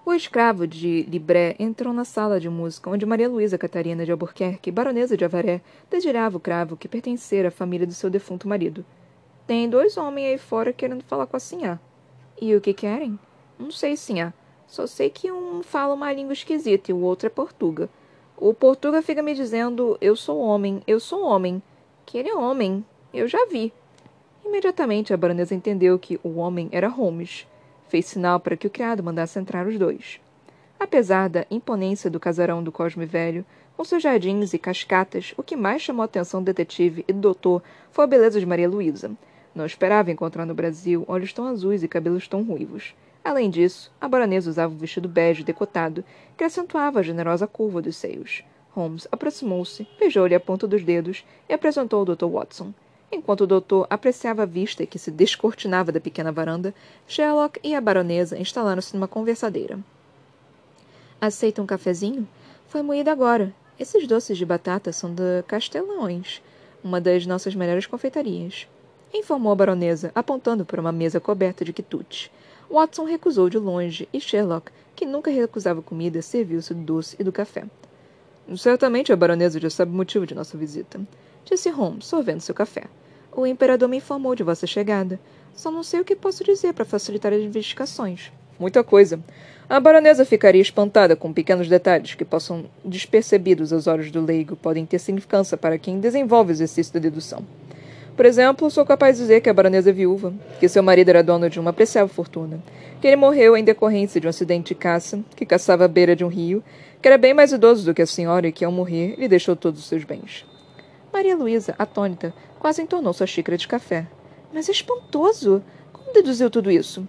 O 0.07 0.13
escravo 0.13 0.67
de 0.67 1.03
Libré 1.05 1.57
entrou 1.59 1.91
na 1.91 2.05
sala 2.05 2.39
de 2.39 2.47
música 2.47 2.91
onde 2.91 3.07
Maria 3.07 3.27
Luísa 3.27 3.57
Catarina 3.57 4.05
de 4.05 4.11
Albuquerque, 4.11 4.71
baronesa 4.71 5.17
de 5.17 5.25
Avaré, 5.25 5.63
dedilhava 5.91 6.37
o 6.37 6.41
cravo 6.41 6.77
que 6.77 6.87
pertencera 6.87 7.49
à 7.49 7.51
família 7.51 7.87
do 7.87 7.95
seu 7.95 8.11
defunto 8.11 8.47
marido. 8.47 8.85
Tem 9.47 9.67
dois 9.67 9.97
homens 9.97 10.27
aí 10.27 10.37
fora 10.37 10.75
querendo 10.75 11.03
falar 11.05 11.27
com 11.27 11.39
a 11.39 11.41
sinhá. 11.41 11.81
E 12.39 12.55
o 12.55 12.61
que 12.61 12.75
querem? 12.75 13.19
Não 13.59 13.71
sei, 13.71 13.97
sinhá. 13.97 14.35
Só 14.67 14.87
sei 14.87 15.09
que 15.09 15.33
um 15.33 15.63
fala 15.63 15.95
uma 15.95 16.13
língua 16.13 16.35
esquisita 16.35 16.91
e 16.91 16.95
o 16.95 17.01
outro 17.01 17.27
é 17.27 17.31
portuga. 17.31 17.89
O 18.37 18.53
Portuga 18.53 19.01
fica 19.01 19.23
me 19.23 19.33
dizendo: 19.33 19.97
Eu 20.03 20.15
sou 20.15 20.39
homem, 20.39 20.83
eu 20.87 21.01
sou 21.01 21.23
homem. 21.23 21.63
Que 22.05 22.19
ele 22.19 22.29
é 22.29 22.35
homem. 22.35 22.85
Eu 23.13 23.27
já 23.27 23.47
vi. 23.47 23.73
Imediatamente 24.45 25.15
a 25.15 25.17
baronesa 25.17 25.55
entendeu 25.55 25.99
que 25.99 26.21
o 26.23 26.37
homem 26.37 26.69
era 26.73 26.89
Holmes. 26.89 27.47
Fez 27.89 28.07
sinal 28.07 28.41
para 28.41 28.57
que 28.57 28.67
o 28.67 28.71
criado 28.71 29.03
mandasse 29.03 29.39
entrar 29.39 29.67
os 29.67 29.79
dois. 29.79 30.21
Apesar 30.79 31.29
da 31.29 31.47
imponência 31.51 32.11
do 32.11 32.21
casarão 32.21 32.63
do 32.63 32.73
Cosme 32.73 33.07
Velho, 33.07 33.45
com 33.77 33.85
seus 33.85 34.03
jardins 34.03 34.53
e 34.53 34.59
cascatas, 34.59 35.35
o 35.37 35.43
que 35.43 35.57
mais 35.57 35.83
chamou 35.83 36.03
a 36.03 36.05
atenção 36.05 36.41
do 36.41 36.47
detetive 36.47 37.05
e 37.09 37.13
do 37.13 37.21
doutor 37.21 37.63
foi 37.91 38.05
a 38.05 38.09
beleza 38.09 38.39
de 38.39 38.47
Maria 38.47 38.69
Luísa. 38.69 39.11
Não 39.55 39.67
esperava 39.67 40.11
encontrar 40.11 40.45
no 40.45 40.55
Brasil 40.55 41.05
olhos 41.09 41.33
tão 41.33 41.47
azuis 41.47 41.83
e 41.83 41.89
cabelos 41.89 42.29
tão 42.29 42.43
ruivos. 42.43 42.95
Além 43.25 43.49
disso, 43.49 43.91
a 44.01 44.07
baronesa 44.07 44.51
usava 44.51 44.75
um 44.75 44.77
vestido 44.77 45.09
bege 45.09 45.43
decotado 45.43 46.05
que 46.37 46.45
acentuava 46.45 47.01
a 47.01 47.03
generosa 47.03 47.47
curva 47.47 47.81
dos 47.81 47.97
seios. 47.97 48.45
Holmes 48.73 49.09
aproximou-se, 49.11 49.87
beijou-lhe 49.99 50.35
a 50.35 50.41
ponta 50.41 50.67
dos 50.67 50.85
dedos 50.85 51.25
e 51.49 51.55
apresentou 51.55 52.03
o 52.03 52.15
Dr. 52.15 52.27
Watson. 52.27 52.75
Enquanto 53.15 53.43
o 53.43 53.47
doutor 53.47 53.87
apreciava 53.89 54.43
a 54.43 54.47
vista 54.47 54.85
que 54.85 54.99
se 54.99 55.09
descortinava 55.09 55.93
da 55.93 56.01
pequena 56.01 56.33
varanda, 56.33 56.75
Sherlock 57.07 57.61
e 57.63 57.73
a 57.73 57.81
baronesa 57.81 58.37
instalaram-se 58.37 58.93
numa 58.93 59.07
conversadeira. 59.07 59.79
Aceita 61.21 61.63
um 61.63 61.67
cafezinho? 61.67 62.27
Foi 62.67 62.83
moído 62.83 63.09
agora. 63.09 63.55
Esses 63.79 64.05
doces 64.09 64.37
de 64.37 64.45
batata 64.45 64.93
são 64.93 65.15
da 65.15 65.45
Castelões, 65.47 66.43
uma 66.83 67.01
das 67.01 67.25
nossas 67.25 67.55
melhores 67.55 67.87
confeitarias. 67.87 68.67
Informou 69.15 69.53
a 69.53 69.57
baronesa, 69.57 70.11
apontando 70.13 70.65
para 70.65 70.81
uma 70.81 70.91
mesa 70.91 71.21
coberta 71.21 71.65
de 71.65 71.73
quitutes. 71.73 72.33
Watson 72.69 73.05
recusou 73.05 73.49
de 73.49 73.59
longe 73.59 74.09
e 74.13 74.21
Sherlock, 74.21 74.73
que 74.97 75.07
nunca 75.07 75.31
recusava 75.31 75.81
comida, 75.81 76.21
serviu-se 76.21 76.75
do 76.75 76.83
doce 76.83 77.15
e 77.17 77.23
do 77.23 77.31
café. 77.31 77.65
Certamente 78.57 79.13
a 79.13 79.17
baronesa 79.17 79.61
já 79.61 79.71
sabe 79.71 79.93
o 79.93 79.95
motivo 79.95 80.27
de 80.27 80.35
nossa 80.35 80.59
visita, 80.59 81.01
disse 81.45 81.71
Holmes, 81.71 82.07
sorvendo 82.07 82.41
seu 82.41 82.57
café. 82.57 82.89
O 83.37 83.45
imperador 83.45 83.89
me 83.89 83.97
informou 83.97 84.37
de 84.37 84.45
vossa 84.45 84.65
chegada. 84.65 85.19
Só 85.55 85.69
não 85.69 85.83
sei 85.83 86.01
o 86.01 86.05
que 86.05 86.15
posso 86.15 86.45
dizer 86.45 86.73
para 86.73 86.85
facilitar 86.85 87.33
as 87.33 87.41
investigações. 87.41 88.31
Muita 88.61 88.85
coisa. 88.85 89.19
A 89.69 89.81
baronesa 89.81 90.25
ficaria 90.25 90.63
espantada 90.63 91.17
com 91.17 91.33
pequenos 91.33 91.69
detalhes 91.69 92.15
que 92.15 92.25
possam, 92.25 92.67
despercebidos 92.85 93.73
aos 93.73 93.89
olhos 93.89 94.13
do 94.13 94.25
leigo, 94.25 94.55
podem 94.55 94.87
ter 94.87 95.01
significância 95.01 95.57
para 95.57 95.79
quem 95.79 95.99
desenvolve 95.99 96.51
o 96.51 96.53
exercício 96.53 96.95
da 96.95 97.01
dedução. 97.01 97.45
Por 98.17 98.25
exemplo, 98.25 98.71
sou 98.71 98.87
capaz 98.87 99.17
de 99.17 99.23
dizer 99.23 99.41
que 99.41 99.51
a 99.51 99.55
baronesa 99.55 99.91
é 99.91 99.93
viúva, 99.93 100.33
que 100.61 100.69
seu 100.69 100.85
marido 100.85 101.09
era 101.09 101.23
dono 101.23 101.51
de 101.51 101.59
uma 101.59 101.71
apreciável 101.71 102.15
fortuna, 102.15 102.63
que 103.01 103.09
ele 103.09 103.17
morreu 103.17 103.57
em 103.57 103.65
decorrência 103.65 104.21
de 104.21 104.29
um 104.29 104.31
acidente 104.31 104.69
de 104.69 104.75
caça, 104.77 105.19
que 105.35 105.45
caçava 105.45 105.87
à 105.87 105.89
beira 105.89 106.15
de 106.15 106.25
um 106.25 106.29
rio, 106.29 106.63
que 107.03 107.09
era 107.09 107.19
bem 107.19 107.35
mais 107.35 107.51
idoso 107.51 107.85
do 107.85 107.93
que 107.93 108.03
a 108.03 108.07
senhora 108.07 108.47
e 108.47 108.53
que, 108.53 108.65
ao 108.65 108.71
morrer, 108.71 109.17
lhe 109.19 109.27
deixou 109.27 109.57
todos 109.57 109.81
os 109.81 109.87
seus 109.89 110.05
bens. 110.05 110.47
Maria 111.15 111.37
Luísa, 111.37 111.77
atônita, 111.79 112.35
quase 112.59 112.83
entornou 112.83 113.13
sua 113.13 113.25
xícara 113.25 113.57
de 113.57 113.69
café. 113.69 114.05
Mas 114.53 114.69
é 114.69 114.73
espantoso! 114.73 115.63
Como 115.93 116.13
deduziu 116.13 116.51
tudo 116.51 116.73
isso? 116.73 117.07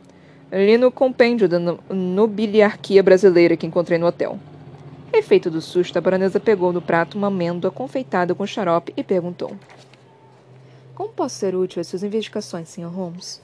Li 0.52 0.78
no 0.78 0.92
compêndio 0.92 1.50
da 1.50 1.58
nobiliarquia 1.90 3.02
brasileira 3.02 3.58
que 3.58 3.66
encontrei 3.66 3.98
no 3.98 4.06
hotel. 4.06 4.40
Efeito 5.12 5.50
do 5.50 5.60
susto, 5.60 5.98
a 5.98 6.02
baronesa 6.02 6.40
pegou 6.40 6.72
no 6.72 6.84
prato 6.84 7.18
uma 7.18 7.30
amêndoa 7.30 7.72
confeitada 7.72 8.36
com 8.36 8.46
xarope 8.46 8.94
e 8.96 9.04
perguntou. 9.04 9.58
Como 10.94 11.10
posso 11.10 11.38
ser 11.38 11.56
útil 11.56 11.82
às 11.82 11.88
suas 11.88 12.04
investigações, 12.04 12.70
Sr. 12.70 12.86
Holmes? 12.86 13.42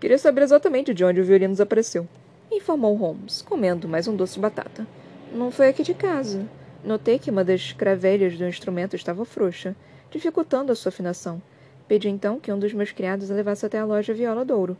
Queria 0.00 0.18
saber 0.18 0.42
exatamente 0.42 0.92
de 0.92 1.04
onde 1.04 1.20
o 1.20 1.24
violino 1.24 1.52
desapareceu. 1.52 2.08
Informou 2.50 2.96
Holmes, 2.96 3.42
comendo 3.42 3.88
mais 3.88 4.08
um 4.08 4.16
doce 4.16 4.34
de 4.34 4.40
batata. 4.40 4.84
Não 5.32 5.52
foi 5.52 5.68
aqui 5.68 5.84
de 5.84 5.94
casa. 5.94 6.44
Notei 6.84 7.18
que 7.18 7.30
uma 7.30 7.42
das 7.42 7.72
cravelhas 7.72 8.36
do 8.36 8.46
instrumento 8.46 8.94
estava 8.94 9.24
frouxa, 9.24 9.74
dificultando 10.10 10.70
a 10.70 10.74
sua 10.74 10.90
afinação. 10.90 11.40
Pedi 11.88 12.10
então 12.10 12.38
que 12.38 12.52
um 12.52 12.58
dos 12.58 12.74
meus 12.74 12.92
criados 12.92 13.30
a 13.30 13.34
levasse 13.34 13.64
até 13.64 13.78
a 13.78 13.86
loja 13.86 14.12
Viola 14.12 14.44
Douro, 14.44 14.76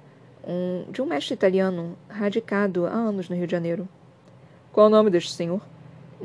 um, 0.46 0.84
de 0.92 1.00
um 1.00 1.06
mestre 1.06 1.32
italiano 1.32 1.96
radicado 2.06 2.84
há 2.86 2.92
anos 2.92 3.30
no 3.30 3.36
Rio 3.36 3.46
de 3.46 3.52
Janeiro. 3.52 3.88
Qual 4.70 4.88
o 4.88 4.90
nome 4.90 5.08
deste 5.08 5.32
senhor? 5.32 5.62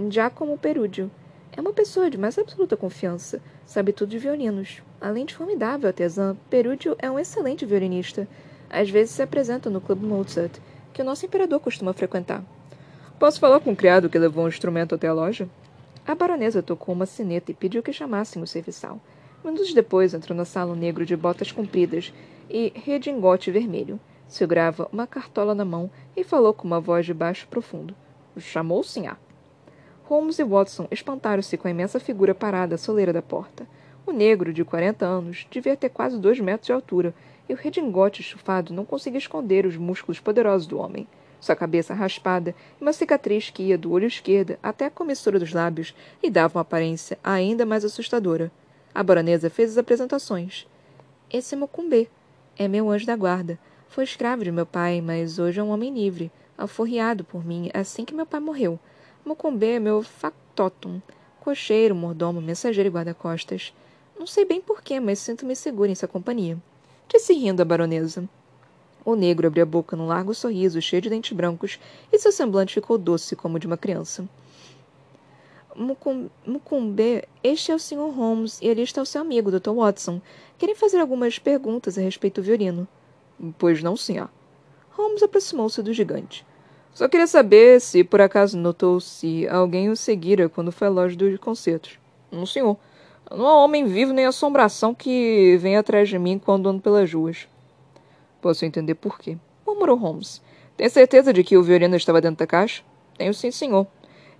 Giacomo 0.09 0.57
Perúdio. 0.57 1.09
É 1.55 1.61
uma 1.61 1.71
pessoa 1.71 2.09
de 2.09 2.17
mais 2.17 2.37
absoluta 2.37 2.75
confiança, 2.75 3.41
sabe 3.65 3.93
tudo 3.93 4.09
de 4.09 4.19
violinos. 4.19 4.81
Além 4.99 5.25
de 5.25 5.33
formidável 5.33 5.87
artesã, 5.87 6.35
Perúdio 6.49 6.93
é 6.99 7.09
um 7.09 7.17
excelente 7.17 7.65
violinista. 7.65 8.27
Às 8.69 8.89
vezes 8.89 9.15
se 9.15 9.21
apresenta 9.21 9.69
no 9.69 9.79
Clube 9.79 10.05
Mozart, 10.05 10.59
que 10.93 11.01
o 11.01 11.05
nosso 11.05 11.25
imperador 11.25 11.61
costuma 11.61 11.93
frequentar. 11.93 12.43
Posso 13.17 13.39
falar 13.39 13.61
com 13.61 13.71
o 13.71 13.75
criado 13.75 14.09
que 14.09 14.19
levou 14.19 14.43
o 14.43 14.49
instrumento 14.49 14.93
até 14.95 15.07
a 15.07 15.13
loja? 15.13 15.49
A 16.09 16.15
baronesa 16.15 16.63
tocou 16.63 16.95
uma 16.95 17.05
sineta 17.05 17.51
e 17.51 17.53
pediu 17.53 17.83
que 17.83 17.93
chamassem 17.93 18.41
o 18.41 18.47
serviçal. 18.47 18.99
Minutos 19.45 19.71
depois 19.75 20.11
entrou 20.11 20.35
na 20.35 20.43
sala 20.43 20.73
um 20.73 20.75
negro 20.75 21.05
de 21.05 21.15
botas 21.15 21.51
compridas 21.51 22.11
e 22.49 22.73
redingote 22.75 23.51
vermelho. 23.51 23.99
Segurava 24.27 24.89
uma 24.91 25.05
cartola 25.05 25.53
na 25.53 25.63
mão 25.63 25.91
e 26.17 26.23
falou 26.23 26.51
com 26.51 26.65
uma 26.65 26.79
voz 26.79 27.05
de 27.05 27.13
baixo 27.13 27.47
profundo. 27.47 27.95
Chamou, 28.39 28.83
sinhá. 28.83 29.17
Holmes 30.05 30.39
e 30.39 30.43
Watson 30.43 30.87
espantaram-se 30.89 31.55
com 31.57 31.67
a 31.67 31.71
imensa 31.71 31.99
figura 31.99 32.33
parada 32.33 32.73
à 32.73 32.77
soleira 32.79 33.13
da 33.13 33.21
porta. 33.21 33.67
O 34.03 34.11
negro, 34.11 34.51
de 34.51 34.65
quarenta 34.65 35.05
anos, 35.05 35.45
devia 35.51 35.77
ter 35.77 35.89
quase 35.89 36.17
dois 36.17 36.39
metros 36.39 36.65
de 36.65 36.73
altura, 36.73 37.13
e 37.47 37.53
o 37.53 37.55
redingote 37.55 38.21
estufado 38.21 38.73
não 38.73 38.83
conseguia 38.83 39.19
esconder 39.19 39.63
os 39.63 39.77
músculos 39.77 40.19
poderosos 40.19 40.65
do 40.65 40.79
homem. 40.79 41.07
Sua 41.39 41.55
cabeça 41.55 41.93
raspada 41.93 42.53
e 42.79 42.83
uma 42.83 42.93
cicatriz 42.93 43.49
que 43.49 43.63
ia 43.63 43.77
do 43.77 43.91
olho 43.91 44.07
esquerdo 44.07 44.57
até 44.61 44.85
a 44.85 44.91
comissura 44.91 45.39
dos 45.39 45.53
lábios 45.53 45.95
lhe 46.21 46.29
dava 46.29 46.57
uma 46.57 46.61
aparência 46.61 47.17
ainda 47.23 47.65
mais 47.65 47.85
assustadora. 47.85 48.51
A 48.93 49.01
baronesa 49.01 49.49
fez 49.49 49.71
as 49.71 49.77
apresentações. 49.77 50.67
Esse 51.31 51.55
é 51.55 51.57
Mocumbê. 51.57 52.09
É 52.57 52.67
meu 52.67 52.89
anjo 52.89 53.05
da 53.05 53.15
guarda. 53.15 53.57
Foi 53.87 54.03
escravo 54.03 54.43
de 54.43 54.51
meu 54.51 54.65
pai, 54.65 55.01
mas 55.01 55.39
hoje 55.39 55.59
é 55.59 55.63
um 55.63 55.69
homem 55.69 55.93
livre, 55.93 56.31
alforriado 56.57 57.23
por 57.23 57.45
mim 57.45 57.69
assim 57.73 58.03
que 58.03 58.13
meu 58.13 58.25
pai 58.25 58.39
morreu. 58.39 58.79
Mocumbê 59.25 59.73
é 59.73 59.79
meu 59.79 60.03
factotum, 60.03 61.01
cocheiro, 61.39 61.95
mordomo, 61.95 62.41
mensageiro 62.41 62.89
e 62.89 62.91
guarda-costas. 62.91 63.73
Não 64.17 64.27
sei 64.27 64.43
bem 64.43 64.59
porquê, 64.59 64.99
mas 64.99 65.19
sinto-me 65.19 65.55
segura 65.55 65.89
em 65.89 65.95
sua 65.95 66.07
companhia. 66.07 66.57
Disse 67.07 67.33
rindo 67.33 67.61
a 67.61 67.65
baronesa. 67.65 68.27
O 69.09 69.15
negro 69.15 69.47
abriu 69.47 69.63
a 69.63 69.65
boca 69.65 69.95
num 69.95 70.05
largo 70.05 70.35
sorriso, 70.35 70.79
cheio 70.79 71.01
de 71.01 71.09
dentes 71.09 71.31
brancos, 71.35 71.79
e 72.11 72.19
seu 72.19 72.31
semblante 72.31 72.75
ficou 72.75 72.95
doce 72.95 73.35
como 73.35 73.57
o 73.57 73.59
de 73.59 73.65
uma 73.65 73.75
criança. 73.75 74.23
Mucumbe, 75.75 77.23
este 77.43 77.71
é 77.71 77.75
o 77.75 77.79
Sr. 77.79 78.11
Holmes 78.15 78.59
e 78.61 78.69
ali 78.69 78.83
está 78.83 79.01
o 79.01 79.05
seu 79.07 79.21
amigo, 79.21 79.49
Dr. 79.49 79.71
Watson. 79.71 80.21
Querem 80.59 80.75
fazer 80.75 80.99
algumas 80.99 81.39
perguntas 81.39 81.97
a 81.97 82.01
respeito 82.01 82.39
do 82.39 82.45
violino? 82.45 82.87
Pois 83.57 83.81
não, 83.81 83.97
senhor. 83.97 84.29
Holmes 84.91 85.23
aproximou-se 85.23 85.81
do 85.81 85.91
gigante. 85.91 86.45
Só 86.93 87.07
queria 87.07 87.25
saber 87.25 87.81
se 87.81 88.03
por 88.03 88.21
acaso 88.21 88.59
notou 88.59 88.99
se 88.99 89.47
alguém 89.47 89.89
o 89.89 89.95
seguira 89.95 90.47
quando 90.47 90.71
foi 90.71 90.87
à 90.87 90.91
loja 90.91 91.15
dos 91.15 91.39
concertos. 91.39 91.97
Não, 92.31 92.45
senhor. 92.45 92.77
Não 93.31 93.47
há 93.47 93.63
homem 93.63 93.85
vivo 93.85 94.13
nem 94.13 94.27
assombração 94.27 94.93
que 94.93 95.57
venha 95.59 95.79
atrás 95.79 96.09
de 96.09 96.19
mim 96.19 96.37
quando 96.37 96.69
ando 96.69 96.79
pelas 96.81 97.11
ruas. 97.11 97.47
Posso 98.41 98.65
entender 98.65 98.95
por 98.95 99.19
quê, 99.19 99.37
murmurou 99.65 99.97
Holmes. 99.97 100.41
Tem 100.77 100.87
certeza 100.87 101.33
de 101.33 101.43
que 101.43 101.57
o 101.57 101.63
violino 101.63 101.95
estava 101.95 102.21
dentro 102.21 102.37
da 102.37 102.47
caixa? 102.47 102.83
Tenho 103.17 103.33
sim, 103.33 103.51
senhor. 103.51 103.85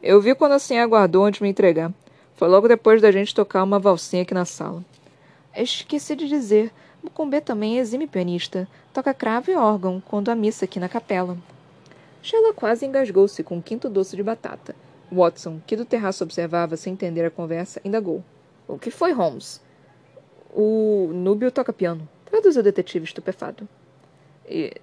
Eu 0.02 0.22
vi 0.22 0.34
quando 0.34 0.54
a 0.54 0.60
senhora 0.60 0.86
aguardou 0.86 1.26
antes 1.26 1.40
de 1.40 1.44
me 1.44 1.50
entregar. 1.50 1.94
Foi 2.36 2.48
logo 2.48 2.68
depois 2.68 3.02
da 3.02 3.12
gente 3.12 3.36
tocar 3.36 3.62
uma 3.64 3.78
valsinha 3.78 4.22
aqui 4.22 4.34
na 4.34 4.46
sala. 4.46 4.84
Esqueci 5.54 6.16
de 6.16 6.28
dizer. 6.28 6.72
Mucumbê 7.04 7.42
também 7.42 7.78
é 7.78 7.82
exime 7.82 8.08
pianista. 8.08 8.68
Toca 8.94 9.14
cravo 9.14 9.52
e 9.52 9.56
órgão 9.56 10.02
quando 10.06 10.30
há 10.30 10.36
missa 10.36 10.64
aqui 10.64 10.80
na 10.80 10.88
capela. 10.88 11.38
Sheila 12.22 12.54
quase 12.54 12.86
engasgou-se 12.86 13.44
com 13.44 13.58
um 13.58 13.62
quinto 13.62 13.90
doce 13.90 14.16
de 14.16 14.24
batata. 14.24 14.76
Watson, 15.12 15.60
que 15.66 15.76
do 15.76 15.86
terraço 15.86 16.24
observava 16.24 16.78
sem 16.78 16.94
entender 16.94 17.26
a 17.26 17.32
conversa, 17.32 17.82
indagou. 17.84 18.24
O 18.68 18.78
que 18.78 18.92
foi, 18.92 19.12
Holmes? 19.12 19.62
O 20.52 21.12
Núbio 21.14 21.52
toca 21.52 21.74
piano, 21.74 22.08
traduziu 22.26 22.62
o 22.62 22.64
detetive 22.64 23.06
estupefado. 23.06 23.68
E, 24.50 24.74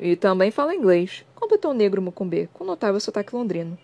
e 0.00 0.16
também 0.16 0.50
fala 0.50 0.74
inglês, 0.74 1.24
completou 1.34 1.70
o 1.70 1.74
negro 1.74 2.02
Mucumbê, 2.02 2.48
com 2.52 2.64
notável 2.64 2.98
sotaque 2.98 3.34
londrino. 3.34 3.78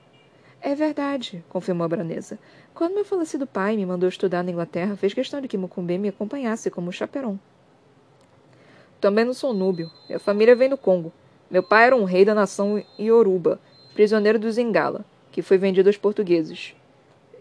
É 0.61 0.75
verdade, 0.75 1.45
confirmou 1.49 1.85
a 1.85 1.89
baronesa. 1.89 2.39
Quando 2.75 2.95
meu 2.95 3.05
falecido 3.05 3.47
pai 3.47 3.77
me 3.77 3.87
mandou 3.87 4.09
estudar 4.09 4.43
na 4.43 4.51
Inglaterra, 4.51 4.97
fez 4.97 5.15
questão 5.15 5.41
de 5.41 5.47
que 5.47 5.57
Mucumbê 5.57 5.97
me 5.97 6.09
acompanhasse 6.09 6.71
como 6.71 6.91
chaperon. 6.91 7.39
Também 9.01 9.25
não 9.25 9.33
sou 9.33 9.55
núbio. 9.55 9.89
Minha 10.09 10.19
família 10.19 10.57
vem 10.57 10.69
do 10.69 10.77
Congo. 10.77 11.13
Meu 11.49 11.63
pai 11.63 11.87
era 11.87 11.97
um 11.97 12.03
rei 12.03 12.25
da 12.25 12.35
nação 12.35 12.83
Yoruba, 12.99 13.61
prisioneiro 13.95 14.39
dos 14.39 14.59
Ingala, 14.59 15.05
que 15.31 15.41
foi 15.41 15.57
vendido 15.57 15.89
aos 15.89 15.97
portugueses. 15.97 16.75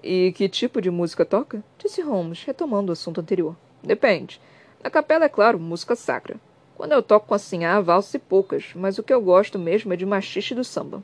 E 0.04 0.32
que 0.34 0.48
tipo 0.48 0.80
de 0.80 0.92
música 0.92 1.26
toca? 1.26 1.64
Disse 1.80 2.02
Holmes, 2.02 2.44
retomando 2.44 2.92
o 2.92 2.94
assunto 2.94 3.20
anterior. 3.20 3.56
Depende. 3.84 4.40
Na 4.84 4.92
capela, 4.92 5.26
é 5.26 5.30
claro, 5.30 5.60
música 5.60 5.96
sacra. 5.96 6.40
Quando 6.78 6.92
eu 6.92 7.02
toco 7.02 7.26
com 7.26 7.34
a 7.34 7.40
sinhá, 7.40 7.84
e 8.14 8.20
poucas, 8.20 8.72
mas 8.76 9.00
o 9.00 9.04
que 9.04 9.12
eu 9.12 9.20
gosto 9.20 9.58
mesmo 9.58 9.92
é 9.94 9.96
de 9.96 10.06
machixe 10.06 10.54
do 10.54 10.64
samba. 10.64 11.04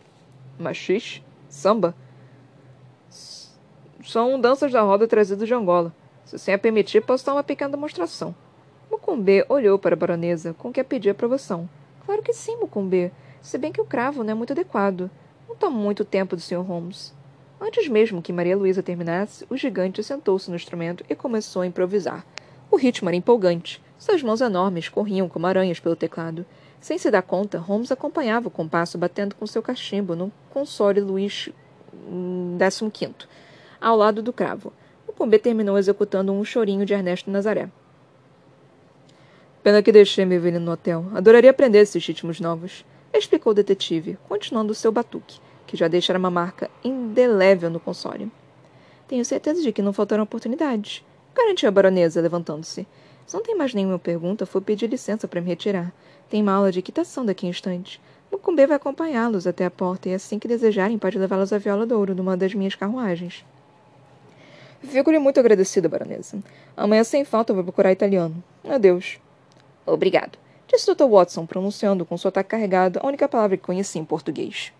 Machixe? 0.59 1.23
Samba? 1.49 1.95
São 4.05 4.39
danças 4.39 4.71
da 4.71 4.83
roda 4.83 5.07
trazidas 5.07 5.47
de 5.47 5.53
Angola. 5.55 5.91
Se 6.25 6.37
sem 6.37 6.53
a 6.53 6.59
permitir, 6.59 7.01
posso 7.01 7.25
dar 7.25 7.33
uma 7.33 7.43
pequena 7.43 7.71
demonstração. 7.71 8.35
Mucumbê 8.91 9.47
olhou 9.49 9.79
para 9.79 9.95
a 9.95 9.97
baronesa, 9.97 10.53
com 10.53 10.71
que 10.71 10.79
a 10.79 10.83
pedia 10.83 11.11
aprovação. 11.11 11.67
Claro 12.05 12.21
que 12.21 12.33
sim, 12.33 12.55
Mucumbê. 12.57 13.11
Se 13.41 13.57
bem 13.57 13.71
que 13.71 13.81
o 13.81 13.85
cravo 13.85 14.23
não 14.23 14.31
é 14.31 14.35
muito 14.35 14.53
adequado. 14.53 15.09
Não 15.49 15.55
toma 15.55 15.75
muito 15.75 16.05
tempo 16.05 16.35
do 16.35 16.41
Sr. 16.41 16.61
Holmes. 16.61 17.15
Antes 17.59 17.87
mesmo 17.87 18.21
que 18.21 18.31
Maria 18.31 18.55
Luísa 18.55 18.83
terminasse, 18.83 19.43
o 19.49 19.57
gigante 19.57 20.03
sentou-se 20.03 20.51
no 20.51 20.55
instrumento 20.55 21.03
e 21.09 21.15
começou 21.15 21.63
a 21.63 21.65
improvisar. 21.65 22.23
O 22.69 22.77
ritmo 22.77 23.09
era 23.09 23.17
empolgante. 23.17 23.81
Suas 24.03 24.21
mãos 24.21 24.41
enormes 24.41 24.89
corriam 24.89 25.29
como 25.29 25.47
aranhas 25.47 25.79
pelo 25.79 25.95
teclado. 25.95 26.45
Sem 26.81 26.97
se 26.97 27.09
dar 27.09 27.21
conta, 27.21 27.57
Holmes 27.57 27.89
acompanhava 27.89 28.49
o 28.49 28.51
compasso 28.51 28.97
batendo 28.97 29.33
com 29.33 29.47
seu 29.47 29.63
cachimbo 29.63 30.13
no 30.13 30.29
console 30.49 30.99
Luís 30.99 31.47
XV, 32.69 33.07
hum, 33.07 33.13
ao 33.79 33.95
lado 33.95 34.21
do 34.21 34.33
cravo. 34.33 34.73
O 35.07 35.13
Pombê 35.13 35.39
terminou 35.39 35.77
executando 35.77 36.33
um 36.33 36.43
chorinho 36.43 36.85
de 36.85 36.93
Ernesto 36.93 37.31
Nazaré. 37.31 37.69
Pena 39.63 39.81
que 39.81 39.89
deixei 39.89 40.25
meu 40.25 40.41
velho 40.41 40.59
no 40.59 40.73
hotel. 40.73 41.05
Adoraria 41.15 41.51
aprender 41.51 41.79
esses 41.79 42.05
ritmos 42.05 42.41
novos, 42.41 42.83
explicou 43.13 43.51
o 43.51 43.55
detetive, 43.55 44.17
continuando 44.27 44.75
seu 44.75 44.91
batuque, 44.91 45.39
que 45.65 45.77
já 45.77 45.87
deixara 45.87 46.19
uma 46.19 46.29
marca 46.29 46.69
indelével 46.83 47.69
no 47.69 47.79
console. 47.79 48.29
Tenho 49.07 49.23
certeza 49.23 49.61
de 49.61 49.71
que 49.71 49.81
não 49.81 49.93
faltaram 49.93 50.25
oportunidades, 50.25 51.05
garantiu 51.33 51.69
a 51.69 51.71
baronesa, 51.71 52.19
levantando-se. 52.19 52.85
Se 53.25 53.35
não 53.35 53.43
tem 53.43 53.55
mais 53.55 53.73
nenhuma 53.73 53.97
pergunta, 53.97 54.45
vou 54.45 54.61
pedir 54.61 54.87
licença 54.87 55.27
para 55.27 55.41
me 55.41 55.47
retirar. 55.47 55.93
Tem 56.29 56.41
uma 56.41 56.53
aula 56.53 56.71
de 56.71 56.79
equitação 56.79 57.25
daqui 57.25 57.45
a 57.45 57.49
instantes. 57.49 57.99
Mucumbê 58.31 58.65
vai 58.65 58.77
acompanhá-los 58.77 59.45
até 59.45 59.65
a 59.65 59.71
porta 59.71 60.09
e 60.09 60.13
assim 60.13 60.39
que 60.39 60.47
desejarem 60.47 60.97
pode 60.97 61.17
levá-los 61.17 61.53
à 61.53 61.57
Viola 61.57 61.85
Douro 61.85 62.15
numa 62.15 62.35
das 62.35 62.53
minhas 62.53 62.75
carruagens. 62.75 63.45
Fico-lhe 64.81 65.19
muito 65.19 65.39
agradecida, 65.39 65.87
baronesa. 65.87 66.39
Amanhã 66.75 67.03
sem 67.03 67.23
falta 67.23 67.53
vou 67.53 67.63
procurar 67.63 67.91
italiano. 67.91 68.43
Adeus. 68.67 69.19
Obrigado, 69.85 70.37
disse 70.67 70.93
Dr. 70.93 71.05
Watson, 71.05 71.45
pronunciando 71.45 72.05
com 72.05 72.17
sotaque 72.17 72.49
carregado 72.49 72.99
a 73.01 73.07
única 73.07 73.27
palavra 73.27 73.55
que 73.57 73.63
conhecia 73.63 74.01
em 74.01 74.05
português. 74.05 74.73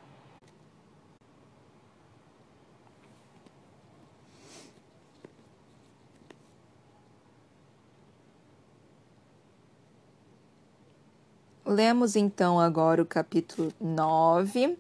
Lemos 11.74 12.16
então 12.16 12.60
agora 12.60 13.02
o 13.02 13.06
capítulo 13.06 13.74
9 13.82 14.78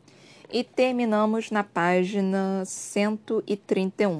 e 0.51 0.63
terminamos 0.63 1.49
na 1.49 1.63
página 1.63 2.63
131. 2.67 4.19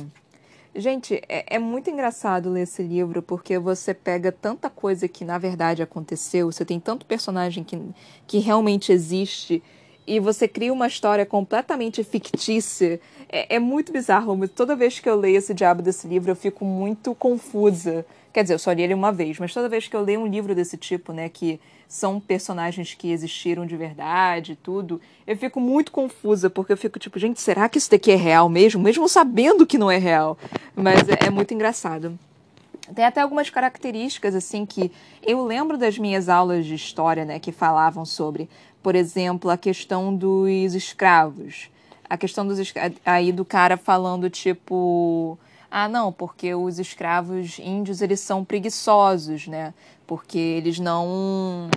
Gente, 0.76 1.22
é, 1.30 1.56
é, 1.56 1.60
muito 1.60 1.92
engraçado 1.92 2.50
ler 2.50 2.64
esse 2.64 2.82
livro 2.82 3.22
porque 3.22 3.60
você 3.60 3.94
pega 3.94 4.32
tanta 4.32 4.72
coisa 4.72 5.08
que 5.08 5.24
na 5.24 5.38
verdade 5.38 5.84
aconteceu, 5.84 6.52
você 6.52 6.66
tem 6.66 6.80
tanto 6.80 7.06
personagem 7.06 7.64
que, 7.64 7.80
que 8.26 8.40
realmente 8.40 8.92
existe 8.92 9.62
e 10.08 10.20
você 10.20 10.48
cria 10.48 10.74
uma 10.74 10.88
história 10.88 11.28
completamente 11.28 12.04
fictícia. 12.04 13.00
É, 13.30 13.58
é 13.58 13.60
muito 13.60 13.94
bizarro, 13.94 14.48
toda 14.48 14.76
vez 14.76 15.00
que 15.00 15.08
eu 15.08 15.16
leio 15.16 15.38
esse 15.38 15.54
diabo 15.54 15.84
desse 15.84 16.08
livro 16.08 16.32
eu 16.32 16.36
fico 16.36 16.66
muito 16.66 17.14
confusa. 17.14 18.04
Quer 18.34 18.42
dizer, 18.42 18.56
eu 18.56 18.60
só 18.60 18.72
li 18.72 18.82
ele 18.82 18.96
uma 18.96 19.12
vez, 19.12 19.38
mas 19.38 19.54
toda 19.54 19.70
vez 19.70 19.88
que 19.88 19.96
eu 19.96 20.02
leio 20.02 20.22
um 20.22 20.26
livro 20.26 20.56
desse 20.56 20.76
tipo, 20.76 21.14
né, 21.14 21.30
que 21.30 21.60
são 21.94 22.20
personagens 22.20 22.96
que 22.96 23.12
existiram 23.12 23.68
de 23.68 23.78
verdade 23.78 24.56
tudo, 24.56 25.00
eu 25.28 25.38
fico 25.38 25.60
muito 25.60 25.92
confusa, 25.92 26.50
porque 26.50 26.74
eu 26.74 26.78
fico 26.78 26.98
tipo, 26.98 27.20
gente, 27.20 27.40
será 27.40 27.70
que 27.70 27.78
isso 27.78 27.92
daqui 27.92 28.12
é 28.12 28.16
real 28.16 28.50
mesmo? 28.50 28.82
Mesmo 28.82 29.08
sabendo 29.08 29.64
que 29.64 29.78
não 29.78 29.92
é 29.92 30.00
real. 30.00 30.36
Mas 30.76 31.08
é, 31.08 31.28
é 31.28 31.30
muito 31.30 31.54
engraçado. 31.54 32.18
Tem 32.96 33.06
até 33.06 33.22
algumas 33.22 33.52
características, 33.52 34.34
assim, 34.34 34.66
que 34.66 34.92
eu 35.22 35.46
lembro 35.46 35.78
das 35.78 35.96
minhas 35.96 36.30
aulas 36.30 36.66
de 36.66 36.74
história, 36.74 37.26
né, 37.26 37.38
que 37.38 37.52
falavam 37.52 38.06
sobre, 38.06 38.50
por 38.82 38.96
exemplo, 38.96 39.52
a 39.52 39.58
questão 39.58 40.16
dos 40.16 40.74
escravos. 40.74 41.70
A 42.10 42.18
questão 42.18 42.48
dos 42.48 42.74
aí 43.06 43.32
do 43.32 43.46
cara 43.46 43.78
falando, 43.78 44.32
tipo, 44.32 45.38
ah, 45.76 45.88
não, 45.88 46.12
porque 46.12 46.54
os 46.54 46.78
escravos 46.78 47.58
índios, 47.58 48.02
eles 48.02 48.20
são 48.20 48.46
preguiçosos, 48.46 49.48
né? 49.48 49.74
porque 50.06 50.38
eles 50.38 50.80
não 50.80 51.68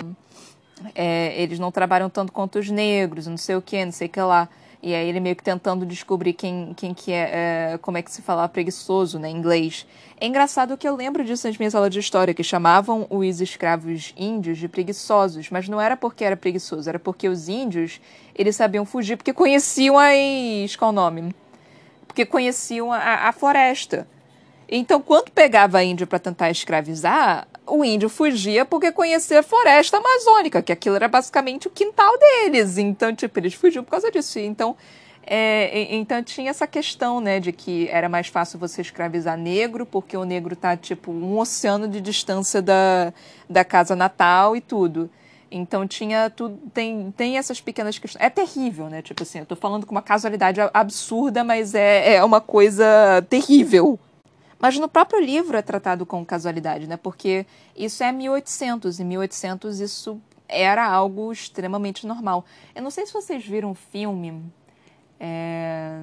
é, 0.95 1.41
eles 1.41 1.59
não 1.59 1.71
trabalham 1.71 2.11
tanto 2.11 2.33
quanto 2.33 2.59
os 2.59 2.71
negros, 2.71 3.27
não 3.27 3.37
sei 3.37 3.57
o 3.57 3.63
que, 3.63 3.83
não 3.83 3.93
sei 3.93 4.09
o 4.09 4.11
que 4.11 4.21
lá. 4.21 4.49
E 4.83 4.95
aí 4.95 5.09
ele 5.09 5.21
meio 5.21 5.35
que 5.35 5.43
tentando 5.43 5.87
descobrir 5.87 6.35
quem, 6.35 6.75
quem 6.77 6.93
que 6.93 7.11
é, 7.11 7.73
é, 7.73 7.79
como 7.79 7.97
é 7.97 8.03
que 8.03 8.13
se 8.13 8.21
fala 8.21 8.47
preguiçoso, 8.47 9.19
né, 9.19 9.31
em 9.31 9.37
inglês. 9.37 9.87
É 10.21 10.27
engraçado 10.27 10.77
que 10.77 10.87
eu 10.87 10.95
lembro 10.95 11.25
disso 11.25 11.47
nas 11.47 11.57
minhas 11.57 11.75
aulas 11.75 11.91
de 11.91 11.99
história, 11.99 12.35
que 12.35 12.45
chamavam 12.45 13.07
os 13.09 13.41
escravos 13.41 14.13
índios 14.17 14.59
de 14.59 14.69
preguiçosos, 14.69 15.49
mas 15.51 15.67
não 15.67 15.81
era 15.81 15.97
porque 15.97 16.23
era 16.23 16.37
preguiçoso, 16.37 16.89
era 16.89 16.99
porque 16.99 17.29
os 17.29 17.49
índios, 17.49 18.01
eles 18.35 18.55
sabiam 18.55 18.85
fugir 18.85 19.17
porque 19.17 19.33
conheciam 19.33 19.97
as... 19.99 20.77
qual 20.77 20.91
o 20.91 20.95
nome? 20.95 21.35
Porque 22.17 22.25
conheciam 22.25 22.91
a, 22.91 23.29
a 23.29 23.33
floresta. 23.33 24.09
Então, 24.67 25.03
quando 25.03 25.31
pegava 25.31 25.85
índio 25.85 26.07
para 26.07 26.19
tentar 26.19 26.51
escravizar, 26.51 27.47
o 27.67 27.85
índio 27.85 28.09
fugia 28.09 28.65
porque 28.65 28.91
conhecia 28.91 29.41
a 29.41 29.43
floresta 29.43 29.99
amazônica, 29.99 30.63
que 30.63 30.73
aquilo 30.73 30.97
era 30.97 31.09
basicamente 31.09 31.69
o 31.69 31.71
quintal 31.71 32.19
deles. 32.19 32.79
Então, 32.79 33.15
tipo, 33.15 33.39
eles 33.39 33.53
fugiam 33.53 33.85
por 33.85 33.91
causa 33.91 34.11
disso. 34.11 34.39
Então, 34.39 34.75
é, 35.27 35.95
então 35.95 36.23
tinha 36.23 36.49
essa 36.49 36.67
questão, 36.67 37.21
né, 37.21 37.39
de 37.39 37.53
que 37.53 37.87
era 37.91 38.09
mais 38.09 38.29
fácil 38.29 38.59
você 38.59 38.81
escravizar 38.81 39.37
negro, 39.37 39.85
porque 39.85 40.17
o 40.17 40.25
negro 40.25 40.57
tá, 40.57 40.75
tipo, 40.75 41.13
um 41.13 41.39
oceano 41.39 41.87
de 41.87 42.01
distância 42.01 42.63
da, 42.63 43.13
da 43.47 43.63
casa 43.63 43.95
natal 43.95 44.57
e 44.57 44.63
tudo. 44.63 45.11
Então 45.51 45.87
tinha 45.87 46.29
tudo, 46.29 46.59
tem, 46.75 47.13
tem 47.13 47.39
essas 47.39 47.61
pequenas 47.61 47.99
questões. 47.99 48.25
É 48.25 48.29
terrível, 48.29 48.89
né? 48.89 49.01
Tipo 49.03 49.23
assim, 49.23 49.41
eu 49.41 49.47
tô 49.47 49.55
falando 49.55 49.87
com 49.87 49.93
uma 49.93 50.03
casualidade 50.03 50.61
absurda, 50.75 51.45
mas 51.45 51.75
é, 51.75 52.15
é 52.15 52.25
uma 52.25 52.41
coisa 52.41 52.85
terrível 53.29 53.99
mas 54.59 54.79
no 54.79 54.89
próprio 54.89 55.21
livro 55.21 55.57
é 55.57 55.63
tratado 55.63 56.07
com 56.07 56.25
casualidade, 56.25 56.87
né? 56.87 56.97
Porque 56.97 57.47
isso 57.77 58.03
é 58.03 58.11
1800, 58.11 58.99
e 58.99 59.05
1800 59.05 59.81
isso 59.81 60.21
era 60.49 60.87
algo 60.87 61.33
extremamente 61.33 62.07
normal. 62.07 62.45
Eu 62.75 62.83
não 62.83 62.91
sei 62.91 63.07
se 63.07 63.13
vocês 63.13 63.45
viram 63.45 63.71
um 63.71 63.75
filme 63.75 64.43
é, 65.21 65.99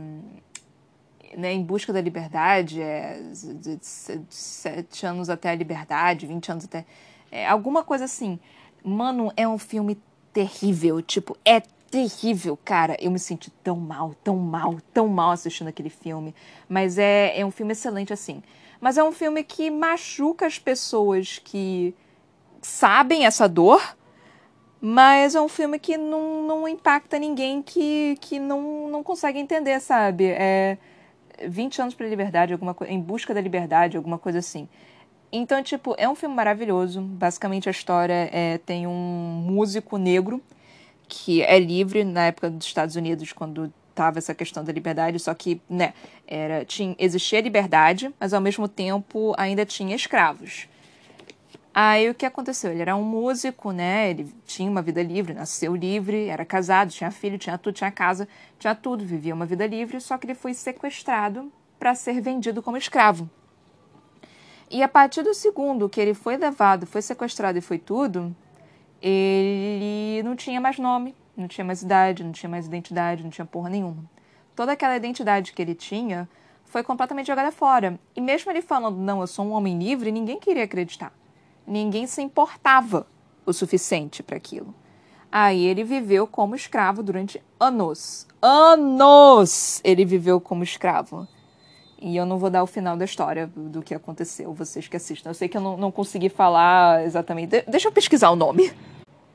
né, 1.35 1.53
Em 1.53 1.63
Busca 1.63 1.91
da 1.91 2.01
Liberdade, 2.01 2.81
é, 2.81 3.21
de, 3.31 3.79
sete 3.81 5.05
anos 5.05 5.29
até 5.29 5.49
a 5.49 5.55
liberdade, 5.55 6.27
20 6.27 6.51
anos 6.51 6.65
até... 6.65 6.85
É, 7.31 7.47
alguma 7.47 7.83
coisa 7.83 8.05
assim. 8.05 8.39
Mano, 8.83 9.31
é 9.37 9.47
um 9.47 9.57
filme 9.57 9.97
terrível, 10.33 11.01
tipo, 11.01 11.37
é 11.45 11.61
terrível, 11.93 12.57
cara. 12.65 12.97
Eu 12.99 13.11
me 13.11 13.19
senti 13.19 13.51
tão 13.63 13.75
mal, 13.77 14.15
tão 14.23 14.35
mal, 14.35 14.77
tão 14.93 15.07
mal 15.07 15.31
assistindo 15.31 15.67
aquele 15.67 15.89
filme. 15.89 16.33
Mas 16.67 16.97
é, 16.97 17.39
é 17.39 17.45
um 17.45 17.51
filme 17.51 17.73
excelente, 17.73 18.11
assim. 18.11 18.41
Mas 18.81 18.97
é 18.97 19.03
um 19.03 19.11
filme 19.11 19.43
que 19.43 19.69
machuca 19.69 20.45
as 20.47 20.57
pessoas 20.57 21.39
que 21.43 21.95
sabem 22.61 23.25
essa 23.25 23.47
dor, 23.47 23.95
mas 24.81 25.35
é 25.35 25.41
um 25.41 25.47
filme 25.47 25.77
que 25.77 25.95
não, 25.95 26.43
não 26.45 26.67
impacta 26.67 27.19
ninguém 27.19 27.61
que, 27.61 28.17
que 28.19 28.39
não, 28.39 28.89
não 28.89 29.03
consegue 29.03 29.39
entender, 29.39 29.79
sabe? 29.79 30.25
É 30.25 30.77
20 31.47 31.81
anos 31.81 31.93
para 31.93 32.07
liberdade, 32.07 32.53
alguma 32.53 32.75
em 32.87 32.99
busca 32.99 33.33
da 33.33 33.41
liberdade, 33.41 33.97
alguma 33.97 34.17
coisa 34.17 34.39
assim. 34.39 34.67
Então, 35.35 35.63
tipo, 35.63 35.95
é 35.97 36.07
um 36.07 36.13
filme 36.13 36.35
maravilhoso. 36.35 37.01
Basicamente, 37.01 37.67
a 37.67 37.71
história 37.71 38.29
é, 38.31 38.59
tem 38.59 38.85
um 38.85 39.43
músico 39.43 39.97
negro 39.97 40.39
que 41.09 41.41
é 41.41 41.59
livre 41.59 42.03
na 42.03 42.27
época 42.27 42.51
dos 42.51 42.67
Estados 42.67 42.95
Unidos, 42.95 43.33
quando 43.33 43.73
tava 43.95 44.19
essa 44.19 44.35
questão 44.35 44.63
da 44.63 44.71
liberdade, 44.71 45.19
só 45.19 45.33
que, 45.33 45.59
né, 45.67 45.93
era, 46.27 46.63
tinha, 46.65 46.95
existia 46.99 47.41
liberdade, 47.41 48.13
mas 48.19 48.31
ao 48.31 48.39
mesmo 48.39 48.67
tempo 48.67 49.33
ainda 49.35 49.65
tinha 49.65 49.95
escravos. 49.95 50.67
Aí 51.73 52.07
o 52.09 52.13
que 52.13 52.27
aconteceu? 52.27 52.71
Ele 52.71 52.83
era 52.83 52.95
um 52.95 53.03
músico, 53.03 53.71
né? 53.71 54.11
Ele 54.11 54.31
tinha 54.45 54.69
uma 54.69 54.83
vida 54.83 55.01
livre, 55.01 55.33
nasceu 55.33 55.75
livre, 55.75 56.27
era 56.27 56.45
casado, 56.45 56.91
tinha 56.91 57.09
filho, 57.09 57.39
tinha 57.39 57.57
tudo, 57.57 57.73
tinha 57.73 57.89
casa, 57.89 58.27
tinha 58.59 58.75
tudo, 58.75 59.03
vivia 59.03 59.33
uma 59.33 59.47
vida 59.47 59.65
livre, 59.65 59.99
só 59.99 60.15
que 60.15 60.27
ele 60.27 60.35
foi 60.35 60.53
sequestrado 60.53 61.51
para 61.79 61.95
ser 61.95 62.21
vendido 62.21 62.61
como 62.61 62.77
escravo. 62.77 63.27
E 64.73 64.81
a 64.81 64.87
partir 64.87 65.21
do 65.21 65.35
segundo 65.35 65.87
que 65.87 66.01
ele 66.01 66.15
foi 66.15 66.35
levado, 66.35 66.87
foi 66.87 66.99
sequestrado 66.99 67.59
e 67.59 67.61
foi 67.61 67.77
tudo, 67.77 68.35
ele 68.99 70.23
não 70.23 70.35
tinha 70.35 70.59
mais 70.59 70.79
nome, 70.79 71.15
não 71.37 71.47
tinha 71.47 71.63
mais 71.63 71.83
idade, 71.83 72.23
não 72.23 72.31
tinha 72.31 72.49
mais 72.49 72.65
identidade, 72.65 73.21
não 73.21 73.29
tinha 73.29 73.45
porra 73.45 73.69
nenhuma. 73.69 74.03
Toda 74.55 74.71
aquela 74.71 74.95
identidade 74.95 75.53
que 75.53 75.61
ele 75.61 75.75
tinha 75.75 76.27
foi 76.65 76.81
completamente 76.81 77.27
jogada 77.27 77.51
fora. 77.51 77.99
E 78.15 78.19
mesmo 78.19 78.49
ele 78.51 78.63
falando, 78.63 78.97
não, 78.97 79.21
eu 79.21 79.27
sou 79.27 79.45
um 79.45 79.51
homem 79.51 79.77
livre, 79.77 80.11
ninguém 80.11 80.39
queria 80.39 80.63
acreditar. 80.63 81.13
Ninguém 81.67 82.07
se 82.07 82.23
importava 82.23 83.05
o 83.45 83.53
suficiente 83.53 84.23
para 84.23 84.37
aquilo. 84.37 84.73
Aí 85.31 85.63
ele 85.63 85.83
viveu 85.83 86.25
como 86.25 86.55
escravo 86.55 87.03
durante 87.03 87.39
anos. 87.59 88.25
Anos 88.41 89.81
ele 89.83 90.03
viveu 90.03 90.41
como 90.41 90.63
escravo. 90.63 91.27
E 92.03 92.17
eu 92.17 92.25
não 92.25 92.37
vou 92.37 92.49
dar 92.49 92.61
o 92.61 92.67
final 92.67 92.97
da 92.97 93.05
história 93.05 93.49
do 93.55 93.81
que 93.81 93.95
aconteceu, 93.95 94.53
vocês 94.53 94.89
que 94.89 94.97
assistam. 94.97 95.29
Eu 95.29 95.33
sei 95.33 95.47
que 95.47 95.55
eu 95.55 95.61
não, 95.61 95.77
não 95.77 95.89
consegui 95.89 96.27
falar 96.27 97.01
exatamente. 97.05 97.51
De 97.51 97.61
deixa 97.61 97.87
eu 97.87 97.93
pesquisar 97.93 98.29
o 98.29 98.35
nome. 98.35 98.73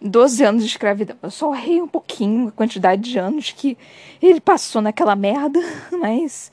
12 0.02 0.44
anos 0.44 0.62
de 0.64 0.68
escravidão. 0.68 1.16
Eu 1.22 1.30
só 1.30 1.54
errei 1.54 1.80
um 1.80 1.88
pouquinho 1.88 2.48
a 2.48 2.52
quantidade 2.52 3.00
de 3.00 3.18
anos 3.18 3.52
que 3.52 3.78
ele 4.20 4.38
passou 4.38 4.82
naquela 4.82 5.16
merda, 5.16 5.58
mas 5.98 6.52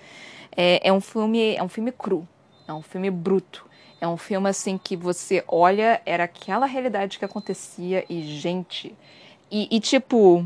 é, 0.55 0.87
é 0.87 0.93
um 0.93 1.01
filme, 1.01 1.53
é 1.53 1.61
um 1.61 1.67
filme 1.67 1.91
cru, 1.91 2.25
é 2.65 2.73
um 2.73 2.81
filme 2.81 3.11
bruto. 3.11 3.65
É 3.99 4.07
um 4.07 4.15
filme 4.15 4.47
assim 4.49 4.77
que 4.77 4.95
você 4.95 5.43
olha, 5.49 6.01
era 6.05 6.23
aquela 6.23 6.65
realidade 6.65 7.19
que 7.19 7.25
acontecia 7.25 8.05
e, 8.07 8.21
gente. 8.21 8.95
E, 9.51 9.67
e 9.69 9.81
tipo. 9.81 10.45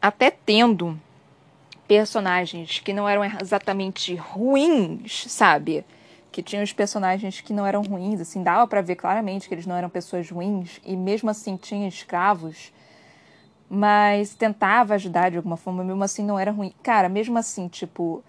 Até 0.00 0.30
tendo 0.30 0.98
personagens 1.92 2.78
que 2.78 2.94
não 2.94 3.06
eram 3.06 3.22
exatamente 3.38 4.14
ruins, 4.14 5.26
sabe? 5.28 5.84
Que 6.30 6.42
tinham 6.42 6.64
os 6.64 6.72
personagens 6.72 7.42
que 7.42 7.52
não 7.52 7.66
eram 7.66 7.82
ruins, 7.82 8.18
assim, 8.18 8.42
dava 8.42 8.66
para 8.66 8.80
ver 8.80 8.96
claramente 8.96 9.46
que 9.46 9.54
eles 9.54 9.66
não 9.66 9.76
eram 9.76 9.90
pessoas 9.90 10.30
ruins, 10.30 10.80
e 10.86 10.96
mesmo 10.96 11.28
assim 11.28 11.54
tinha 11.54 11.86
escravos, 11.86 12.72
mas 13.68 14.34
tentava 14.34 14.94
ajudar 14.94 15.30
de 15.30 15.36
alguma 15.36 15.58
forma, 15.58 15.84
mesmo 15.84 16.02
assim 16.02 16.24
não 16.24 16.38
era 16.38 16.50
ruim. 16.50 16.72
Cara, 16.82 17.10
mesmo 17.10 17.36
assim, 17.36 17.68
tipo, 17.68 18.24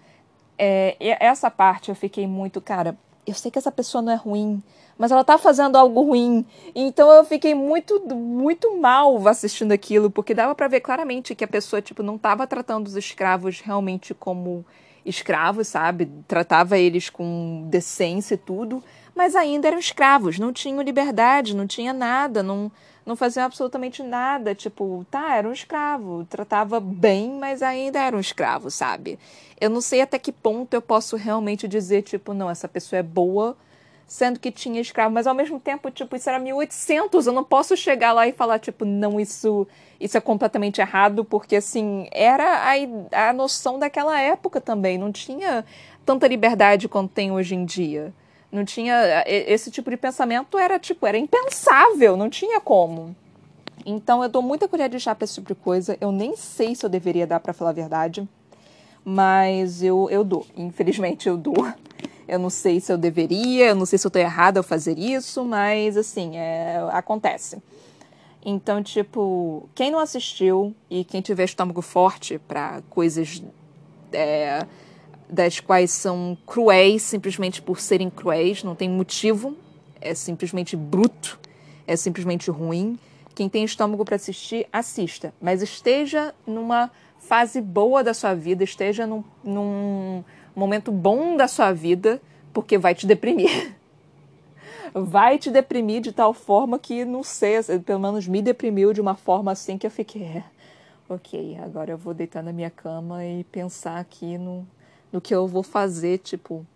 é, 0.58 0.94
essa 1.18 1.50
parte 1.50 1.88
eu 1.88 1.94
fiquei 1.94 2.26
muito, 2.26 2.60
cara, 2.60 2.94
eu 3.26 3.32
sei 3.32 3.50
que 3.50 3.58
essa 3.58 3.72
pessoa 3.72 4.02
não 4.02 4.12
é 4.12 4.16
ruim, 4.16 4.62
mas 4.98 5.10
ela 5.10 5.24
tá 5.24 5.36
fazendo 5.36 5.76
algo 5.76 6.02
ruim. 6.02 6.44
Então 6.74 7.10
eu 7.12 7.24
fiquei 7.24 7.54
muito, 7.54 8.00
muito 8.14 8.76
mal 8.78 9.26
assistindo 9.28 9.72
aquilo, 9.72 10.10
porque 10.10 10.34
dava 10.34 10.54
para 10.54 10.68
ver 10.68 10.80
claramente 10.80 11.34
que 11.34 11.44
a 11.44 11.48
pessoa, 11.48 11.82
tipo, 11.82 12.02
não 12.02 12.16
tava 12.16 12.46
tratando 12.46 12.86
os 12.86 12.96
escravos 12.96 13.60
realmente 13.60 14.14
como 14.14 14.64
escravos, 15.04 15.68
sabe? 15.68 16.10
Tratava 16.26 16.78
eles 16.78 17.10
com 17.10 17.66
decência 17.68 18.34
e 18.34 18.38
tudo, 18.38 18.82
mas 19.14 19.36
ainda 19.36 19.68
eram 19.68 19.78
escravos, 19.78 20.38
não 20.38 20.52
tinham 20.52 20.80
liberdade, 20.82 21.54
não 21.54 21.66
tinha 21.66 21.92
nada, 21.92 22.42
não, 22.42 22.70
não 23.04 23.14
faziam 23.14 23.44
absolutamente 23.44 24.02
nada. 24.02 24.54
Tipo, 24.54 25.06
tá, 25.10 25.36
era 25.36 25.48
um 25.48 25.52
escravo, 25.52 26.24
tratava 26.24 26.80
bem, 26.80 27.30
mas 27.38 27.62
ainda 27.62 28.00
era 28.00 28.16
um 28.16 28.20
escravo, 28.20 28.70
sabe? 28.70 29.18
Eu 29.60 29.70
não 29.70 29.80
sei 29.80 30.00
até 30.00 30.18
que 30.18 30.32
ponto 30.32 30.74
eu 30.74 30.82
posso 30.82 31.16
realmente 31.16 31.68
dizer, 31.68 32.02
tipo, 32.02 32.32
não, 32.32 32.50
essa 32.50 32.66
pessoa 32.66 32.98
é 32.98 33.02
boa, 33.02 33.56
sendo 34.06 34.38
que 34.38 34.50
tinha 34.50 34.80
escravo, 34.80 35.14
mas 35.14 35.26
ao 35.26 35.34
mesmo 35.34 35.58
tempo, 35.58 35.90
tipo, 35.90 36.14
isso 36.16 36.28
era 36.28 36.38
1800, 36.38 37.26
eu 37.26 37.32
não 37.32 37.44
posso 37.44 37.76
chegar 37.76 38.12
lá 38.12 38.26
e 38.28 38.32
falar, 38.32 38.58
tipo, 38.58 38.84
não, 38.84 39.18
isso, 39.18 39.66
isso 40.00 40.16
é 40.16 40.20
completamente 40.20 40.80
errado, 40.80 41.24
porque, 41.24 41.56
assim, 41.56 42.06
era 42.12 42.62
a, 42.62 43.28
a 43.28 43.32
noção 43.32 43.78
daquela 43.78 44.20
época 44.20 44.60
também, 44.60 44.98
não 44.98 45.10
tinha 45.10 45.64
tanta 46.04 46.28
liberdade 46.28 46.88
quanto 46.88 47.12
tem 47.12 47.32
hoje 47.32 47.54
em 47.54 47.64
dia. 47.64 48.12
Não 48.52 48.64
tinha. 48.64 49.24
Esse 49.26 49.68
tipo 49.68 49.90
de 49.90 49.96
pensamento 49.96 50.56
era, 50.56 50.78
tipo, 50.78 51.04
era 51.06 51.18
impensável, 51.18 52.16
não 52.16 52.30
tinha 52.30 52.60
como. 52.60 53.16
Então 53.84 54.22
eu 54.22 54.28
dou 54.28 54.40
muita 54.40 54.68
colher 54.68 54.88
de 54.88 55.00
chá 55.00 55.12
pra 55.12 55.24
esse 55.24 55.34
tipo 55.34 55.48
de 55.48 55.54
coisa. 55.56 55.98
Eu 56.00 56.12
nem 56.12 56.36
sei 56.36 56.74
se 56.74 56.86
eu 56.86 56.90
deveria 56.90 57.26
dar 57.26 57.40
para 57.40 57.52
falar 57.52 57.70
a 57.70 57.74
verdade. 57.74 58.26
Mas 59.04 59.82
eu, 59.82 60.08
eu 60.08 60.22
dou. 60.22 60.46
Infelizmente 60.56 61.28
eu 61.28 61.36
dou. 61.36 61.66
Eu 62.26 62.38
não 62.38 62.50
sei 62.50 62.80
se 62.80 62.92
eu 62.92 62.96
deveria, 62.96 63.66
eu 63.66 63.74
não 63.74 63.84
sei 63.84 63.98
se 63.98 64.06
eu 64.06 64.10
tô 64.10 64.18
errada 64.18 64.60
ao 64.60 64.64
fazer 64.64 64.98
isso, 64.98 65.44
mas 65.44 65.96
assim, 65.96 66.36
é, 66.36 66.86
acontece. 66.90 67.58
Então, 68.44 68.82
tipo, 68.82 69.68
quem 69.74 69.90
não 69.90 69.98
assistiu 69.98 70.74
e 70.90 71.04
quem 71.04 71.20
tiver 71.20 71.44
estômago 71.44 71.80
forte 71.80 72.38
para 72.38 72.82
coisas 72.90 73.42
é, 74.12 74.66
das 75.28 75.60
quais 75.60 75.90
são 75.90 76.36
cruéis 76.46 77.02
simplesmente 77.02 77.62
por 77.62 77.80
serem 77.80 78.10
cruéis, 78.10 78.62
não 78.62 78.74
tem 78.74 78.88
motivo, 78.88 79.56
é 80.00 80.14
simplesmente 80.14 80.76
bruto, 80.76 81.38
é 81.86 81.96
simplesmente 81.96 82.50
ruim. 82.50 82.98
Quem 83.34 83.48
tem 83.48 83.64
estômago 83.64 84.04
para 84.04 84.16
assistir, 84.16 84.66
assista, 84.72 85.34
mas 85.40 85.62
esteja 85.62 86.34
numa 86.46 86.90
fase 87.18 87.60
boa 87.60 88.04
da 88.04 88.14
sua 88.14 88.34
vida, 88.34 88.62
esteja 88.62 89.06
num, 89.06 89.24
num 89.42 90.22
momento 90.60 90.92
bom 90.92 91.36
da 91.36 91.48
sua 91.48 91.72
vida, 91.72 92.20
porque 92.52 92.78
vai 92.78 92.94
te 92.94 93.06
deprimir. 93.06 93.74
vai 94.94 95.38
te 95.38 95.50
deprimir 95.50 96.00
de 96.00 96.12
tal 96.12 96.32
forma 96.32 96.78
que, 96.78 97.04
não 97.04 97.22
sei, 97.22 97.62
pelo 97.84 98.00
menos 98.00 98.28
me 98.28 98.40
deprimiu 98.40 98.92
de 98.92 99.00
uma 99.00 99.14
forma 99.14 99.50
assim 99.50 99.76
que 99.76 99.86
eu 99.86 99.90
fiquei, 99.90 100.22
é, 100.22 100.44
ok, 101.08 101.58
agora 101.62 101.90
eu 101.90 101.98
vou 101.98 102.14
deitar 102.14 102.42
na 102.42 102.52
minha 102.52 102.70
cama 102.70 103.24
e 103.24 103.44
pensar 103.44 103.98
aqui 103.98 104.38
no, 104.38 104.66
no 105.12 105.20
que 105.20 105.34
eu 105.34 105.46
vou 105.46 105.62
fazer, 105.62 106.18
tipo. 106.18 106.66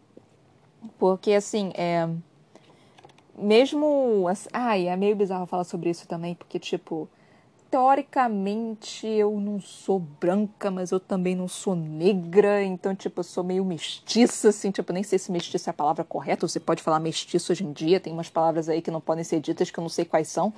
Porque 0.99 1.33
assim, 1.33 1.73
é. 1.75 2.09
Mesmo. 3.37 4.27
Ai, 4.53 4.89
é 4.89 4.97
meio 4.97 5.15
bizarro 5.17 5.47
falar 5.47 5.65
sobre 5.65 5.91
isso 5.91 6.07
também, 6.07 6.35
porque, 6.35 6.59
tipo. 6.59 7.09
Teoricamente 7.71 9.07
eu 9.07 9.39
não 9.39 9.61
sou 9.61 9.99
branca, 9.99 10.71
mas 10.71 10.91
eu 10.91 10.99
também 10.99 11.37
não 11.37 11.47
sou 11.47 11.77
negra, 11.77 12.65
então, 12.65 12.95
tipo, 12.95 13.21
eu 13.21 13.25
sou 13.25 13.45
meio 13.45 13.63
mestiça, 13.63 14.49
assim, 14.49 14.71
tipo, 14.71 14.91
nem 14.91 15.03
sei 15.03 15.19
se 15.19 15.31
mestiça 15.31 15.69
é 15.69 15.73
a 15.73 15.75
palavra 15.75 16.03
correta, 16.03 16.49
você 16.49 16.59
pode 16.59 16.83
falar 16.83 16.99
mestiço 16.99 17.53
hoje 17.53 17.65
em 17.65 17.73
dia, 17.73 18.01
tem 18.01 18.11
umas 18.11 18.31
palavras 18.31 18.71
aí 18.71 18.81
que 18.81 18.91
não 18.91 19.03
podem 19.03 19.23
ser 19.23 19.41
ditas 19.41 19.71
que 19.71 19.79
eu 19.79 19.83
não 19.83 19.91
sei 19.91 20.07
quais 20.07 20.29
são. 20.29 20.53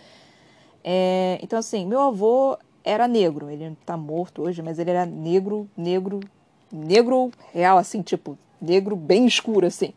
É, 0.84 1.40
então, 1.42 1.58
assim, 1.58 1.84
meu 1.84 2.00
avô 2.00 2.56
era 2.84 3.08
negro, 3.08 3.50
ele 3.50 3.76
tá 3.84 3.96
morto 3.96 4.42
hoje, 4.42 4.62
mas 4.62 4.78
ele 4.78 4.90
era 4.90 5.04
negro, 5.04 5.68
negro, 5.76 6.20
negro 6.72 7.32
real, 7.52 7.76
assim, 7.76 8.02
tipo, 8.02 8.38
negro 8.60 8.94
bem 8.94 9.26
escuro, 9.26 9.66
assim. 9.66 9.92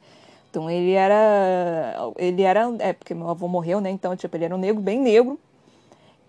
Então 0.50 0.70
ele 0.70 0.92
era. 0.92 1.96
Ele 2.16 2.44
era. 2.44 2.72
É, 2.80 2.94
porque 2.94 3.14
meu 3.14 3.30
avô 3.30 3.48
morreu, 3.48 3.82
né? 3.82 3.90
Então, 3.90 4.16
tipo, 4.16 4.36
ele 4.38 4.46
era 4.46 4.56
um 4.56 4.60
negro 4.60 4.82
bem 4.82 5.00
negro. 5.00 5.40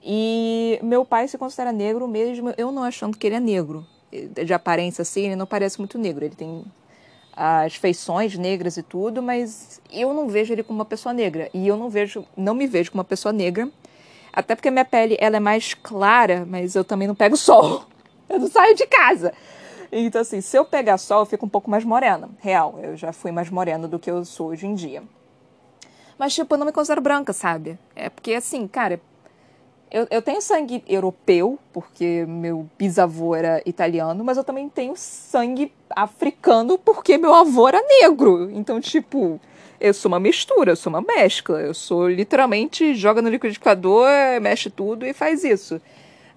E 0.06 0.78
meu 0.82 1.02
pai 1.02 1.26
se 1.26 1.38
considera 1.38 1.72
negro 1.72 2.06
mesmo, 2.06 2.52
eu 2.58 2.70
não 2.70 2.82
achando 2.82 3.16
que 3.16 3.26
ele 3.26 3.36
é 3.36 3.40
negro. 3.40 3.86
De 4.12 4.52
aparência, 4.52 5.00
assim, 5.00 5.22
ele 5.22 5.36
não 5.36 5.46
parece 5.46 5.78
muito 5.78 5.98
negro. 5.98 6.24
Ele 6.24 6.34
tem 6.34 6.62
as 7.34 7.74
feições 7.74 8.36
negras 8.36 8.76
e 8.76 8.82
tudo, 8.82 9.22
mas 9.22 9.80
eu 9.90 10.12
não 10.12 10.28
vejo 10.28 10.52
ele 10.52 10.62
como 10.62 10.78
uma 10.78 10.84
pessoa 10.84 11.14
negra. 11.14 11.48
E 11.54 11.66
eu 11.66 11.76
não 11.78 11.88
vejo, 11.88 12.26
não 12.36 12.54
me 12.54 12.66
vejo 12.66 12.90
como 12.90 13.00
uma 13.00 13.04
pessoa 13.04 13.32
negra. 13.32 13.68
Até 14.30 14.54
porque 14.54 14.70
minha 14.70 14.84
pele 14.84 15.16
ela 15.18 15.38
é 15.38 15.40
mais 15.40 15.72
clara, 15.72 16.44
mas 16.46 16.74
eu 16.74 16.84
também 16.84 17.08
não 17.08 17.14
pego 17.14 17.36
sol. 17.36 17.84
Eu 18.26 18.40
não 18.40 18.48
saio 18.48 18.74
de 18.74 18.86
casa. 18.86 19.34
Então, 19.92 20.22
assim, 20.22 20.40
se 20.40 20.56
eu 20.56 20.64
pegar 20.64 20.96
sol, 20.96 21.20
eu 21.20 21.26
fico 21.26 21.44
um 21.44 21.48
pouco 21.48 21.70
mais 21.70 21.84
morena. 21.84 22.30
Real, 22.40 22.80
eu 22.82 22.96
já 22.96 23.12
fui 23.12 23.30
mais 23.30 23.50
morena 23.50 23.86
do 23.86 23.98
que 23.98 24.10
eu 24.10 24.24
sou 24.24 24.48
hoje 24.48 24.66
em 24.66 24.74
dia. 24.74 25.02
Mas, 26.18 26.34
tipo, 26.34 26.54
eu 26.54 26.58
não 26.58 26.64
me 26.64 26.72
considero 26.72 27.02
branca, 27.02 27.34
sabe? 27.34 27.78
É 27.94 28.08
porque, 28.08 28.32
assim, 28.32 28.66
cara, 28.66 28.98
eu, 29.94 30.08
eu 30.10 30.20
tenho 30.20 30.42
sangue 30.42 30.82
europeu, 30.88 31.56
porque 31.72 32.26
meu 32.26 32.68
bisavô 32.76 33.32
era 33.32 33.62
italiano, 33.64 34.24
mas 34.24 34.36
eu 34.36 34.42
também 34.42 34.68
tenho 34.68 34.94
sangue 34.96 35.72
africano, 35.88 36.76
porque 36.76 37.16
meu 37.16 37.32
avô 37.32 37.68
era 37.68 37.80
negro. 37.80 38.50
Então, 38.50 38.80
tipo, 38.80 39.40
eu 39.80 39.94
sou 39.94 40.08
uma 40.08 40.18
mistura, 40.18 40.72
eu 40.72 40.76
sou 40.76 40.92
uma 40.92 41.00
mescla. 41.00 41.60
Eu 41.60 41.72
sou 41.72 42.08
literalmente 42.08 42.92
joga 42.92 43.22
no 43.22 43.28
liquidificador, 43.28 44.08
mexe 44.42 44.68
tudo 44.68 45.06
e 45.06 45.12
faz 45.12 45.44
isso. 45.44 45.80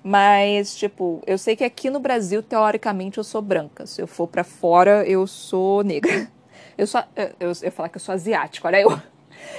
Mas, 0.04 0.78
tipo, 0.78 1.20
eu 1.26 1.40
sei 1.40 1.56
que 1.56 1.64
aqui 1.64 1.90
no 1.90 2.00
Brasil, 2.00 2.44
teoricamente, 2.44 3.18
eu 3.18 3.24
sou 3.24 3.42
branca. 3.42 3.88
Se 3.88 4.00
eu 4.00 4.06
for 4.06 4.28
para 4.28 4.44
fora, 4.44 5.04
eu 5.08 5.26
sou 5.26 5.84
negra. 5.84 6.30
Eu 6.78 6.86
sou. 6.86 7.04
Eu, 7.16 7.32
eu, 7.40 7.52
eu 7.64 7.72
falar 7.72 7.90
que 7.90 7.98
eu 7.98 8.02
sou 8.02 8.14
asiática, 8.14 8.68
olha 8.68 8.80
eu. 8.80 9.02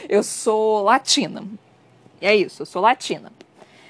Eu 0.08 0.22
sou 0.22 0.82
latina. 0.82 1.44
E 2.20 2.26
é 2.26 2.36
isso, 2.36 2.62
eu 2.62 2.66
sou 2.66 2.80
latina. 2.80 3.32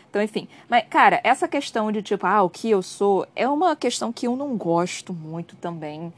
Então, 0.08 0.22
enfim. 0.22 0.48
Mas, 0.68 0.84
cara, 0.88 1.20
essa 1.22 1.46
questão 1.46 1.92
de, 1.92 2.02
tipo, 2.02 2.26
ah, 2.26 2.42
o 2.42 2.50
que 2.50 2.70
eu 2.70 2.82
sou, 2.82 3.26
é 3.36 3.48
uma 3.48 3.76
questão 3.76 4.12
que 4.12 4.26
eu 4.26 4.36
não 4.36 4.56
gosto 4.56 5.12
muito 5.12 5.56
também. 5.56 6.12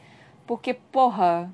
Porque, 0.47 0.75
porra. 0.75 1.53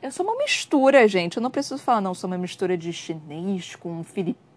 Eu 0.00 0.12
sou 0.12 0.24
uma 0.24 0.36
mistura, 0.36 1.08
gente. 1.08 1.36
Eu 1.36 1.42
não 1.42 1.50
preciso 1.50 1.78
falar, 1.82 2.00
não, 2.00 2.12
eu 2.12 2.14
sou 2.14 2.28
uma 2.28 2.38
mistura 2.38 2.78
de 2.78 2.92
chinês 2.92 3.74
com 3.74 4.04
filipino 4.04 4.48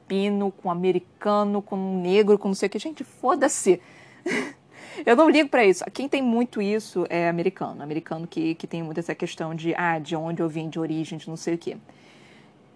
com 0.52 0.70
americano, 0.70 1.62
com 1.62 2.02
negro, 2.02 2.38
com 2.38 2.50
não 2.50 2.56
sei 2.56 2.68
o 2.68 2.70
que. 2.70 2.80
Gente, 2.80 3.04
foda-se. 3.04 3.82
Eu 5.06 5.16
não 5.16 5.30
ligo 5.30 5.50
para 5.50 5.64
isso. 5.64 5.84
Quem 5.94 6.08
tem 6.10 6.22
muito 6.22 6.62
isso 6.62 7.06
é 7.10 7.30
americano. 7.30 7.82
Americano 7.82 8.28
que, 8.28 8.56
que 8.56 8.68
tem 8.68 8.84
muito 8.84 9.00
essa 9.00 9.16
questão 9.16 9.56
de, 9.56 9.74
ah, 9.76 9.98
de 9.98 10.16
onde 10.16 10.42
eu 10.42 10.50
vim, 10.50 10.70
de 10.70 10.78
origem, 10.78 11.18
de 11.18 11.30
não 11.30 11.38
sei 11.38 11.56
o 11.56 11.58
que. 11.58 11.78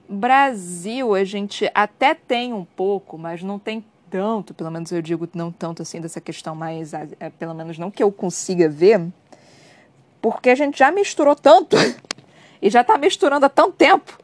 Brasil, 0.07 1.15
a 1.15 1.23
gente 1.23 1.69
até 1.73 2.13
tem 2.13 2.53
um 2.53 2.63
pouco, 2.63 3.17
mas 3.17 3.41
não 3.41 3.57
tem 3.57 3.83
tanto, 4.09 4.53
pelo 4.53 4.71
menos 4.71 4.91
eu 4.91 5.01
digo 5.01 5.27
não 5.33 5.51
tanto 5.51 5.81
assim 5.81 5.99
dessa 5.99 6.21
questão 6.21 6.55
mais, 6.55 6.93
é, 6.93 7.29
pelo 7.37 7.53
menos 7.53 7.77
não 7.77 7.91
que 7.91 8.03
eu 8.03 8.11
consiga 8.11 8.69
ver, 8.69 9.01
porque 10.21 10.49
a 10.49 10.55
gente 10.55 10.79
já 10.79 10.91
misturou 10.91 11.35
tanto 11.35 11.75
e 12.61 12.69
já 12.69 12.83
tá 12.83 12.97
misturando 12.97 13.45
há 13.45 13.49
tanto 13.49 13.73
tempo 13.73 14.17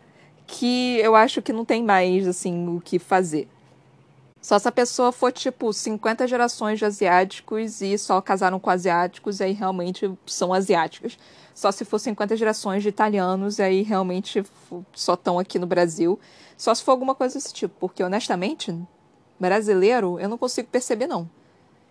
que 0.46 1.00
eu 1.00 1.16
acho 1.16 1.42
que 1.42 1.54
não 1.54 1.66
tem 1.66 1.84
mais 1.84 2.28
assim 2.28 2.68
o 2.68 2.82
que 2.82 3.00
fazer. 3.00 3.48
Só 4.42 4.58
se 4.58 4.68
a 4.68 4.72
pessoa 4.72 5.12
for, 5.12 5.32
tipo, 5.32 5.72
50 5.72 6.28
gerações 6.28 6.80
de 6.80 6.86
asiáticos 6.86 7.80
e 7.82 7.96
só 7.98 8.20
casaram 8.20 8.60
com 8.60 8.70
asiáticos 8.72 9.40
aí 9.40 9.54
realmente 9.54 10.12
são 10.26 10.52
asiáticos. 10.52 11.18
Só 11.54 11.72
se 11.72 11.86
for 11.86 12.00
50 12.00 12.36
gerações 12.36 12.82
de 12.84 12.90
italianos 12.90 13.60
e 13.60 13.64
aí 13.64 13.82
realmente 13.84 14.44
só 14.94 15.14
estão 15.14 15.38
aqui 15.38 15.60
no 15.60 15.68
Brasil. 15.68 16.20
Só 16.58 16.74
se 16.74 16.84
for 16.84 16.92
alguma 16.92 17.16
coisa 17.16 17.36
desse 17.36 17.54
tipo. 17.54 17.76
Porque, 17.80 18.04
honestamente, 18.04 18.76
brasileiro 19.40 20.20
eu 20.20 20.30
não 20.30 20.38
consigo 20.38 20.68
perceber, 20.70 21.08
não. 21.08 21.30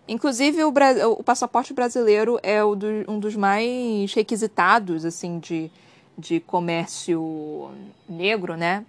Inclusive, 0.07 0.63
o, 0.63 0.73
o 1.11 1.23
passaporte 1.23 1.73
brasileiro 1.73 2.39
é 2.41 2.61
do, 2.61 2.87
um 3.07 3.19
dos 3.19 3.35
mais 3.35 4.13
requisitados, 4.13 5.05
assim, 5.05 5.39
de, 5.39 5.71
de 6.17 6.39
comércio 6.39 7.69
negro, 8.09 8.55
né? 8.55 8.85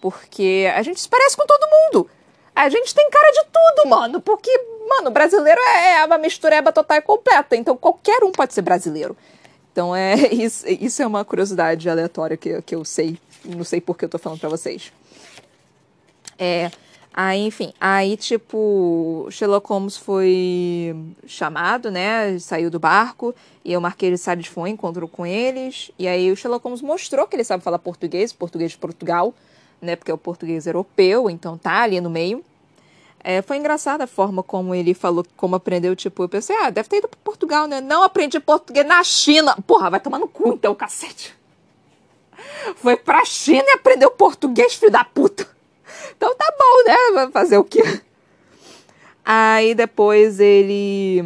Porque 0.00 0.70
a 0.74 0.82
gente 0.82 1.00
se 1.00 1.08
parece 1.08 1.36
com 1.36 1.46
todo 1.46 1.70
mundo. 1.70 2.10
A 2.54 2.68
gente 2.68 2.94
tem 2.94 3.10
cara 3.10 3.30
de 3.30 3.44
tudo, 3.52 3.88
mano. 3.88 4.20
Porque, 4.20 4.50
mano, 4.88 5.10
brasileiro 5.10 5.60
é, 5.60 5.98
é 5.98 6.04
uma 6.04 6.18
mistureba 6.18 6.72
total 6.72 6.98
e 6.98 7.02
completa. 7.02 7.56
Então 7.56 7.76
qualquer 7.76 8.22
um 8.22 8.30
pode 8.30 8.54
ser 8.54 8.62
brasileiro. 8.62 9.16
Então 9.74 9.94
é 9.94 10.14
isso, 10.32 10.64
isso 10.68 11.02
é 11.02 11.06
uma 11.06 11.24
curiosidade 11.24 11.90
aleatória 11.90 12.36
que, 12.36 12.62
que 12.62 12.74
eu 12.74 12.84
sei. 12.84 13.18
Não 13.44 13.64
sei 13.64 13.80
por 13.80 13.98
que 13.98 14.04
eu 14.04 14.08
tô 14.08 14.18
falando 14.18 14.38
pra 14.38 14.48
vocês. 14.48 14.92
É. 16.38 16.70
Aí, 17.16 17.46
enfim, 17.46 17.72
aí, 17.80 18.16
tipo, 18.16 19.28
Sherlock 19.30 19.68
Holmes 19.68 19.96
foi 19.96 20.96
chamado, 21.26 21.88
né? 21.90 22.38
Saiu 22.38 22.70
do 22.70 22.80
barco. 22.80 23.34
E 23.64 23.76
o 23.76 23.80
Marquês 23.80 24.12
de 24.12 24.18
Sales 24.18 24.46
foi, 24.46 24.70
encontrou 24.70 25.08
com 25.08 25.24
eles. 25.24 25.90
E 25.98 26.08
aí 26.08 26.32
o 26.32 26.36
Sherlock 26.36 26.64
Holmes 26.64 26.82
mostrou 26.82 27.26
que 27.26 27.36
ele 27.36 27.44
sabe 27.44 27.62
falar 27.62 27.78
português, 27.78 28.32
português 28.32 28.72
de 28.72 28.78
Portugal 28.78 29.34
né? 29.84 29.94
Porque 29.94 30.10
é 30.10 30.14
o 30.14 30.18
português 30.18 30.66
europeu, 30.66 31.30
então 31.30 31.56
tá 31.56 31.82
ali 31.82 32.00
no 32.00 32.10
meio. 32.10 32.44
É, 33.26 33.40
foi 33.40 33.56
engraçada 33.56 34.04
a 34.04 34.06
forma 34.06 34.42
como 34.42 34.74
ele 34.74 34.92
falou, 34.92 35.24
como 35.34 35.56
aprendeu, 35.56 35.96
tipo, 35.96 36.22
eu 36.22 36.28
pensei, 36.28 36.54
ah, 36.58 36.68
deve 36.68 36.90
ter 36.90 36.98
ido 36.98 37.08
para 37.08 37.18
Portugal, 37.24 37.66
né? 37.66 37.80
Não 37.80 38.02
aprendi 38.02 38.38
português 38.38 38.86
na 38.86 39.02
China. 39.02 39.56
Porra, 39.66 39.88
vai 39.88 39.98
tomar 39.98 40.18
no 40.18 40.28
cu 40.28 40.52
então, 40.52 40.74
cacete. 40.74 41.34
Foi 42.76 42.96
pra 42.96 43.24
China 43.24 43.64
e 43.66 43.72
aprendeu 43.72 44.10
português, 44.10 44.74
filho 44.74 44.92
da 44.92 45.04
puta. 45.04 45.48
Então 46.14 46.34
tá 46.34 46.54
bom, 46.58 46.84
né? 46.86 46.96
Vai 47.14 47.30
fazer 47.30 47.56
o 47.56 47.64
quê? 47.64 48.02
Aí 49.24 49.74
depois 49.74 50.38
ele 50.38 51.24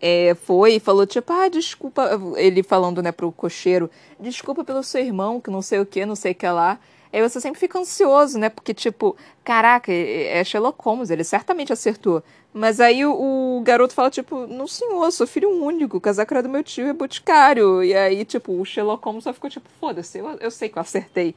é, 0.00 0.34
foi 0.34 0.76
e 0.76 0.80
falou, 0.80 1.06
tipo, 1.06 1.30
ah, 1.34 1.48
desculpa. 1.48 2.18
Ele 2.36 2.62
falando, 2.62 3.02
né, 3.02 3.12
pro 3.12 3.30
cocheiro, 3.30 3.90
desculpa 4.18 4.64
pelo 4.64 4.82
seu 4.82 5.02
irmão, 5.02 5.38
que 5.38 5.50
não 5.50 5.60
sei 5.60 5.80
o 5.80 5.86
que, 5.86 6.06
não 6.06 6.16
sei 6.16 6.32
o 6.32 6.34
que 6.34 6.48
lá. 6.48 6.78
Aí 7.12 7.20
você 7.22 7.40
sempre 7.40 7.58
fica 7.58 7.78
ansioso, 7.78 8.38
né? 8.38 8.48
Porque, 8.48 8.72
tipo, 8.72 9.16
caraca, 9.42 9.92
é 9.92 10.42
Sherlock 10.44 10.78
Holmes, 10.82 11.10
ele 11.10 11.24
certamente 11.24 11.72
acertou. 11.72 12.22
Mas 12.52 12.80
aí 12.80 13.04
o, 13.04 13.58
o 13.58 13.60
garoto 13.62 13.94
fala, 13.94 14.10
tipo, 14.10 14.46
não 14.46 14.66
senhor, 14.66 15.10
sou 15.12 15.26
filho 15.26 15.50
único, 15.50 15.96
o 15.96 16.00
casaco 16.00 16.34
era 16.34 16.42
do 16.42 16.48
meu 16.48 16.62
tio 16.62 16.86
é 16.86 16.92
boticário. 16.92 17.82
E 17.82 17.94
aí, 17.94 18.24
tipo, 18.24 18.52
o 18.52 18.64
Sherlock 18.64 19.04
Holmes 19.04 19.24
só 19.24 19.32
ficou 19.32 19.50
tipo, 19.50 19.68
foda-se, 19.80 20.18
eu, 20.18 20.28
eu 20.40 20.50
sei 20.50 20.68
que 20.68 20.78
eu 20.78 20.82
acertei. 20.82 21.34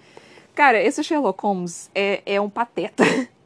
Cara, 0.55 0.81
esse 0.81 1.03
Sherlock 1.03 1.41
Holmes 1.41 1.89
é, 1.93 2.21
é 2.25 2.41
um 2.41 2.49
pateta. 2.49 3.03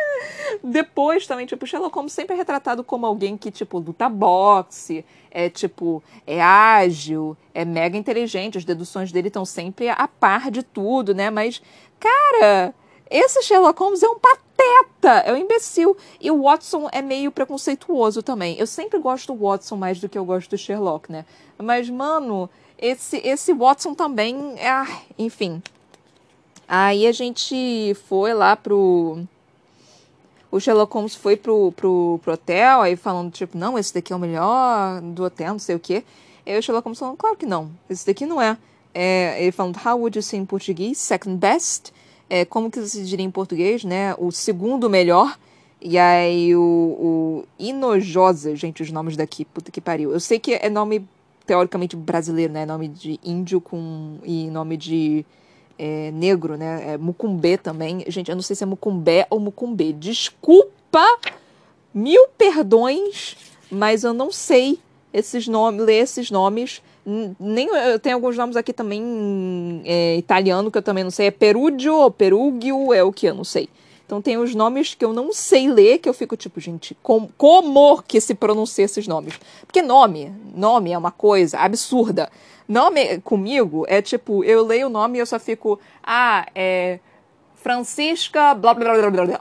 Depois 0.62 1.26
também, 1.26 1.46
tipo, 1.46 1.66
Sherlock 1.66 1.94
Holmes 1.94 2.12
sempre 2.12 2.34
é 2.34 2.36
retratado 2.36 2.82
como 2.84 3.06
alguém 3.06 3.36
que, 3.36 3.50
tipo, 3.50 3.78
luta 3.78 4.08
boxe, 4.08 5.04
é, 5.30 5.48
tipo, 5.48 6.02
é 6.26 6.40
ágil, 6.42 7.36
é 7.54 7.64
mega 7.64 7.96
inteligente, 7.96 8.58
as 8.58 8.64
deduções 8.64 9.12
dele 9.12 9.28
estão 9.28 9.44
sempre 9.44 9.88
a 9.88 10.08
par 10.08 10.50
de 10.50 10.62
tudo, 10.62 11.14
né? 11.14 11.30
Mas, 11.30 11.62
cara, 11.98 12.74
esse 13.10 13.42
Sherlock 13.42 13.78
Holmes 13.78 14.02
é 14.02 14.08
um 14.08 14.18
pateta, 14.18 15.10
é 15.24 15.32
um 15.32 15.36
imbecil. 15.36 15.96
E 16.20 16.30
o 16.30 16.42
Watson 16.42 16.88
é 16.92 17.00
meio 17.00 17.30
preconceituoso 17.30 18.22
também. 18.22 18.58
Eu 18.58 18.66
sempre 18.66 18.98
gosto 18.98 19.32
do 19.32 19.38
Watson 19.38 19.76
mais 19.76 20.00
do 20.00 20.08
que 20.08 20.18
eu 20.18 20.24
gosto 20.24 20.50
do 20.50 20.58
Sherlock, 20.58 21.10
né? 21.10 21.24
Mas, 21.58 21.88
mano, 21.88 22.50
esse, 22.78 23.18
esse 23.18 23.52
Watson 23.52 23.94
também, 23.94 24.54
é, 24.58 24.86
enfim. 25.18 25.62
Aí 26.68 27.06
a 27.06 27.12
gente 27.12 27.94
foi 28.08 28.34
lá 28.34 28.56
pro 28.56 29.24
o 30.56 30.60
Sherlock 30.60 30.92
Holmes 30.92 31.14
foi 31.14 31.36
pro, 31.36 31.70
pro, 31.72 32.18
pro 32.22 32.32
hotel, 32.32 32.80
aí 32.80 32.96
falando, 32.96 33.30
tipo, 33.30 33.56
não, 33.56 33.78
esse 33.78 33.92
daqui 33.92 34.12
é 34.12 34.16
o 34.16 34.18
melhor 34.18 35.00
do 35.02 35.24
hotel, 35.24 35.52
não 35.52 35.58
sei 35.58 35.76
o 35.76 35.78
quê. 35.78 36.02
E 36.44 36.58
o 36.58 36.62
Sherlock 36.62 36.84
Holmes 36.86 36.98
falando, 36.98 37.16
claro 37.16 37.36
que 37.36 37.46
não, 37.46 37.70
esse 37.88 38.06
daqui 38.06 38.24
não 38.24 38.40
é. 38.40 38.56
é 38.94 39.42
ele 39.42 39.52
falando, 39.52 39.78
how 39.84 39.98
would 39.98 40.16
you 40.16 40.22
say 40.22 40.38
em 40.38 40.46
português? 40.46 40.98
Second 40.98 41.36
best? 41.36 41.92
É, 42.28 42.44
como 42.44 42.70
que 42.70 42.80
você 42.80 43.02
diria 43.04 43.24
em 43.24 43.30
português, 43.30 43.84
né? 43.84 44.14
O 44.18 44.32
segundo 44.32 44.90
melhor. 44.90 45.38
E 45.80 45.98
aí 45.98 46.56
o, 46.56 46.60
o 46.60 47.44
Inojosa, 47.58 48.56
gente, 48.56 48.82
os 48.82 48.90
nomes 48.90 49.16
daqui, 49.16 49.44
puta 49.44 49.70
que 49.70 49.80
pariu. 49.80 50.12
Eu 50.12 50.18
sei 50.18 50.38
que 50.38 50.54
é 50.54 50.68
nome 50.68 51.06
teoricamente 51.46 51.94
brasileiro, 51.94 52.52
né? 52.52 52.66
Nome 52.66 52.88
de 52.88 53.20
índio 53.22 53.60
com 53.60 54.18
e 54.24 54.50
nome 54.50 54.76
de 54.76 55.24
é, 55.78 56.10
negro, 56.12 56.56
né? 56.56 56.94
É 56.94 56.98
Mucumbê 56.98 57.56
também. 57.56 58.04
Gente, 58.08 58.30
eu 58.30 58.34
não 58.34 58.42
sei 58.42 58.56
se 58.56 58.62
é 58.62 58.66
Mucumbé 58.66 59.26
ou 59.30 59.38
Mucumbê. 59.38 59.92
Desculpa, 59.92 61.04
mil 61.92 62.28
perdões, 62.36 63.36
mas 63.70 64.04
eu 64.04 64.12
não 64.12 64.30
sei 64.30 64.78
esses 65.12 65.48
nomes, 65.48 65.84
ler 65.84 66.02
esses 66.02 66.30
nomes. 66.30 66.82
Nem, 67.38 67.68
eu 67.68 67.98
tenho 67.98 68.16
alguns 68.16 68.36
nomes 68.36 68.56
aqui 68.56 68.72
também 68.72 69.82
é, 69.84 70.16
italiano 70.16 70.70
que 70.70 70.78
eu 70.78 70.82
também 70.82 71.04
não 71.04 71.10
sei. 71.10 71.28
É 71.28 71.30
Perúdio 71.30 71.94
ou 71.94 72.10
Perúgio, 72.10 72.92
é 72.92 73.02
o 73.02 73.12
que 73.12 73.26
eu 73.26 73.34
não 73.34 73.44
sei. 73.44 73.68
Então 74.06 74.22
tem 74.22 74.36
os 74.38 74.54
nomes 74.54 74.94
que 74.94 75.04
eu 75.04 75.12
não 75.12 75.32
sei 75.32 75.68
ler, 75.68 75.98
que 75.98 76.08
eu 76.08 76.14
fico 76.14 76.36
tipo, 76.36 76.60
gente, 76.60 76.96
com, 77.02 77.28
como 77.36 78.00
que 78.02 78.20
se 78.20 78.34
pronuncia 78.36 78.84
esses 78.84 79.08
nomes? 79.08 79.34
Porque 79.66 79.82
nome, 79.82 80.32
nome 80.54 80.92
é 80.92 80.98
uma 80.98 81.10
coisa 81.10 81.58
absurda. 81.58 82.30
Nome 82.68 83.20
comigo 83.20 83.84
é 83.88 84.02
tipo, 84.02 84.42
eu 84.42 84.64
leio 84.64 84.86
o 84.88 84.90
nome 84.90 85.18
e 85.18 85.20
eu 85.20 85.26
só 85.26 85.38
fico, 85.38 85.78
ah, 86.02 86.46
é 86.54 86.98
Francisca, 87.54 88.54
blá 88.54 88.74
blá 88.74 88.94
blá 88.94 89.10
blá 89.10 89.26
blá. 89.26 89.40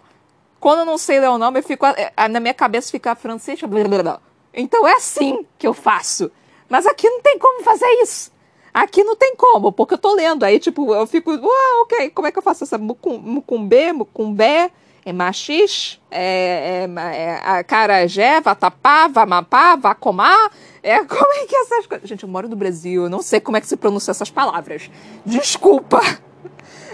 Quando 0.59 0.79
eu 0.79 0.85
não 0.85 0.97
sei 0.97 1.19
ler 1.19 1.29
o 1.29 1.37
nome, 1.37 1.59
eu 1.59 1.63
fico, 1.63 1.85
é, 1.85 2.11
na 2.27 2.39
minha 2.39 2.53
cabeça 2.53 2.91
fica 2.91 3.15
Francisca, 3.15 3.67
blá 3.67 3.83
blá 3.83 4.03
blá. 4.03 4.21
Então 4.53 4.87
é 4.87 4.93
assim 4.93 5.45
que 5.57 5.67
eu 5.67 5.73
faço. 5.73 6.31
Mas 6.69 6.85
aqui 6.85 7.09
não 7.09 7.21
tem 7.21 7.37
como 7.37 7.63
fazer 7.63 7.89
isso. 8.01 8.31
Aqui 8.73 9.03
não 9.03 9.15
tem 9.15 9.35
como, 9.35 9.71
porque 9.71 9.93
eu 9.93 9.97
tô 9.97 10.13
lendo. 10.13 10.43
Aí, 10.43 10.59
tipo, 10.59 10.93
eu 10.93 11.07
fico, 11.07 11.31
uau, 11.31 11.81
ok, 11.83 12.09
como 12.09 12.27
é 12.27 12.31
que 12.31 12.37
eu 12.37 12.43
faço 12.43 12.63
essa 12.63 12.77
mucumbê, 12.77 13.93
mucumbé, 13.93 14.69
é 15.05 15.13
machis, 15.13 16.01
é, 16.09 16.87
é, 16.87 17.15
é 17.15 17.35
acarajé, 17.59 18.41
vatapá, 18.41 19.07
vamapá, 19.07 19.75
vacomá. 19.75 20.49
É, 20.81 20.97
como 21.05 21.31
é 21.33 21.45
que 21.45 21.55
é 21.55 21.61
essas 21.61 21.85
coisas? 21.85 22.09
Gente, 22.09 22.23
eu 22.23 22.29
moro 22.29 22.49
no 22.49 22.55
Brasil, 22.55 23.03
eu 23.03 23.09
não 23.09 23.21
sei 23.21 23.39
como 23.39 23.55
é 23.55 23.61
que 23.61 23.67
se 23.67 23.77
pronuncia 23.77 24.11
essas 24.11 24.31
palavras. 24.31 24.89
Desculpa! 25.25 26.01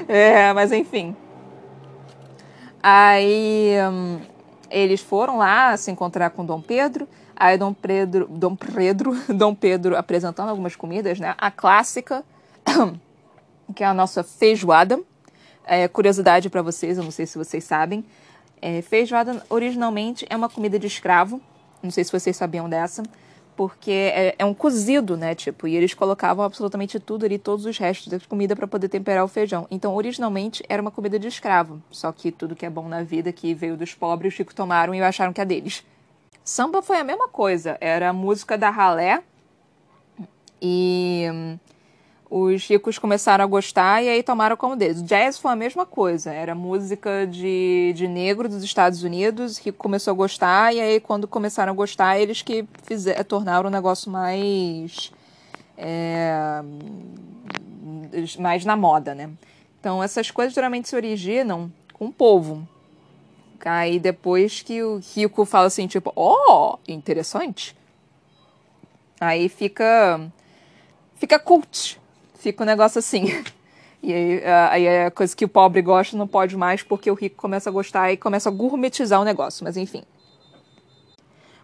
É, 0.07 0.51
mas 0.53 0.71
enfim. 0.71 1.15
Aí 2.81 3.75
hum, 3.87 4.19
eles 4.67 4.99
foram 4.99 5.37
lá 5.37 5.77
se 5.77 5.91
encontrar 5.91 6.31
com 6.31 6.43
Dom 6.43 6.59
Pedro. 6.59 7.07
Aí 7.35 7.55
Dom 7.55 7.71
Pedro, 7.71 8.27
Dom 8.27 8.55
Pedro, 8.55 9.15
Dom 9.31 9.53
Pedro 9.53 9.95
apresentando 9.95 10.49
algumas 10.49 10.75
comidas, 10.75 11.19
né? 11.19 11.35
A 11.37 11.51
clássica, 11.51 12.25
que 13.75 13.83
é 13.83 13.87
a 13.87 13.93
nossa 13.93 14.23
feijoada. 14.23 14.99
É, 15.73 15.87
curiosidade 15.87 16.49
para 16.49 16.61
vocês, 16.61 16.97
eu 16.97 17.03
não 17.05 17.11
sei 17.11 17.25
se 17.25 17.37
vocês 17.37 17.63
sabem. 17.63 18.03
É, 18.61 18.81
feijoada 18.81 19.41
originalmente 19.49 20.25
é 20.29 20.35
uma 20.35 20.49
comida 20.49 20.77
de 20.77 20.85
escravo. 20.85 21.39
Não 21.81 21.89
sei 21.89 22.03
se 22.03 22.11
vocês 22.11 22.35
sabiam 22.35 22.69
dessa 22.69 23.03
porque 23.55 23.91
é, 23.91 24.35
é, 24.37 24.43
um 24.43 24.53
cozido, 24.53 25.15
né? 25.15 25.33
Tipo, 25.33 25.67
e 25.67 25.75
eles 25.75 25.93
colocavam 25.93 26.43
absolutamente 26.43 26.99
tudo 26.99 27.25
ali, 27.25 27.37
todos 27.37 27.65
os 27.65 27.77
restos 27.77 28.07
da 28.07 28.19
comida 28.19 28.53
para 28.53 28.67
poder 28.67 28.89
temperar 28.89 29.23
o 29.23 29.29
feijão. 29.29 29.65
Então, 29.71 29.95
originalmente 29.95 30.61
era 30.67 30.81
uma 30.81 30.91
comida 30.91 31.17
de 31.17 31.27
escravo. 31.27 31.81
Só 31.89 32.11
que 32.11 32.31
tudo 32.31 32.53
que 32.53 32.65
é 32.65 32.69
bom 32.69 32.89
na 32.89 33.01
vida 33.03 33.31
que 33.31 33.53
veio 33.53 33.77
dos 33.77 33.93
pobres, 33.93 34.37
os 34.37 34.53
tomaram 34.53 34.93
e 34.93 35.01
acharam 35.01 35.31
que 35.31 35.39
é 35.39 35.45
deles. 35.45 35.85
Samba 36.43 36.81
foi 36.81 36.97
a 36.97 37.03
mesma 37.03 37.29
coisa, 37.29 37.77
era 37.79 38.09
a 38.09 38.13
música 38.13 38.57
da 38.57 38.69
ralé 38.69 39.21
e 40.61 41.57
os 42.33 42.65
ricos 42.65 42.97
começaram 42.97 43.43
a 43.43 43.47
gostar 43.47 44.01
e 44.01 44.07
aí 44.07 44.23
tomaram 44.23 44.55
como 44.55 44.77
deles. 44.77 45.01
O 45.01 45.03
jazz 45.03 45.37
foi 45.37 45.51
a 45.51 45.55
mesma 45.55 45.85
coisa, 45.85 46.31
era 46.31 46.55
música 46.55 47.27
de, 47.27 47.91
de 47.93 48.07
negro 48.07 48.47
dos 48.47 48.63
Estados 48.63 49.03
Unidos, 49.03 49.57
rico 49.57 49.77
começou 49.77 50.11
a 50.11 50.15
gostar 50.15 50.73
e 50.73 50.79
aí 50.79 51.01
quando 51.01 51.27
começaram 51.27 51.73
a 51.73 51.75
gostar 51.75 52.17
eles 52.17 52.41
que 52.41 52.65
fizeram, 52.83 53.21
tornaram 53.25 53.67
o 53.67 53.69
negócio 53.69 54.09
mais 54.09 55.11
é, 55.77 56.61
mais 58.39 58.63
na 58.63 58.77
moda, 58.77 59.13
né? 59.13 59.29
Então 59.81 60.01
essas 60.01 60.31
coisas 60.31 60.53
geralmente 60.53 60.87
se 60.87 60.95
originam 60.95 61.69
com 61.91 62.05
o 62.05 62.13
povo. 62.13 62.65
Aí 63.65 63.99
depois 63.99 64.61
que 64.61 64.81
o 64.81 65.01
rico 65.15 65.43
fala 65.43 65.67
assim, 65.67 65.85
tipo, 65.85 66.13
ó, 66.15 66.75
oh, 66.75 66.79
interessante. 66.87 67.75
Aí 69.19 69.49
fica 69.49 70.31
fica 71.17 71.37
cult 71.37 72.00
fica 72.41 72.63
um 72.63 72.65
negócio 72.65 72.99
assim. 72.99 73.25
E 74.03 74.11
aí, 74.11 74.43
aí 74.71 74.85
é 74.87 75.09
coisa 75.11 75.35
que 75.35 75.45
o 75.45 75.47
pobre 75.47 75.79
gosta 75.79 76.17
não 76.17 76.27
pode 76.27 76.57
mais 76.57 76.81
porque 76.81 77.11
o 77.11 77.13
rico 77.13 77.35
começa 77.35 77.69
a 77.69 77.71
gostar 77.71 78.11
e 78.11 78.17
começa 78.17 78.49
a 78.49 78.51
gourmetizar 78.51 79.21
o 79.21 79.23
negócio, 79.23 79.63
mas 79.63 79.77
enfim. 79.77 80.01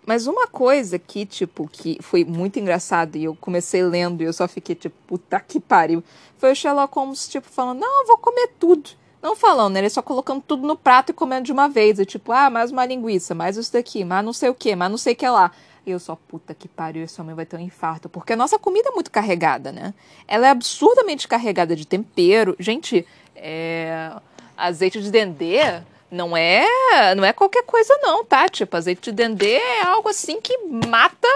Mas 0.05 0.28
uma 0.28 0.45
coisa 0.45 0.99
que, 0.99 1.25
tipo, 1.25 1.67
que 1.67 1.97
foi 1.99 2.23
muito 2.23 2.59
engraçado 2.59 3.15
e 3.15 3.23
eu 3.23 3.36
comecei 3.36 3.82
lendo 3.82 4.21
e 4.21 4.25
eu 4.25 4.34
só 4.34 4.47
fiquei 4.47 4.75
tipo, 4.75 4.95
puta 5.07 5.39
que 5.39 5.59
pariu, 5.59 6.03
foi 6.38 6.51
o 6.51 6.55
Sherlock 6.55 6.93
Holmes, 6.93 7.28
tipo, 7.28 7.49
falando, 7.49 7.80
não, 7.80 8.01
eu 8.01 8.07
vou 8.07 8.17
comer 8.19 8.51
tudo. 8.59 8.91
Não 9.19 9.36
falando, 9.36 9.73
né? 9.73 9.80
Ele 9.80 9.89
só 9.89 10.03
colocando 10.03 10.41
tudo 10.41 10.65
no 10.67 10.78
prato 10.78 11.09
e 11.09 11.13
comendo 11.13 11.45
de 11.45 11.51
uma 11.51 11.67
vez. 11.67 11.97
E 11.97 12.05
tipo, 12.05 12.32
ah, 12.32 12.49
mais 12.49 12.71
uma 12.71 12.86
linguiça, 12.86 13.34
mais 13.34 13.57
isso 13.57 13.73
daqui, 13.73 14.05
mais 14.05 14.23
não 14.23 14.32
sei 14.32 14.49
o 14.49 14.53
que, 14.53 14.75
mais 14.75 14.91
não 14.91 14.97
sei 14.97 15.13
o 15.13 15.15
que 15.15 15.28
lá. 15.28 15.51
E 15.88 15.91
eu 15.91 15.99
só, 15.99 16.17
puta 16.17 16.53
que 16.53 16.67
pariu, 16.67 17.05
esse 17.05 17.19
homem 17.21 17.33
vai 17.33 17.45
ter 17.45 17.55
um 17.55 17.61
infarto. 17.61 18.09
Porque 18.09 18.33
a 18.33 18.35
nossa 18.35 18.59
comida 18.59 18.89
é 18.89 18.91
muito 18.91 19.09
carregada, 19.09 19.71
né? 19.71 19.93
Ela 20.27 20.47
é 20.47 20.49
absurdamente 20.49 21.29
carregada 21.29 21.77
de 21.77 21.88
tempero. 21.88 22.57
Gente, 22.59 23.07
é... 23.33 24.11
azeite 24.57 25.01
de 25.01 25.09
dendê 25.09 25.81
não 26.11 26.35
é, 26.35 26.65
não 27.15 27.23
é 27.23 27.31
qualquer 27.31 27.63
coisa 27.63 27.97
não, 28.01 28.25
tá? 28.25 28.49
Tipo, 28.49 28.75
azeite 28.75 29.11
de 29.11 29.11
dendê 29.13 29.55
é 29.55 29.83
algo 29.83 30.09
assim 30.09 30.41
que 30.41 30.57
mata, 30.88 31.27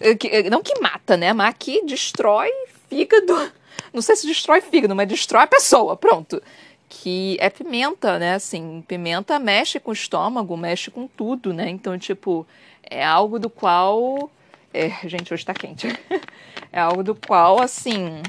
eh, 0.00 0.14
que, 0.14 0.28
eh, 0.28 0.50
não 0.50 0.62
que 0.62 0.80
mata, 0.80 1.14
né? 1.14 1.34
Mas 1.34 1.54
que 1.58 1.84
destrói 1.84 2.50
fígado. 2.88 3.52
Não 3.92 4.00
sei 4.00 4.16
se 4.16 4.26
destrói 4.26 4.62
fígado, 4.62 4.96
mas 4.96 5.06
destrói 5.06 5.42
a 5.42 5.46
pessoa, 5.46 5.96
pronto. 5.96 6.42
Que 6.88 7.36
é 7.40 7.50
pimenta, 7.50 8.18
né? 8.18 8.34
Assim, 8.34 8.82
pimenta 8.86 9.38
mexe 9.38 9.78
com 9.78 9.90
o 9.90 9.94
estômago, 9.94 10.56
mexe 10.56 10.90
com 10.90 11.06
tudo, 11.06 11.52
né? 11.52 11.68
Então, 11.68 11.98
tipo, 11.98 12.46
é 12.90 13.04
algo 13.04 13.38
do 13.38 13.50
qual. 13.50 14.30
É, 14.72 14.90
gente, 15.08 15.32
hoje 15.32 15.44
tá 15.44 15.54
quente. 15.54 15.88
é 16.72 16.80
algo 16.80 17.02
do 17.02 17.14
qual, 17.14 17.60
assim. 17.60 18.22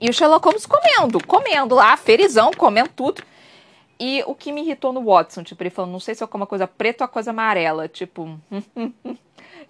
E 0.00 0.08
o 0.08 0.12
Sherlock 0.12 0.44
Holmes 0.44 0.66
comendo, 0.66 1.24
comendo 1.26 1.74
lá, 1.74 1.96
ferizão, 1.96 2.50
comendo 2.52 2.90
tudo. 2.90 3.22
E 3.98 4.22
o 4.26 4.34
que 4.34 4.50
me 4.50 4.62
irritou 4.62 4.92
no 4.92 5.04
Watson, 5.04 5.42
tipo, 5.42 5.62
ele 5.62 5.70
falando, 5.70 5.92
não 5.92 6.00
sei 6.00 6.14
se 6.14 6.24
é 6.24 6.28
uma 6.32 6.46
coisa 6.46 6.66
preta 6.66 7.04
ou 7.04 7.08
coisa 7.08 7.30
amarela, 7.30 7.88
tipo. 7.88 8.38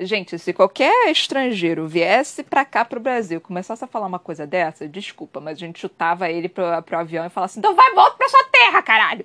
Gente, 0.01 0.39
se 0.39 0.55
qualquer 0.55 1.11
estrangeiro 1.11 1.87
viesse 1.87 2.43
pra 2.43 2.65
cá 2.65 2.83
pro 2.83 2.99
Brasil 2.99 3.41
começasse 3.41 3.85
a 3.85 3.87
falar 3.87 4.07
uma 4.07 4.19
coisa 4.19 4.47
dessa, 4.47 4.89
desculpa, 4.89 5.39
mas 5.39 5.59
a 5.59 5.61
gente 5.61 5.79
chutava 5.79 6.31
ele 6.31 6.49
pro, 6.49 6.65
pro 6.83 6.99
avião 6.99 7.27
e 7.27 7.29
falava 7.29 7.51
assim: 7.51 7.59
então 7.59 7.75
vai, 7.75 7.93
volta 7.93 8.17
pra 8.17 8.29
sua 8.29 8.45
terra, 8.45 8.83
caralho! 8.83 9.25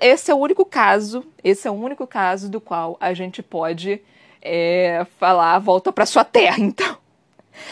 Esse 0.00 0.30
é 0.30 0.34
o 0.34 0.38
único 0.38 0.64
caso, 0.64 1.24
esse 1.44 1.68
é 1.68 1.70
o 1.70 1.74
único 1.74 2.06
caso 2.06 2.50
do 2.50 2.60
qual 2.60 2.96
a 3.00 3.14
gente 3.14 3.42
pode 3.42 4.00
é, 4.40 5.06
falar 5.18 5.58
volta 5.60 5.92
pra 5.92 6.04
sua 6.04 6.24
terra, 6.24 6.58
então. 6.58 6.98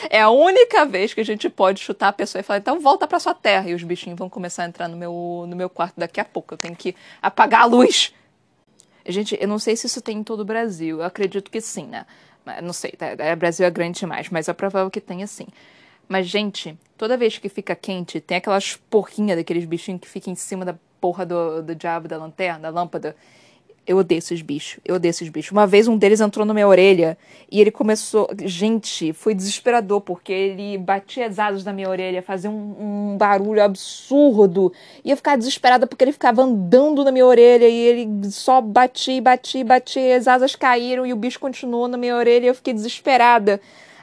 É 0.09 0.21
a 0.21 0.31
única 0.31 0.85
vez 0.85 1.13
que 1.15 1.21
a 1.21 1.25
gente 1.25 1.49
pode 1.49 1.81
chutar 1.81 2.09
a 2.09 2.13
pessoa 2.13 2.41
e 2.41 2.43
falar, 2.43 2.59
então 2.59 2.79
volta 2.81 3.07
para 3.07 3.19
sua 3.19 3.35
terra. 3.35 3.69
E 3.69 3.75
os 3.75 3.83
bichinhos 3.83 4.19
vão 4.19 4.29
começar 4.29 4.65
a 4.65 4.67
entrar 4.67 4.89
no 4.89 4.97
meu, 4.97 5.47
no 5.49 5.57
meu 5.57 5.69
quarto 5.69 5.99
daqui 5.99 6.21
a 6.21 6.25
pouco. 6.25 6.55
Eu 6.55 6.59
tenho 6.59 6.77
que 6.77 6.95
apagar 7.21 7.63
a 7.63 7.65
luz. 7.65 8.15
Gente, 9.07 9.37
eu 9.41 9.49
não 9.49 9.59
sei 9.59 9.75
se 9.77 9.87
isso 9.87 10.01
tem 10.01 10.19
em 10.19 10.23
todo 10.23 10.41
o 10.41 10.45
Brasil. 10.45 10.99
Eu 10.99 11.05
acredito 11.05 11.51
que 11.51 11.61
sim, 11.61 11.87
né? 11.87 12.07
Não 12.63 12.73
sei, 12.73 12.93
tá? 12.93 13.07
o 13.33 13.37
Brasil 13.37 13.67
é 13.67 13.71
grande 13.71 14.01
demais, 14.01 14.29
mas 14.29 14.49
é 14.49 14.53
provável 14.53 14.91
que 14.91 15.01
tenha 15.01 15.27
sim. 15.27 15.47
Mas, 16.09 16.27
gente, 16.27 16.77
toda 16.99 17.17
vez 17.17 17.39
que 17.39 17.49
fica 17.49 17.75
quente, 17.75 18.21
tem 18.21 18.39
aquelas 18.39 18.77
porquinhas 18.77 19.39
daqueles 19.39 19.65
bichinhos 19.65 20.01
que 20.01 20.09
ficam 20.09 20.33
em 20.33 20.37
cima 20.37 20.65
da 20.65 20.75
porra 21.01 21.25
do, 21.25 21.63
do 21.63 21.75
diabo 21.75 22.07
da 22.07 22.17
lanterna, 22.17 22.61
da 22.61 22.71
lâmpada. 22.71 23.17
Eu 23.87 23.97
odeio 23.97 24.19
esses 24.19 24.41
bichos. 24.43 24.79
Eu 24.85 24.97
odeio 24.97 25.11
esses 25.11 25.29
bichos. 25.29 25.51
Uma 25.51 25.67
vez 25.67 25.89
um 25.89 25.97
deles 25.97 26.21
entrou 26.21 26.47
na 26.47 26.55
minha 26.55 26.69
orelha 26.69 27.19
e 27.51 27.61
ele 27.61 27.71
começou. 27.71 28.29
Gente, 28.45 29.13
foi 29.13 29.35
desesperador, 29.35 30.01
porque 30.01 30.33
ele 30.33 30.79
batia 30.79 31.27
as 31.27 31.39
asas 31.39 31.65
na 31.65 31.73
minha 31.73 31.89
orelha, 31.89 32.23
fazia 32.23 32.51
um, 32.51 33.13
um 33.13 33.17
barulho 33.17 33.63
absurdo. 33.63 34.73
E 35.05 35.11
eu 35.11 35.17
ficava 35.17 35.39
desesperada 35.39 35.87
porque 35.87 36.05
ele 36.05 36.13
ficava 36.13 36.43
andando 36.43 37.03
na 37.03 37.11
minha 37.11 37.27
orelha 37.27 37.67
e 37.69 37.75
ele 37.75 38.31
só 38.31 38.61
batia, 38.61 39.21
batia, 39.21 39.65
batia. 39.65 40.17
As 40.17 40.29
asas 40.29 40.55
caíram 40.55 41.05
e 41.05 41.13
o 41.13 41.17
bicho 41.17 41.41
continuou 41.41 41.89
na 41.89 41.97
minha 41.97 42.15
orelha 42.15 42.45
e 42.45 42.49
eu 42.49 42.55
fiquei 42.55 42.75
desesperada. 42.75 43.61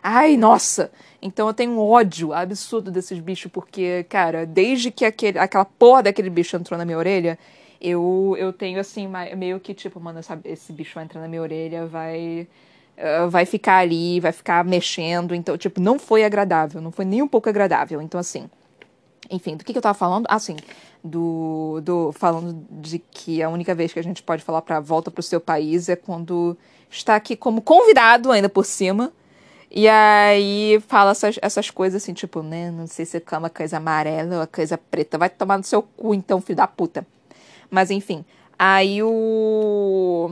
Ai, 0.10 0.38
nossa! 0.38 0.90
Então 1.22 1.50
eu 1.50 1.54
tenho 1.54 1.74
um 1.74 1.80
ódio 1.80 2.32
absurdo 2.32 2.90
desses 2.90 3.20
bichos, 3.20 3.52
porque, 3.52 4.06
cara, 4.08 4.46
desde 4.46 4.90
que 4.90 5.04
aquele, 5.04 5.38
aquela 5.38 5.66
porra 5.66 6.04
daquele 6.04 6.30
bicho 6.30 6.56
entrou 6.56 6.78
na 6.78 6.86
minha 6.86 6.98
orelha, 6.98 7.38
eu, 7.82 8.34
eu 8.40 8.54
tenho 8.54 8.80
assim, 8.80 9.06
meio 9.36 9.60
que 9.60 9.74
tipo, 9.74 10.00
mano, 10.00 10.22
esse 10.46 10.72
bicho 10.72 10.96
vai 10.96 11.04
entrar 11.04 11.20
na 11.20 11.28
minha 11.28 11.42
orelha, 11.42 11.86
vai. 11.86 12.48
Uh, 12.98 13.30
vai 13.30 13.46
ficar 13.46 13.80
ali, 13.80 14.22
vai 14.22 14.32
ficar 14.32 14.64
mexendo. 14.64 15.36
Então, 15.36 15.58
tipo, 15.58 15.82
não 15.82 16.00
foi 16.00 16.24
agradável, 16.24 16.80
não 16.82 16.92
foi 16.92 17.04
nem 17.04 17.22
um 17.22 17.28
pouco 17.28 17.50
agradável. 17.50 18.02
Então, 18.02 18.18
assim. 18.18 18.50
Enfim, 19.30 19.58
do 19.58 19.66
que, 19.66 19.74
que 19.74 19.78
eu 19.78 19.82
tava 19.82 19.94
falando? 19.94 20.26
Ah, 20.30 20.40
sim. 20.40 20.56
Do, 21.04 21.82
do. 21.84 22.14
Falando 22.14 22.66
de 22.72 22.98
que 23.00 23.44
a 23.44 23.50
única 23.50 23.76
vez 23.76 23.92
que 23.92 24.00
a 24.00 24.04
gente 24.04 24.24
pode 24.24 24.42
falar 24.42 24.62
pra 24.62 24.80
volta 24.80 25.12
pro 25.12 25.22
seu 25.22 25.42
país 25.42 25.90
é 25.90 25.98
quando 25.98 26.58
está 26.90 27.18
aqui 27.18 27.36
como 27.36 27.62
convidado, 27.62 28.32
ainda 28.32 28.48
por 28.48 28.66
cima. 28.66 29.12
E 29.70 29.88
aí 29.88 30.82
fala 30.88 31.12
essas, 31.12 31.38
essas 31.42 31.70
coisas 31.70 32.02
assim, 32.02 32.14
tipo, 32.14 32.42
né? 32.42 32.72
Não 32.72 32.88
sei 32.88 33.06
se 33.06 33.18
é 33.18 33.38
uma 33.38 33.50
coisa 33.50 33.78
amarela 33.78 34.36
ou 34.36 34.40
uma 34.42 34.48
coisa 34.48 34.78
preta. 34.78 35.18
Vai 35.18 35.30
tomar 35.30 35.58
no 35.58 35.64
seu 35.64 35.82
cu, 35.82 36.14
então, 36.14 36.42
filho 36.42 36.58
da 36.58 36.68
puta. 36.68 37.06
Mas 37.70 37.92
enfim, 37.92 38.24
aí 38.58 39.04
o. 39.04 40.30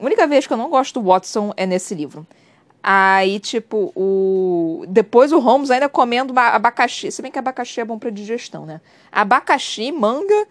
A 0.00 0.04
única 0.04 0.26
vez 0.26 0.46
que 0.46 0.52
eu 0.52 0.56
não 0.56 0.70
gosto 0.70 1.00
do 1.00 1.06
Watson 1.06 1.52
é 1.56 1.66
nesse 1.66 1.94
livro. 1.94 2.26
Aí, 2.82 3.38
tipo, 3.40 3.92
o. 3.94 4.84
Depois 4.88 5.32
o 5.32 5.38
Holmes 5.40 5.70
ainda 5.70 5.88
comendo 5.88 6.32
abacaxi. 6.38 7.10
Se 7.10 7.20
bem 7.20 7.30
que 7.30 7.38
abacaxi 7.38 7.80
é 7.80 7.84
bom 7.84 7.98
pra 7.98 8.08
digestão, 8.10 8.64
né? 8.64 8.80
Abacaxi, 9.12 9.92
manga. 9.92 10.46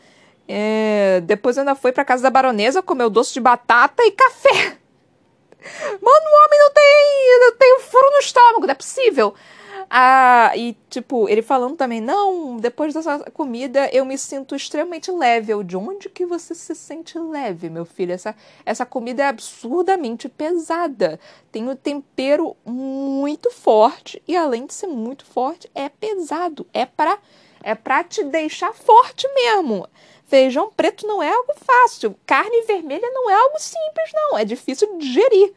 É... 0.47 1.21
Depois 1.25 1.57
ainda 1.57 1.73
foi 1.73 1.91
pra 1.91 2.05
casa 2.05 2.21
da 2.23 2.29
baronesa, 2.29 2.83
comeu 2.83 3.09
doce 3.09 3.33
de 3.33 3.39
batata 3.39 4.03
e 4.03 4.11
café. 4.11 4.77
Mano, 6.01 6.25
o 6.25 6.45
homem 6.45 6.59
não 6.59 6.71
tem. 6.71 7.39
não 7.39 7.57
tem 7.57 7.75
um 7.75 7.79
furo 7.79 8.09
no 8.11 8.19
estômago, 8.19 8.65
não 8.65 8.71
é 8.71 8.75
possível. 8.75 9.33
Ah, 9.89 10.51
e, 10.55 10.77
tipo, 10.87 11.27
ele 11.27 11.41
falando 11.41 11.75
também, 11.75 11.99
não, 11.99 12.57
depois 12.57 12.93
dessa 12.93 13.19
comida 13.31 13.89
eu 13.91 14.05
me 14.05 14.17
sinto 14.17 14.55
extremamente 14.55 15.11
leve. 15.11 15.51
Eu, 15.51 15.63
de 15.63 15.75
onde 15.75 16.09
que 16.09 16.25
você 16.25 16.53
se 16.53 16.75
sente 16.75 17.17
leve, 17.17 17.69
meu 17.69 17.85
filho? 17.85 18.13
Essa, 18.13 18.35
essa 18.63 18.85
comida 18.85 19.23
é 19.23 19.27
absurdamente 19.27 20.29
pesada. 20.29 21.19
Tem 21.51 21.67
um 21.67 21.75
tempero 21.75 22.55
muito 22.63 23.49
forte 23.51 24.21
e, 24.27 24.37
além 24.37 24.67
de 24.67 24.73
ser 24.73 24.87
muito 24.87 25.25
forte, 25.25 25.69
é 25.73 25.89
pesado. 25.89 26.67
É 26.71 26.85
pra, 26.85 27.17
é 27.63 27.73
pra 27.73 28.03
te 28.03 28.23
deixar 28.23 28.73
forte 28.73 29.27
mesmo. 29.33 29.87
Feijão 30.29 30.71
preto 30.75 31.07
não 31.07 31.21
é 31.21 31.31
algo 31.31 31.53
fácil. 31.55 32.15
Carne 32.25 32.61
vermelha 32.61 33.09
não 33.11 33.29
é 33.29 33.33
algo 33.33 33.59
simples, 33.59 34.11
não. 34.13 34.37
É 34.37 34.45
difícil 34.45 34.87
de 34.93 35.07
digerir. 35.07 35.53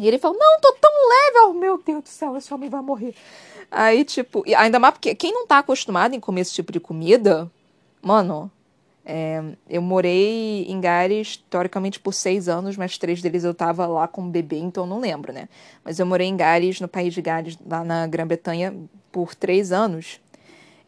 E 0.00 0.08
ele 0.08 0.18
falou: 0.18 0.36
Não, 0.36 0.60
tô 0.60 0.72
tão 0.80 0.90
leve. 0.90 1.38
Oh, 1.46 1.52
meu 1.52 1.80
Deus 1.82 2.02
do 2.02 2.08
céu, 2.08 2.36
esse 2.36 2.52
homem 2.52 2.68
vai 2.68 2.82
morrer. 2.82 3.14
Aí, 3.70 4.04
tipo, 4.04 4.42
ainda 4.56 4.78
mais 4.78 4.94
porque 4.94 5.14
quem 5.14 5.32
não 5.32 5.46
tá 5.46 5.58
acostumado 5.58 6.14
em 6.14 6.20
comer 6.20 6.42
esse 6.42 6.52
tipo 6.52 6.72
de 6.72 6.80
comida, 6.80 7.50
mano, 8.02 8.50
é, 9.04 9.42
eu 9.68 9.80
morei 9.80 10.64
em 10.68 10.80
Gales, 10.80 11.36
teoricamente, 11.48 11.98
por 11.98 12.12
seis 12.12 12.48
anos, 12.48 12.76
mas 12.76 12.98
três 12.98 13.22
deles 13.22 13.44
eu 13.44 13.54
tava 13.54 13.86
lá 13.86 14.06
como 14.06 14.30
bebê, 14.30 14.58
então 14.58 14.86
não 14.86 15.00
lembro, 15.00 15.32
né? 15.32 15.48
Mas 15.84 15.98
eu 15.98 16.06
morei 16.06 16.26
em 16.26 16.36
Gales, 16.36 16.80
no 16.80 16.88
país 16.88 17.14
de 17.14 17.22
Gales, 17.22 17.56
lá 17.66 17.82
na 17.82 18.06
Grã-Bretanha, 18.06 18.74
por 19.10 19.34
três 19.34 19.72
anos. 19.72 20.20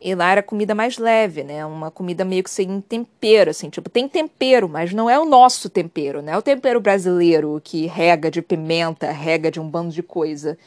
E 0.04 0.14
lá 0.14 0.32
era 0.32 0.42
comida 0.42 0.74
mais 0.74 0.98
leve, 0.98 1.42
né? 1.42 1.64
Uma 1.64 1.90
comida 1.90 2.26
meio 2.26 2.44
que 2.44 2.50
sem 2.50 2.78
tempero, 2.82 3.50
assim. 3.50 3.70
Tipo, 3.70 3.88
tem 3.88 4.06
tempero, 4.06 4.68
mas 4.68 4.92
não 4.92 5.08
é 5.08 5.18
o 5.18 5.24
nosso 5.24 5.70
tempero, 5.70 6.20
né? 6.20 6.32
É 6.32 6.36
o 6.36 6.42
tempero 6.42 6.78
brasileiro 6.78 7.58
que 7.64 7.86
rega 7.86 8.30
de 8.30 8.42
pimenta, 8.42 9.10
rega 9.10 9.50
de 9.50 9.58
um 9.58 9.66
bando 9.66 9.94
de 9.94 10.02
coisa. 10.02 10.58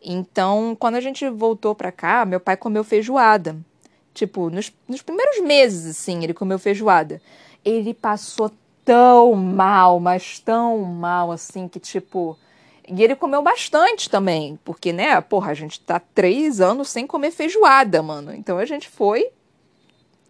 Então, 0.00 0.76
quando 0.78 0.94
a 0.94 1.00
gente 1.00 1.28
voltou 1.28 1.74
pra 1.74 1.90
cá, 1.90 2.24
meu 2.24 2.38
pai 2.38 2.56
comeu 2.56 2.84
feijoada. 2.84 3.56
Tipo, 4.14 4.50
nos, 4.50 4.72
nos 4.88 5.02
primeiros 5.02 5.40
meses, 5.40 5.84
assim, 5.90 6.22
ele 6.22 6.32
comeu 6.32 6.56
feijoada. 6.56 7.20
Ele 7.64 7.92
passou 7.92 8.52
tão 8.84 9.34
mal, 9.34 9.98
mas 9.98 10.38
tão 10.38 10.78
mal, 10.84 11.32
assim, 11.32 11.66
que, 11.66 11.80
tipo 11.80 12.38
e 12.88 13.02
ele 13.02 13.16
comeu 13.16 13.42
bastante 13.42 14.08
também, 14.08 14.58
porque, 14.64 14.92
né, 14.92 15.20
porra, 15.20 15.50
a 15.50 15.54
gente 15.54 15.80
tá 15.80 16.00
três 16.14 16.60
anos 16.60 16.88
sem 16.88 17.06
comer 17.06 17.32
feijoada, 17.32 18.02
mano. 18.02 18.32
Então 18.32 18.58
a 18.58 18.64
gente 18.64 18.88
foi. 18.88 19.28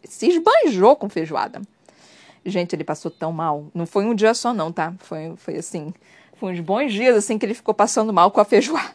Se 0.05 0.29
esbanjou 0.29 0.97
com 0.97 1.09
feijoada. 1.09 1.61
Gente, 2.45 2.75
ele 2.75 2.85
passou 2.85 3.11
tão 3.11 3.33
mal. 3.33 3.67
Não 3.75 3.87
foi 3.87 4.05
um 4.05 4.15
dia 4.15 4.33
só, 4.33 4.55
não, 4.55 4.73
tá? 4.73 4.95
Foi, 5.01 5.35
foi 5.37 5.57
assim. 5.57 5.93
Foi 6.37 6.53
uns 6.53 6.61
bons 6.61 6.93
dias, 6.93 7.17
assim, 7.17 7.39
que 7.39 7.45
ele 7.45 7.55
ficou 7.55 7.75
passando 7.75 8.13
mal 8.13 8.31
com 8.31 8.41
a 8.41 8.45
feijoada. 8.45 8.95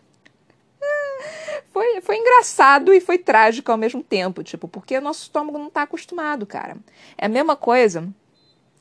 Foi, 1.72 2.02
foi 2.02 2.18
engraçado 2.18 2.94
e 2.94 3.00
foi 3.00 3.18
trágico 3.18 3.72
ao 3.72 3.78
mesmo 3.78 4.04
tempo, 4.04 4.44
tipo, 4.44 4.68
porque 4.68 4.98
o 4.98 5.02
nosso 5.02 5.24
estômago 5.24 5.58
não 5.58 5.70
tá 5.70 5.84
acostumado, 5.84 6.46
cara. 6.46 6.76
É 7.18 7.28
a 7.28 7.30
mesma 7.30 7.56
coisa. 7.56 8.10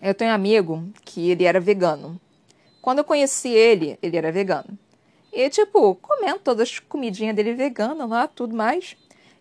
Eu 0.02 0.12
tenho 0.12 0.32
um 0.32 0.34
amigo 0.34 0.90
que 1.04 1.30
ele 1.30 1.44
era 1.44 1.60
vegano. 1.60 2.20
Quando 2.80 2.98
eu 2.98 3.04
conheci 3.04 3.48
ele, 3.48 3.98
ele 4.02 4.16
era 4.16 4.32
vegano. 4.32 4.78
E, 5.32 5.48
tipo, 5.48 5.94
comendo 5.96 6.40
todas 6.40 6.68
as 6.68 6.78
comidinhas 6.78 7.36
dele 7.36 7.54
vegana 7.54 8.04
lá, 8.06 8.26
tudo 8.26 8.54
mais. 8.54 8.96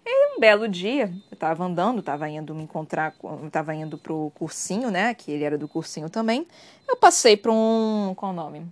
E 0.05 0.35
um 0.35 0.39
belo 0.39 0.67
dia, 0.67 1.13
eu 1.29 1.37
tava 1.37 1.63
andando, 1.63 2.01
tava 2.01 2.27
indo 2.29 2.55
me 2.55 2.63
encontrar, 2.63 3.13
tava 3.51 3.73
indo 3.75 3.97
pro 3.97 4.31
cursinho, 4.35 4.89
né? 4.89 5.13
Que 5.13 5.31
ele 5.31 5.43
era 5.43 5.57
do 5.57 5.67
cursinho 5.67 6.09
também. 6.09 6.47
Eu 6.87 6.95
passei 6.95 7.37
pra 7.37 7.51
um. 7.51 8.13
Qual 8.15 8.31
o 8.31 8.35
nome? 8.35 8.65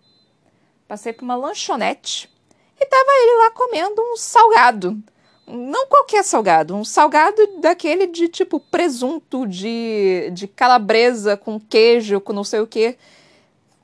Passei 0.87 1.11
pra 1.11 1.23
uma 1.23 1.35
lanchonete 1.35 2.29
e 2.79 2.85
tava 2.85 3.09
ele 3.09 3.37
lá 3.37 3.51
comendo 3.51 4.01
um 4.01 4.15
salgado. 4.15 4.97
Não 5.45 5.87
qualquer 5.87 6.23
salgado, 6.23 6.75
um 6.75 6.83
salgado 6.83 7.59
daquele 7.61 8.07
de 8.07 8.27
tipo 8.27 8.59
presunto, 8.59 9.47
de, 9.47 10.29
de 10.33 10.45
calabresa 10.47 11.37
com 11.37 11.59
queijo, 11.59 12.19
com 12.19 12.33
não 12.33 12.43
sei 12.43 12.59
o 12.59 12.67
que. 12.67 12.97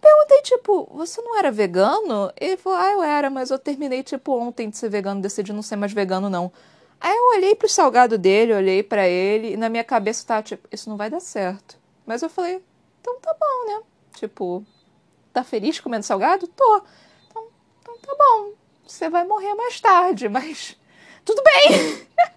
Perguntei, 0.03 0.41
tipo, 0.41 0.89
você 0.91 1.21
não 1.21 1.37
era 1.39 1.49
vegano? 1.49 2.29
Ele 2.35 2.57
falou, 2.57 2.77
ah, 2.77 2.91
eu 2.91 3.03
era, 3.03 3.29
mas 3.29 3.49
eu 3.49 3.57
terminei, 3.57 4.03
tipo, 4.03 4.37
ontem 4.37 4.69
de 4.69 4.75
ser 4.75 4.89
vegano, 4.89 5.21
decidi 5.21 5.53
não 5.53 5.61
ser 5.61 5.77
mais 5.77 5.93
vegano, 5.93 6.29
não. 6.29 6.51
Aí 6.99 7.15
eu 7.15 7.37
olhei 7.37 7.55
pro 7.55 7.69
salgado 7.69 8.17
dele, 8.17 8.53
olhei 8.53 8.83
para 8.83 9.07
ele, 9.07 9.53
e 9.53 9.57
na 9.57 9.69
minha 9.69 9.83
cabeça 9.83 10.27
tava, 10.27 10.43
tipo, 10.43 10.67
isso 10.69 10.89
não 10.89 10.97
vai 10.97 11.09
dar 11.09 11.21
certo. 11.21 11.77
Mas 12.05 12.21
eu 12.21 12.29
falei, 12.29 12.61
então 12.99 13.17
tá 13.21 13.33
bom, 13.33 13.65
né? 13.71 13.81
Tipo, 14.15 14.65
tá 15.31 15.41
feliz 15.41 15.79
comendo 15.79 16.03
salgado? 16.03 16.47
Tô. 16.47 16.81
Então, 17.29 17.47
então 17.81 17.97
tá 17.99 18.13
bom. 18.13 18.51
Você 18.85 19.09
vai 19.09 19.23
morrer 19.25 19.53
mais 19.55 19.79
tarde, 19.79 20.27
mas 20.29 20.77
tudo 21.23 21.41
bem. 21.43 22.03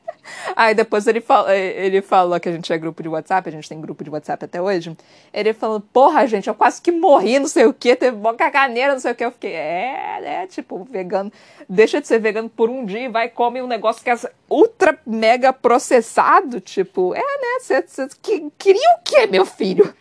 Aí 0.55 0.74
depois 0.74 1.07
ele 1.07 1.20
falou, 1.20 1.51
ele 1.51 2.01
falou 2.03 2.39
que 2.39 2.49
a 2.49 2.53
gente 2.53 2.72
é 2.72 2.78
grupo 2.78 3.03
de 3.03 3.09
WhatsApp, 3.09 3.49
a 3.49 3.53
gente 3.53 3.68
tem 3.68 3.80
grupo 3.80 4.05
de 4.05 4.11
WhatsApp 4.11 4.45
até 4.45 4.61
hoje. 4.61 4.97
Ele 5.32 5.53
falou, 5.53 5.80
porra, 5.80 6.26
gente, 6.26 6.49
eu 6.49 6.55
quase 6.55 6.80
que 6.80 6.93
morri, 6.93 7.39
não 7.39 7.49
sei 7.49 7.66
o 7.66 7.74
que, 7.74 7.97
teve 7.97 8.16
uma 8.16 8.34
caganeira, 8.34 8.93
não 8.93 9.01
sei 9.01 9.12
o 9.12 9.14
que. 9.14 9.24
Eu 9.24 9.32
fiquei, 9.32 9.53
é, 9.53 10.20
né, 10.20 10.47
tipo, 10.47 10.84
vegano, 10.84 11.32
deixa 11.68 12.01
de 12.01 12.07
ser 12.07 12.18
vegano 12.20 12.49
por 12.49 12.70
um 12.70 12.84
dia 12.84 13.01
e 13.01 13.09
vai 13.09 13.28
comer 13.28 13.62
um 13.62 13.66
negócio 13.66 14.03
que 14.03 14.11
é 14.11 14.16
ultra 14.49 14.99
mega 15.07 15.53
processado, 15.53 16.61
tipo, 16.61 17.14
é, 17.14 17.18
né, 17.18 17.59
você 17.61 18.09
que, 18.22 18.51
queria 18.59 18.97
o 18.97 19.03
quê, 19.03 19.26
meu 19.26 19.45
filho? 19.45 19.95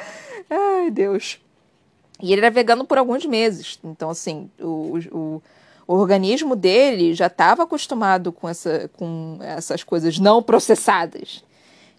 Ai, 0.48 0.90
Deus. 0.90 1.40
E 2.22 2.32
ele 2.32 2.42
era 2.42 2.50
vegano 2.50 2.84
por 2.84 2.98
alguns 2.98 3.24
meses, 3.24 3.78
então, 3.82 4.10
assim, 4.10 4.50
o, 4.58 4.98
o 5.10 5.42
o 5.90 5.94
organismo 5.96 6.54
dele 6.54 7.14
já 7.14 7.26
estava 7.26 7.64
acostumado 7.64 8.30
com, 8.30 8.48
essa, 8.48 8.88
com 8.96 9.38
essas 9.40 9.82
coisas 9.82 10.20
não 10.20 10.40
processadas. 10.40 11.42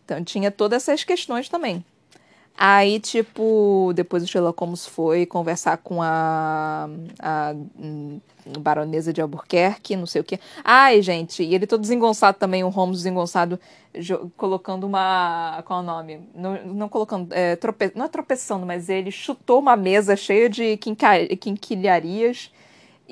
Então 0.05 0.23
tinha 0.23 0.49
todas 0.49 0.83
essas 0.83 1.03
questões 1.03 1.49
também. 1.49 1.83
Aí, 2.57 3.01
tipo, 3.01 3.91
depois 3.93 4.23
o 4.23 4.27
Sherlock 4.27 4.57
Holmes 4.61 4.85
foi 4.85 5.25
conversar 5.25 5.75
com 5.77 6.01
a, 6.01 6.89
a, 7.19 7.53
hum, 7.77 8.21
baronesa 8.59 9.11
de 9.11 9.21
Albuquerque, 9.21 9.97
não 9.97 10.05
sei 10.05 10.21
o 10.21 10.23
quê. 10.23 10.39
Ai, 10.63 11.01
gente, 11.01 11.43
e 11.43 11.53
ele 11.53 11.67
todo 11.67 11.81
desengonçado 11.81 12.37
também, 12.37 12.63
o 12.63 12.69
Holmes 12.69 12.99
desengonçado, 12.99 13.59
colocando 14.37 14.85
uma. 14.85 15.61
Qual 15.65 15.79
é 15.79 15.83
o 15.83 15.85
nome? 15.85 16.29
Não, 16.33 16.65
não 16.65 16.87
colocando. 16.87 17.33
É, 17.33 17.57
trope, 17.57 17.91
não 17.93 18.05
é 18.05 18.07
tropeçando, 18.07 18.65
mas 18.65 18.87
ele 18.87 19.11
chutou 19.11 19.59
uma 19.59 19.75
mesa 19.75 20.15
cheia 20.15 20.49
de 20.49 20.77
quinquilharias 20.77 22.51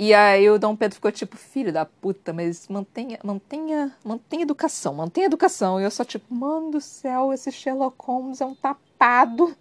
e 0.01 0.13
aí 0.13 0.49
o 0.49 0.57
Dom 0.57 0.77
Pedro 0.77 0.95
ficou 0.95 1.11
tipo, 1.11 1.35
filho 1.35 1.73
da 1.73 1.83
puta, 1.85 2.31
mas 2.31 2.69
mantenha, 2.69 3.19
mantenha, 3.21 3.93
mantenha 4.01 4.43
educação, 4.43 4.93
mantenha 4.93 5.25
educação. 5.25 5.77
E 5.77 5.83
eu 5.83 5.91
só 5.91 6.05
tipo, 6.05 6.33
mano 6.33 6.71
do 6.71 6.79
céu, 6.79 7.33
esse 7.33 7.51
Sherlock 7.51 7.97
Holmes 7.99 8.39
é 8.39 8.45
um 8.45 8.55
tapado. 8.55 9.53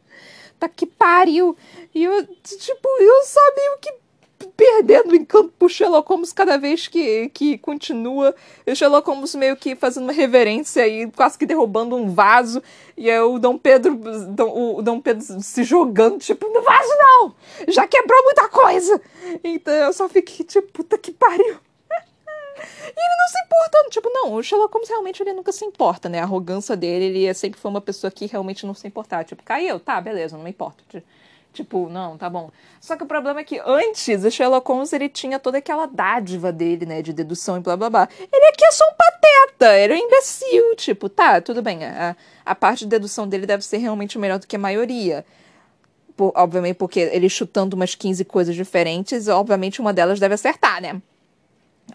Tá 0.56 0.68
que 0.68 0.86
pariu. 0.86 1.56
E 1.92 2.04
eu, 2.04 2.24
tipo, 2.44 2.88
eu 3.00 3.24
só 3.24 3.40
meio 3.56 3.78
que 3.80 3.92
perdendo 4.46 5.12
o 5.12 5.16
encanto 5.16 5.52
pro 5.58 5.68
Sherlock 5.68 6.08
Holmes 6.08 6.32
cada 6.32 6.56
vez 6.56 6.86
que, 6.86 7.28
que 7.30 7.58
continua. 7.58 8.34
E 8.66 8.72
o 8.72 8.76
Sherlock 8.76 9.08
Holmes 9.08 9.34
meio 9.34 9.56
que 9.56 9.74
fazendo 9.74 10.04
uma 10.04 10.12
reverência 10.12 10.86
e 10.86 11.10
quase 11.10 11.38
que 11.38 11.46
derrubando 11.46 11.96
um 11.96 12.12
vaso. 12.12 12.62
E 12.96 13.10
aí 13.10 13.20
o 13.20 13.38
Dom 13.38 13.58
Pedro, 13.58 13.98
o 14.54 14.82
Dom 14.82 15.00
Pedro 15.00 15.24
se 15.40 15.64
jogando, 15.64 16.18
tipo, 16.18 16.48
no 16.48 16.62
vaso 16.62 16.88
não! 16.98 17.34
Já 17.68 17.86
quebrou 17.86 18.22
muita 18.24 18.48
coisa! 18.48 19.00
Então 19.42 19.72
eu 19.74 19.92
só 19.92 20.08
fiquei, 20.08 20.44
tipo, 20.44 20.72
puta 20.72 20.98
que 20.98 21.12
pariu. 21.12 21.56
E 22.60 23.00
ele 23.00 23.16
não 23.16 23.28
se 23.28 23.38
importando, 23.44 23.90
tipo, 23.90 24.10
não, 24.10 24.34
o 24.34 24.42
Sherlock 24.42 24.72
Holmes 24.72 24.88
realmente 24.88 25.22
ele 25.22 25.32
nunca 25.32 25.52
se 25.52 25.64
importa, 25.64 26.08
né? 26.08 26.18
A 26.18 26.24
arrogância 26.24 26.76
dele, 26.76 27.04
ele 27.04 27.34
sempre 27.34 27.60
foi 27.60 27.70
uma 27.70 27.80
pessoa 27.80 28.10
que 28.10 28.26
realmente 28.26 28.66
não 28.66 28.74
se 28.74 28.86
importava. 28.88 29.22
Tipo, 29.22 29.44
caiu, 29.44 29.78
tá, 29.78 30.00
beleza, 30.00 30.36
não 30.36 30.42
me 30.42 30.50
importo. 30.50 30.82
Tipo, 31.52 31.88
não, 31.88 32.16
tá 32.16 32.28
bom. 32.30 32.50
Só 32.80 32.96
que 32.96 33.02
o 33.02 33.06
problema 33.06 33.40
é 33.40 33.44
que 33.44 33.60
antes 33.64 34.24
o 34.24 34.30
Sherlock 34.30 34.70
Holmes 34.70 34.92
ele 34.92 35.08
tinha 35.08 35.38
toda 35.38 35.58
aquela 35.58 35.86
dádiva 35.86 36.52
dele, 36.52 36.86
né, 36.86 37.02
de 37.02 37.12
dedução 37.12 37.56
e 37.56 37.60
blá 37.60 37.76
blá 37.76 37.90
blá. 37.90 38.08
Ele 38.18 38.46
aqui 38.46 38.64
é 38.64 38.70
só 38.70 38.84
um 38.84 38.94
pateta, 38.94 39.66
era 39.66 39.92
um 39.92 39.96
imbecil, 39.96 40.76
tipo, 40.76 41.08
tá, 41.08 41.40
tudo 41.40 41.62
bem. 41.62 41.84
A, 41.84 42.14
a 42.44 42.54
parte 42.54 42.80
de 42.80 42.86
dedução 42.86 43.26
dele 43.26 43.46
deve 43.46 43.64
ser 43.64 43.78
realmente 43.78 44.18
melhor 44.18 44.38
do 44.38 44.46
que 44.46 44.56
a 44.56 44.58
maioria. 44.58 45.24
Por, 46.16 46.32
obviamente, 46.36 46.76
porque 46.76 47.00
ele 47.00 47.28
chutando 47.28 47.74
umas 47.74 47.94
15 47.94 48.24
coisas 48.24 48.54
diferentes, 48.54 49.28
obviamente 49.28 49.80
uma 49.80 49.92
delas 49.92 50.20
deve 50.20 50.34
acertar, 50.34 50.80
né? 50.80 51.00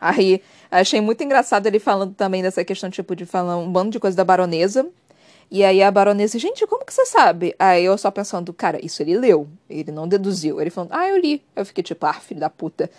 Aí 0.01 0.41
achei 0.72 0.99
muito 0.99 1.24
engraçado 1.24 1.68
ele 1.68 1.80
falando 1.80 2.14
também 2.16 2.41
dessa 2.41 2.66
questão, 2.66 2.89
tipo, 2.89 3.16
de 3.16 3.26
falar 3.26 3.58
um 3.58 3.72
bando 3.72 3.91
de 3.91 3.99
coisa 3.99 4.18
da 4.18 4.24
baronesa 4.24 4.89
e 5.49 5.63
aí 5.63 5.83
a 5.83 5.91
baronesa, 5.91 6.39
gente, 6.39 6.65
como 6.67 6.85
que 6.85 6.93
você 6.93 7.05
sabe? 7.05 7.55
Aí 7.59 7.85
eu 7.85 7.97
só 7.97 8.09
pensando, 8.09 8.51
cara, 8.53 8.83
isso 8.83 9.01
ele 9.01 9.17
leu, 9.17 9.47
ele 9.69 9.91
não 9.91 10.07
deduziu. 10.07 10.59
Ele 10.59 10.69
falando, 10.69 10.91
ah, 10.93 11.07
eu 11.07 11.17
li. 11.17 11.43
Eu 11.55 11.65
fiquei 11.65 11.83
tipo, 11.83 12.05
ah, 12.05 12.13
filho 12.13 12.39
da 12.39 12.49
puta. 12.49 12.89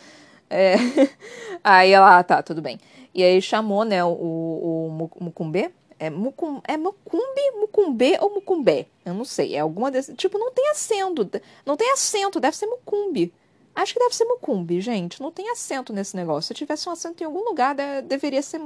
É... 0.49 0.74
aí 1.64 1.90
ela, 1.90 2.18
ah, 2.18 2.22
tá, 2.22 2.42
tudo 2.42 2.62
bem. 2.62 2.78
E 3.14 3.22
aí 3.22 3.40
chamou, 3.40 3.84
né, 3.84 4.05
o, 4.05 4.09
o, 4.09 5.11
Mucumbe. 5.20 5.72
É, 5.99 6.11
mucum, 6.11 6.61
é 6.66 6.76
Mucumbi, 6.76 7.51
Mucumbe 7.61 8.18
ou 8.20 8.34
Mucumbé? 8.34 8.86
Eu 9.07 9.14
não 9.14 9.24
sei, 9.24 9.55
é 9.55 9.61
alguma 9.61 9.90
desse. 9.90 10.12
Tipo, 10.14 10.38
não 10.38 10.53
tem 10.53 10.68
acento. 10.70 11.28
Não 11.64 11.76
tem 11.76 11.92
acento, 11.92 12.40
deve 12.40 12.57
ser 12.57 12.66
Mucumbi. 12.66 13.32
Acho 13.74 13.95
que 13.95 14.01
deve 14.01 14.14
ser 14.14 14.24
Mucumbi, 14.24 14.80
gente. 14.80 15.20
Não 15.20 15.30
tem 15.30 15.51
acento 15.51 15.92
nesse 15.92 16.16
negócio. 16.16 16.49
Se 16.49 16.55
tivesse 16.55 16.88
um 16.88 16.92
acento 16.92 17.22
em 17.22 17.26
algum 17.26 17.45
lugar, 17.45 17.74
deveria 18.03 18.42
ser. 18.42 18.61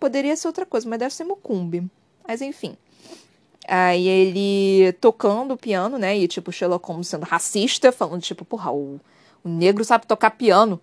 Poderia 0.00 0.36
ser 0.36 0.48
outra 0.48 0.66
coisa, 0.66 0.88
mas 0.88 0.98
deve 0.98 1.14
ser 1.14 1.24
Mucumbi. 1.24 1.88
Mas 2.26 2.40
enfim. 2.40 2.76
Aí 3.66 4.06
ele 4.06 4.92
tocando 4.94 5.56
piano, 5.56 5.98
né? 5.98 6.16
E 6.16 6.28
tipo, 6.28 6.52
Sherlock 6.52 6.86
Holmes 6.86 7.08
sendo 7.08 7.24
racista, 7.24 7.90
falando, 7.90 8.20
tipo, 8.20 8.44
porra, 8.44 8.72
o, 8.72 9.00
o 9.42 9.48
negro 9.48 9.84
sabe 9.84 10.06
tocar 10.06 10.30
piano. 10.32 10.80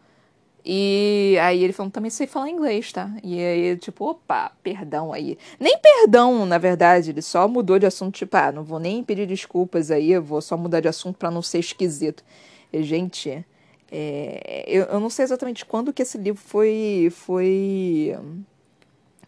E 0.63 1.37
aí 1.41 1.63
ele 1.63 1.73
falando, 1.73 1.91
também 1.91 2.11
sei 2.11 2.27
falar 2.27 2.49
inglês, 2.49 2.91
tá? 2.91 3.11
E 3.23 3.39
aí, 3.39 3.77
tipo, 3.77 4.05
opa, 4.05 4.51
perdão 4.61 5.11
aí. 5.11 5.37
Nem 5.59 5.77
perdão, 5.79 6.45
na 6.45 6.57
verdade, 6.59 7.09
ele 7.09 7.21
só 7.21 7.47
mudou 7.47 7.79
de 7.79 7.85
assunto, 7.87 8.15
tipo, 8.15 8.37
ah, 8.37 8.51
não 8.51 8.63
vou 8.63 8.79
nem 8.79 9.03
pedir 9.03 9.25
desculpas 9.25 9.89
aí, 9.89 10.11
eu 10.11 10.21
vou 10.21 10.41
só 10.41 10.55
mudar 10.55 10.79
de 10.79 10.87
assunto 10.87 11.17
para 11.17 11.31
não 11.31 11.41
ser 11.41 11.59
esquisito. 11.59 12.23
E, 12.71 12.83
gente, 12.83 13.43
é, 13.91 14.63
eu, 14.67 14.85
eu 14.85 14.99
não 14.99 15.09
sei 15.09 15.23
exatamente 15.23 15.65
quando 15.65 15.91
que 15.91 16.03
esse 16.03 16.17
livro 16.17 16.41
foi, 16.41 17.11
foi 17.11 18.15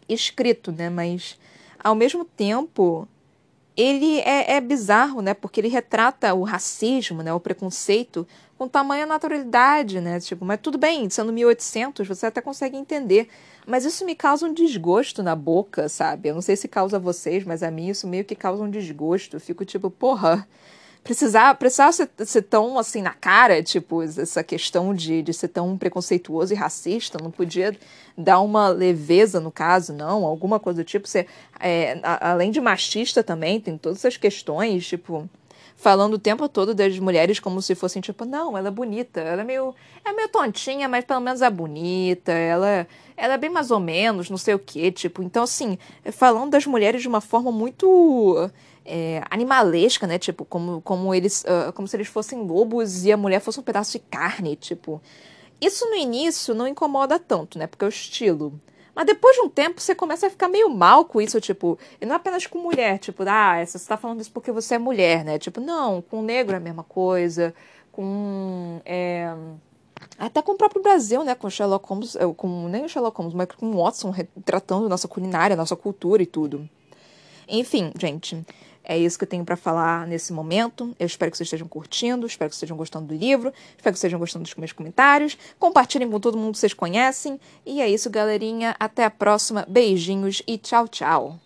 escrito, 0.08 0.70
né? 0.70 0.88
Mas, 0.88 1.38
ao 1.82 1.96
mesmo 1.96 2.24
tempo, 2.24 3.08
ele 3.76 4.20
é, 4.20 4.56
é, 4.56 4.60
bizarro, 4.60 5.20
né? 5.20 5.34
Porque 5.34 5.60
ele 5.60 5.68
retrata 5.68 6.32
o 6.34 6.42
racismo, 6.42 7.22
né? 7.22 7.32
O 7.32 7.40
preconceito 7.40 8.26
com 8.56 8.68
tamanha 8.68 9.04
naturalidade, 9.04 10.00
né? 10.00 10.20
Tipo, 10.20 10.44
mas 10.44 10.60
tudo 10.62 10.78
bem, 10.78 11.10
sendo 11.10 11.32
1800, 11.32 12.06
você 12.06 12.26
até 12.26 12.40
consegue 12.40 12.76
entender. 12.76 13.28
Mas 13.66 13.84
isso 13.84 14.04
me 14.04 14.14
causa 14.14 14.46
um 14.46 14.54
desgosto 14.54 15.22
na 15.22 15.34
boca, 15.34 15.88
sabe? 15.88 16.28
Eu 16.28 16.34
não 16.34 16.42
sei 16.42 16.54
se 16.54 16.68
causa 16.68 16.96
a 16.96 17.00
vocês, 17.00 17.44
mas 17.44 17.62
a 17.62 17.70
mim 17.70 17.88
isso 17.88 18.06
meio 18.06 18.24
que 18.24 18.36
causa 18.36 18.62
um 18.62 18.70
desgosto. 18.70 19.36
Eu 19.36 19.40
fico 19.40 19.64
tipo, 19.64 19.90
porra, 19.90 20.46
precisar, 21.04 21.54
precisar 21.56 21.92
ser, 21.92 22.08
ser, 22.24 22.42
tão 22.42 22.78
assim 22.78 23.02
na 23.02 23.12
cara, 23.12 23.62
tipo, 23.62 24.02
essa 24.02 24.42
questão 24.42 24.94
de, 24.94 25.22
de 25.22 25.34
ser 25.34 25.48
tão 25.48 25.76
preconceituoso 25.76 26.54
e 26.54 26.56
racista, 26.56 27.18
não 27.22 27.30
podia 27.30 27.76
dar 28.16 28.40
uma 28.40 28.68
leveza 28.68 29.38
no 29.38 29.52
caso, 29.52 29.92
não, 29.92 30.24
alguma 30.24 30.58
coisa 30.58 30.82
do 30.82 30.86
tipo, 30.86 31.06
ser, 31.06 31.26
é, 31.60 32.00
a, 32.02 32.30
além 32.30 32.50
de 32.50 32.60
machista 32.60 33.22
também, 33.22 33.60
tem 33.60 33.76
todas 33.76 33.98
essas 33.98 34.16
questões, 34.16 34.86
tipo, 34.86 35.28
falando 35.76 36.14
o 36.14 36.18
tempo 36.18 36.48
todo 36.48 36.74
das 36.74 36.98
mulheres 36.98 37.38
como 37.38 37.60
se 37.60 37.74
fossem, 37.74 38.00
tipo, 38.00 38.24
não, 38.24 38.56
ela 38.56 38.68
é 38.68 38.70
bonita, 38.70 39.20
ela 39.20 39.42
é 39.42 39.44
meio, 39.44 39.74
é 40.02 40.10
meio 40.10 40.28
tontinha, 40.30 40.88
mas 40.88 41.04
pelo 41.04 41.20
menos 41.20 41.42
é 41.42 41.50
bonita, 41.50 42.32
ela, 42.32 42.86
ela 43.14 43.34
é 43.34 43.38
bem 43.38 43.50
mais 43.50 43.70
ou 43.70 43.78
menos, 43.78 44.30
não 44.30 44.38
sei 44.38 44.54
o 44.54 44.58
que, 44.58 44.90
tipo, 44.90 45.22
então 45.22 45.42
assim, 45.42 45.78
falando 46.12 46.52
das 46.52 46.64
mulheres 46.66 47.02
de 47.02 47.08
uma 47.08 47.20
forma 47.20 47.52
muito 47.52 48.50
é, 48.84 49.22
animalesca, 49.30 50.06
né? 50.06 50.18
Tipo, 50.18 50.44
como, 50.44 50.80
como 50.82 51.14
eles. 51.14 51.44
Uh, 51.44 51.72
como 51.72 51.88
se 51.88 51.96
eles 51.96 52.08
fossem 52.08 52.40
lobos 52.42 53.04
e 53.04 53.12
a 53.12 53.16
mulher 53.16 53.40
fosse 53.40 53.58
um 53.58 53.62
pedaço 53.62 53.92
de 53.92 53.98
carne, 53.98 54.56
tipo. 54.56 55.00
Isso 55.60 55.86
no 55.86 55.94
início 55.94 56.54
não 56.54 56.68
incomoda 56.68 57.18
tanto, 57.18 57.58
né? 57.58 57.66
Porque 57.66 57.84
é 57.84 57.88
o 57.88 57.90
estilo. 57.90 58.60
Mas 58.94 59.06
depois 59.06 59.34
de 59.36 59.42
um 59.42 59.48
tempo 59.48 59.80
você 59.80 59.94
começa 59.94 60.26
a 60.26 60.30
ficar 60.30 60.48
meio 60.48 60.70
mal 60.70 61.04
com 61.04 61.20
isso, 61.20 61.40
tipo, 61.40 61.78
e 62.00 62.06
não 62.06 62.14
apenas 62.14 62.46
com 62.46 62.58
mulher, 62.58 62.98
tipo, 62.98 63.24
ah, 63.26 63.64
você 63.64 63.76
está 63.76 63.96
falando 63.96 64.20
isso 64.20 64.30
porque 64.30 64.52
você 64.52 64.76
é 64.76 64.78
mulher, 64.78 65.24
né? 65.24 65.38
Tipo, 65.38 65.60
não, 65.60 66.00
com 66.00 66.22
negro 66.22 66.54
é 66.54 66.58
a 66.58 66.60
mesma 66.60 66.84
coisa, 66.84 67.54
com. 67.90 68.80
É, 68.84 69.34
Até 70.18 70.42
com 70.42 70.52
o 70.52 70.56
próprio 70.56 70.82
Brasil, 70.82 71.24
né? 71.24 71.34
Com 71.34 71.50
Sherlock 71.50 71.88
Holmes, 71.88 72.14
é, 72.16 72.20
com 72.36 72.68
nem 72.68 72.84
o 72.84 72.88
Sherlock 72.88 73.16
Holmes, 73.16 73.34
mas 73.34 73.48
com 73.56 73.66
o 73.70 73.82
Watson 73.82 74.10
retratando 74.10 74.88
nossa 74.88 75.08
culinária, 75.08 75.56
nossa 75.56 75.74
cultura 75.74 76.22
e 76.22 76.26
tudo. 76.26 76.68
Enfim, 77.48 77.92
gente, 77.98 78.44
é 78.84 78.98
isso 78.98 79.18
que 79.18 79.24
eu 79.24 79.28
tenho 79.28 79.44
para 79.44 79.56
falar 79.56 80.06
nesse 80.06 80.32
momento. 80.32 80.94
Eu 80.98 81.06
espero 81.06 81.30
que 81.30 81.36
vocês 81.36 81.46
estejam 81.46 81.66
curtindo, 81.66 82.26
espero 82.26 82.50
que 82.50 82.54
vocês 82.54 82.62
estejam 82.62 82.76
gostando 82.76 83.06
do 83.06 83.14
livro, 83.14 83.48
espero 83.48 83.76
que 83.76 83.82
vocês 83.82 83.96
estejam 83.96 84.18
gostando 84.18 84.44
dos 84.44 84.54
meus 84.54 84.72
comentários. 84.72 85.38
Compartilhem 85.58 86.10
com 86.10 86.20
todo 86.20 86.36
mundo 86.36 86.52
que 86.52 86.58
vocês 86.58 86.74
conhecem. 86.74 87.40
E 87.64 87.80
é 87.80 87.88
isso, 87.88 88.10
galerinha. 88.10 88.76
Até 88.78 89.04
a 89.04 89.10
próxima. 89.10 89.64
Beijinhos 89.66 90.42
e 90.46 90.58
tchau, 90.58 90.86
tchau. 90.86 91.40